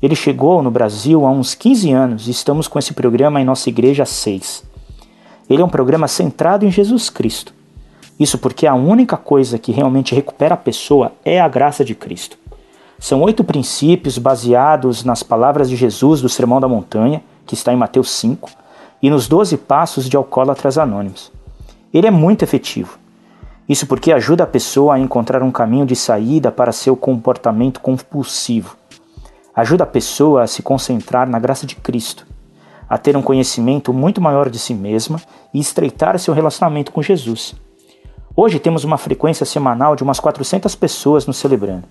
[0.00, 3.68] Ele chegou no Brasil há uns 15 anos e estamos com esse programa em nossa
[3.68, 4.64] igreja há 6.
[5.50, 7.52] Ele é um programa centrado em Jesus Cristo.
[8.18, 12.38] Isso porque a única coisa que realmente recupera a pessoa é a graça de Cristo.
[12.98, 17.76] São oito princípios baseados nas palavras de Jesus do Sermão da Montanha, que está em
[17.76, 18.50] Mateus 5,
[19.02, 21.30] e nos doze passos de Alcoólatras Anônimos.
[21.92, 23.01] Ele é muito efetivo.
[23.68, 28.76] Isso porque ajuda a pessoa a encontrar um caminho de saída para seu comportamento compulsivo.
[29.54, 32.26] Ajuda a pessoa a se concentrar na graça de Cristo,
[32.88, 35.20] a ter um conhecimento muito maior de si mesma
[35.54, 37.54] e estreitar seu relacionamento com Jesus.
[38.34, 41.84] Hoje temos uma frequência semanal de umas 400 pessoas nos celebrando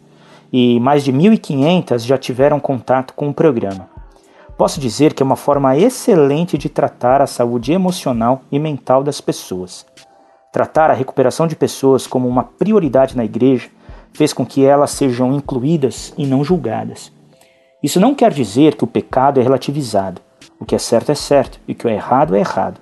[0.52, 3.90] e mais de 1.500 já tiveram contato com o programa.
[4.58, 9.22] Posso dizer que é uma forma excelente de tratar a saúde emocional e mental das
[9.22, 9.86] pessoas.
[10.52, 13.70] Tratar a recuperação de pessoas como uma prioridade na igreja
[14.12, 17.12] fez com que elas sejam incluídas e não julgadas.
[17.82, 20.22] Isso não quer dizer que o pecado é relativizado.
[20.60, 22.82] O que é certo é certo e o que é errado é errado.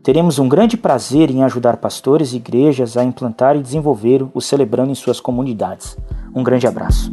[0.02, 4.92] Teremos um grande prazer em ajudar pastores e igrejas a implantar e desenvolver o Celebrando
[4.92, 5.96] em suas comunidades.
[6.34, 7.12] Um grande abraço.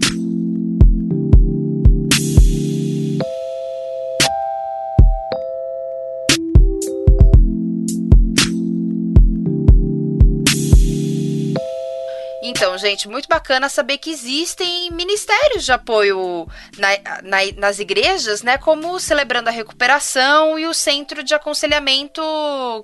[12.56, 16.88] Então, gente, muito bacana saber que existem ministérios de apoio na,
[17.22, 18.56] na, nas igrejas, né?
[18.56, 22.22] Como Celebrando a Recuperação e o Centro de Aconselhamento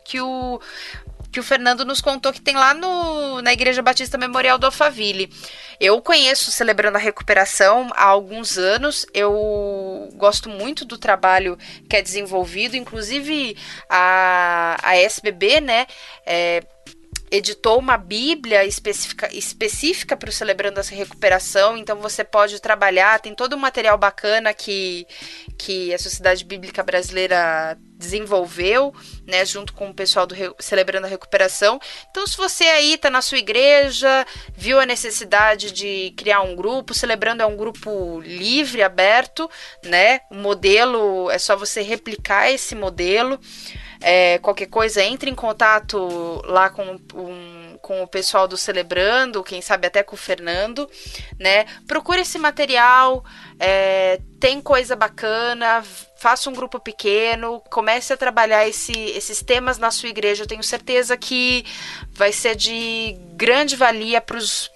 [0.05, 0.61] que o
[1.33, 5.33] que o Fernando nos contou que tem lá no, na Igreja Batista Memorial do Alphaville.
[5.81, 9.07] Eu conheço Celebrando a Recuperação há alguns anos.
[9.15, 11.57] Eu gosto muito do trabalho
[11.89, 13.57] que é desenvolvido, inclusive
[13.89, 15.87] a, a SBB, né?
[16.27, 16.63] É,
[17.33, 23.57] editou uma Bíblia específica, para o Celebrando essa Recuperação, então você pode trabalhar, tem todo
[23.57, 25.07] um material bacana que,
[25.57, 28.93] que a Sociedade Bíblica Brasileira desenvolveu,
[29.27, 31.81] né, junto com o pessoal do Celebrando a Recuperação.
[32.11, 36.93] Então, se você aí está na sua igreja, viu a necessidade de criar um grupo,
[36.93, 39.49] Celebrando é um grupo livre, aberto,
[39.85, 40.21] né?
[40.31, 43.41] O modelo é só você replicar esse modelo.
[44.03, 49.63] É, qualquer coisa, entre em contato lá com, um, com o pessoal do Celebrando, quem
[49.63, 50.89] sabe até com o Fernando,
[51.39, 51.67] né?
[51.87, 53.25] Procure esse material,
[53.59, 55.83] é, tem coisa bacana,
[56.17, 60.45] faça um grupo pequeno, comece a trabalhar esse, esses temas na sua igreja.
[60.45, 61.65] Eu tenho certeza que
[62.11, 64.23] vai ser de grande valia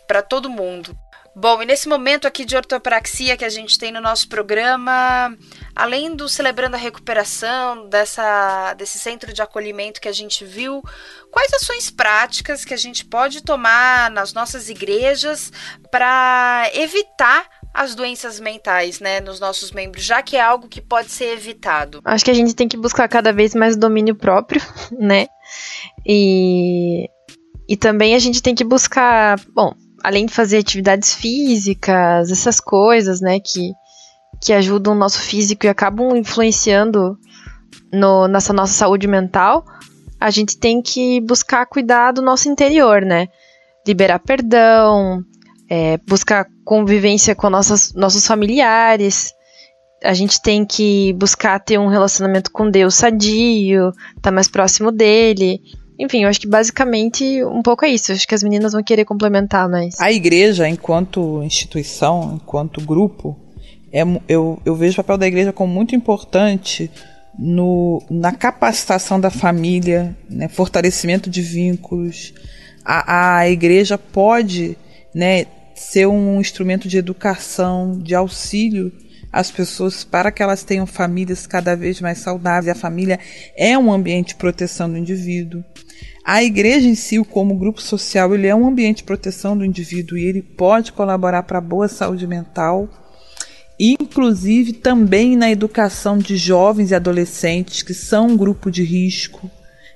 [0.06, 0.96] para todo mundo.
[1.38, 5.36] Bom, e nesse momento aqui de ortopraxia que a gente tem no nosso programa,
[5.74, 10.82] além do Celebrando a Recuperação, dessa, desse centro de acolhimento que a gente viu,
[11.30, 15.52] quais ações práticas que a gente pode tomar nas nossas igrejas
[15.90, 21.10] para evitar as doenças mentais, né, nos nossos membros, já que é algo que pode
[21.10, 22.00] ser evitado?
[22.02, 24.62] Acho que a gente tem que buscar cada vez mais domínio próprio,
[24.98, 25.26] né?
[26.06, 27.10] E,
[27.68, 29.74] e também a gente tem que buscar, bom,
[30.06, 33.72] além de fazer atividades físicas, essas coisas, né, que,
[34.40, 37.18] que ajudam o nosso físico e acabam influenciando
[37.92, 39.64] no, nessa nossa saúde mental,
[40.20, 43.26] a gente tem que buscar cuidar do nosso interior, né?
[43.84, 45.24] liberar perdão,
[45.68, 49.32] é, buscar convivência com nossas, nossos familiares.
[50.04, 54.92] A gente tem que buscar ter um relacionamento com Deus sadio, estar tá mais próximo
[54.92, 55.60] dele.
[55.98, 58.12] Enfim, eu acho que basicamente um pouco é isso.
[58.12, 59.98] Eu acho que as meninas vão querer complementar mais.
[60.00, 63.36] A igreja, enquanto instituição, enquanto grupo,
[63.92, 66.90] é, eu, eu vejo o papel da igreja como muito importante
[67.38, 72.34] no, na capacitação da família, né, fortalecimento de vínculos.
[72.84, 74.76] A, a igreja pode
[75.14, 78.92] né, ser um instrumento de educação, de auxílio
[79.32, 82.74] às pessoas para que elas tenham famílias cada vez mais saudáveis.
[82.74, 83.18] A família
[83.56, 85.62] é um ambiente de proteção do indivíduo.
[86.26, 90.18] A igreja em si, como grupo social, ele é um ambiente de proteção do indivíduo
[90.18, 92.88] e ele pode colaborar para a boa saúde mental,
[93.78, 99.48] inclusive também na educação de jovens e adolescentes que são um grupo de risco.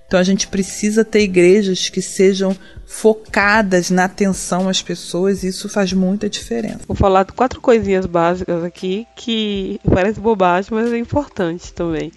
[0.06, 5.68] Então a gente precisa ter igrejas que sejam focadas na atenção às pessoas e isso
[5.68, 6.82] faz muita diferença.
[6.86, 12.12] Vou falar de quatro coisinhas básicas aqui que parece bobagem, mas é importante também.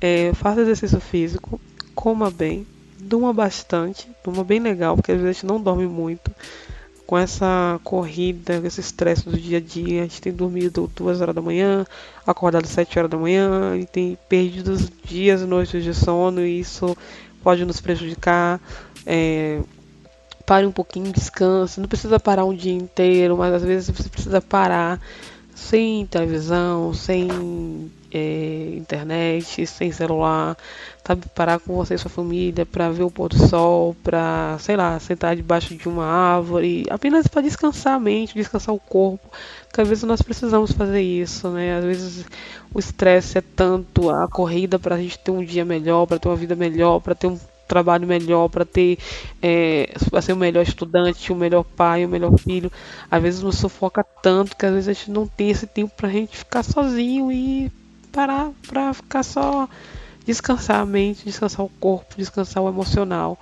[0.00, 1.60] É, faça exercício físico,
[1.94, 2.66] coma bem,
[3.02, 6.30] durma bastante, durma bem legal, porque às vezes a gente não dorme muito.
[7.06, 11.34] Com essa corrida, esse estresse do dia a dia, a gente tem dormido duas horas
[11.34, 11.84] da manhã,
[12.26, 16.96] acordado sete horas da manhã, e tem perdido dias e noites de sono, e isso
[17.42, 18.60] pode nos prejudicar.
[19.04, 19.60] É,
[20.46, 21.80] pare um pouquinho, descanse.
[21.80, 25.00] Não precisa parar um dia inteiro, mas às vezes você precisa parar
[25.54, 30.56] sem televisão, sem é, internet, sem celular,
[31.04, 31.26] sabe?
[31.34, 34.98] Parar com você e sua família para ver o pôr do sol, para, sei lá,
[35.00, 39.28] sentar debaixo de uma árvore, apenas para descansar a mente, descansar o corpo.
[39.66, 41.76] Porque às vezes nós precisamos fazer isso, né?
[41.78, 42.26] Às vezes
[42.72, 46.28] o estresse é tanto, a corrida para a gente ter um dia melhor, para ter
[46.28, 48.98] uma vida melhor, para ter um trabalho melhor, para ter
[49.40, 52.70] é, para ser o melhor estudante, o melhor pai, o melhor filho.
[53.10, 56.08] Às vezes nos sufoca tanto que às vezes a gente não tem esse tempo para
[56.08, 57.70] a gente ficar sozinho e
[58.12, 59.68] parar para ficar só
[60.24, 63.38] descansar a mente, descansar o corpo, descansar o emocional.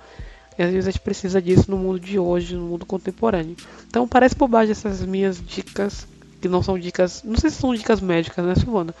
[0.57, 3.55] E às vezes a gente precisa disso no mundo de hoje, no mundo contemporâneo.
[3.87, 6.07] Então parece bobagem essas minhas dicas,
[6.41, 8.93] que não são dicas, não sei se são dicas médicas, né, Silvana?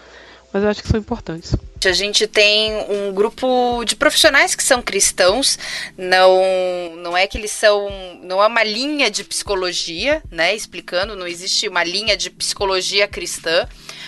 [0.53, 1.55] Mas eu acho que são importantes.
[1.83, 5.57] A gente tem um grupo de profissionais que são cristãos,
[5.97, 7.89] não não é que eles são,
[8.21, 13.67] não é uma linha de psicologia, né, explicando, não existe uma linha de psicologia cristã,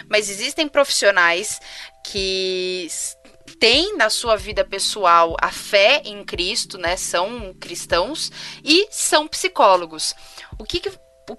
[0.10, 1.60] mas existem profissionais
[2.04, 2.88] que
[3.64, 6.98] têm na sua vida pessoal a fé em Cristo, né?
[6.98, 8.30] São cristãos
[8.62, 10.14] e são psicólogos.
[10.60, 10.92] O que, que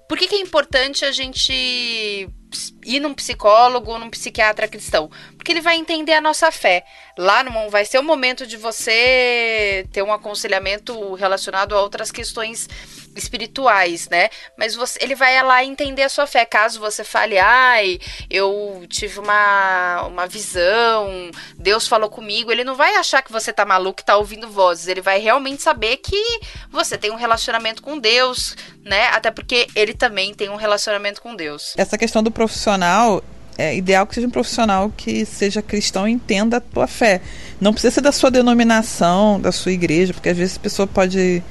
[0.07, 5.11] por que, que é importante a gente ir num psicólogo ou num psiquiatra cristão?
[5.37, 6.83] Porque ele vai entender a nossa fé.
[7.15, 12.67] Lá não vai ser o momento de você ter um aconselhamento relacionado a outras questões
[13.15, 14.29] espirituais, né?
[14.57, 16.45] Mas você, ele vai lá entender a sua fé.
[16.45, 22.95] Caso você fale, ai, eu tive uma, uma visão, Deus falou comigo, ele não vai
[22.95, 24.87] achar que você tá maluco e tá ouvindo vozes.
[24.87, 26.39] Ele vai realmente saber que
[26.69, 29.07] você tem um relacionamento com Deus, né?
[29.07, 31.73] Até porque ele também tem um relacionamento com Deus.
[31.77, 33.23] Essa questão do profissional,
[33.57, 37.21] é ideal que seja um profissional que seja cristão e entenda a tua fé.
[37.59, 41.41] Não precisa ser da sua denominação, da sua igreja, porque às vezes a pessoa pode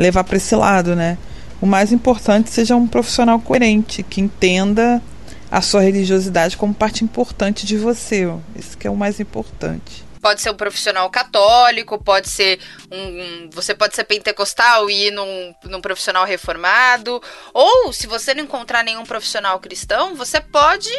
[0.00, 1.18] levar para esse lado, né?
[1.60, 5.02] O mais importante seja um profissional coerente, que entenda
[5.50, 8.32] a sua religiosidade como parte importante de você.
[8.56, 10.09] Isso que é o mais importante.
[10.20, 12.60] Pode ser um profissional católico, pode ser
[12.90, 13.48] um.
[13.50, 17.22] Você pode ser pentecostal e ir num, num profissional reformado.
[17.54, 20.90] Ou, se você não encontrar nenhum profissional cristão, você pode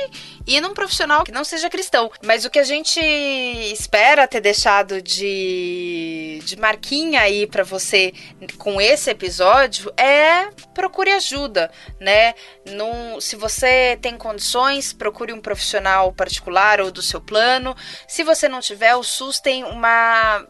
[0.48, 2.12] ir num profissional que não seja cristão.
[2.24, 8.14] Mas o que a gente espera ter deixado de, de marquinha aí para você
[8.58, 12.34] com esse episódio é procure ajuda, né?
[12.66, 17.76] Num, se você tem condições, procure um profissional particular ou do seu plano.
[18.08, 20.46] Se você não tiver, o SUS tem uma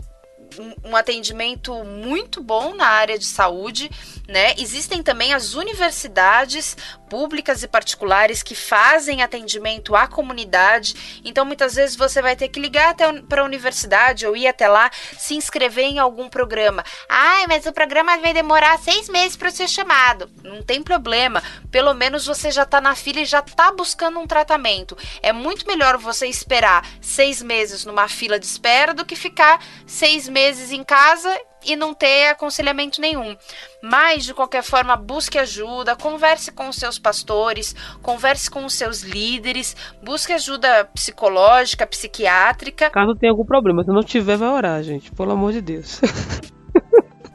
[0.84, 3.90] um atendimento muito bom na área de saúde,
[4.32, 4.56] né?
[4.58, 6.78] Existem também as universidades
[7.10, 11.22] públicas e particulares que fazem atendimento à comunidade.
[11.26, 14.70] Então, muitas vezes você vai ter que ligar até para a universidade ou ir até
[14.70, 16.84] lá se inscrever em algum programa.
[17.10, 20.32] Ai, mas o programa vai demorar seis meses para ser chamado.
[20.42, 21.44] Não tem problema.
[21.70, 24.98] Pelo menos você já está na fila e já está buscando um tratamento.
[25.22, 30.30] É muito melhor você esperar seis meses numa fila de espera do que ficar seis
[30.30, 31.30] meses em casa
[31.66, 33.36] e não ter aconselhamento nenhum.
[33.82, 39.02] Mas, de qualquer forma, busque ajuda, converse com os seus pastores, converse com os seus
[39.02, 42.90] líderes, busque ajuda psicológica, psiquiátrica.
[42.90, 46.00] Caso tenha algum problema, se não tiver, vai orar, gente, pelo amor de Deus.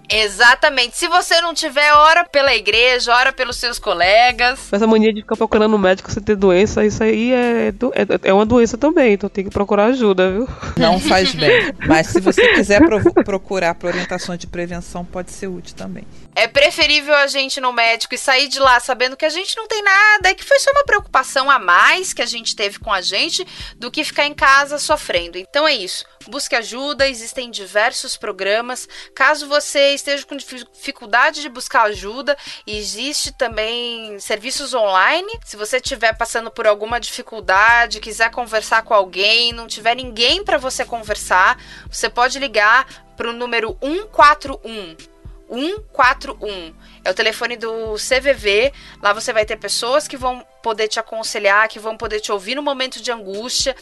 [0.09, 0.97] Exatamente.
[0.97, 4.73] Se você não tiver, ora pela igreja, ora pelos seus colegas.
[4.73, 8.29] Essa mania de ficar procurando um médico sem ter doença, isso aí é, do- é,
[8.29, 10.49] é uma doença também, então tem que procurar ajuda, viu?
[10.77, 11.73] Não faz bem.
[11.87, 16.05] Mas se você quiser provo- procurar por orientações de prevenção, pode ser útil também.
[16.39, 19.57] É preferível a gente ir no médico e sair de lá sabendo que a gente
[19.57, 22.93] não tem nada, que foi só uma preocupação a mais que a gente teve com
[22.93, 23.43] a gente,
[23.77, 25.39] do que ficar em casa sofrendo.
[25.39, 26.05] Então é isso.
[26.29, 28.87] Busque ajuda, existem diversos programas.
[29.15, 32.37] Caso você esteja com difi- dificuldade de buscar ajuda,
[32.67, 35.41] existe também serviços online.
[35.43, 40.59] Se você estiver passando por alguma dificuldade, quiser conversar com alguém, não tiver ninguém para
[40.59, 41.59] você conversar,
[41.91, 45.16] você pode ligar para o número 141.
[45.49, 46.75] 141.
[47.07, 48.73] É o telefone do CVV.
[49.01, 52.57] Lá você vai ter pessoas que vão poder te aconselhar, que vão poder te ouvir
[52.57, 53.77] no momento de angústia.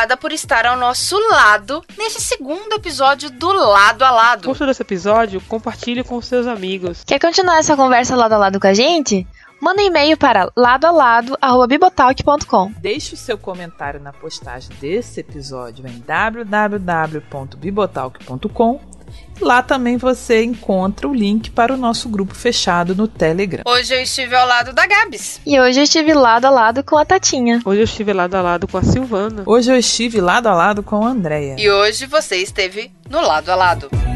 [0.06, 4.48] Obrigada por estar ao nosso lado nesse segundo episódio do Lado a Lado.
[4.48, 5.40] Gostou desse episódio?
[5.42, 7.02] Compartilhe com seus amigos.
[7.04, 9.26] Quer continuar essa conversa lado a lado com a gente?
[9.60, 12.72] Manda um e-mail para ladoalado@bibotalk.com.
[12.78, 18.95] Deixe o seu comentário na postagem desse episódio em www.bibotalk.com.
[19.40, 23.62] Lá também você encontra o link para o nosso grupo fechado no Telegram.
[23.66, 25.40] Hoje eu estive ao lado da Gabs.
[25.46, 27.60] E hoje eu estive lado a lado com a Tatinha.
[27.64, 29.42] Hoje eu estive lado a lado com a Silvana.
[29.46, 31.56] Hoje eu estive lado a lado com a Andrea.
[31.58, 34.15] E hoje você esteve no lado a lado.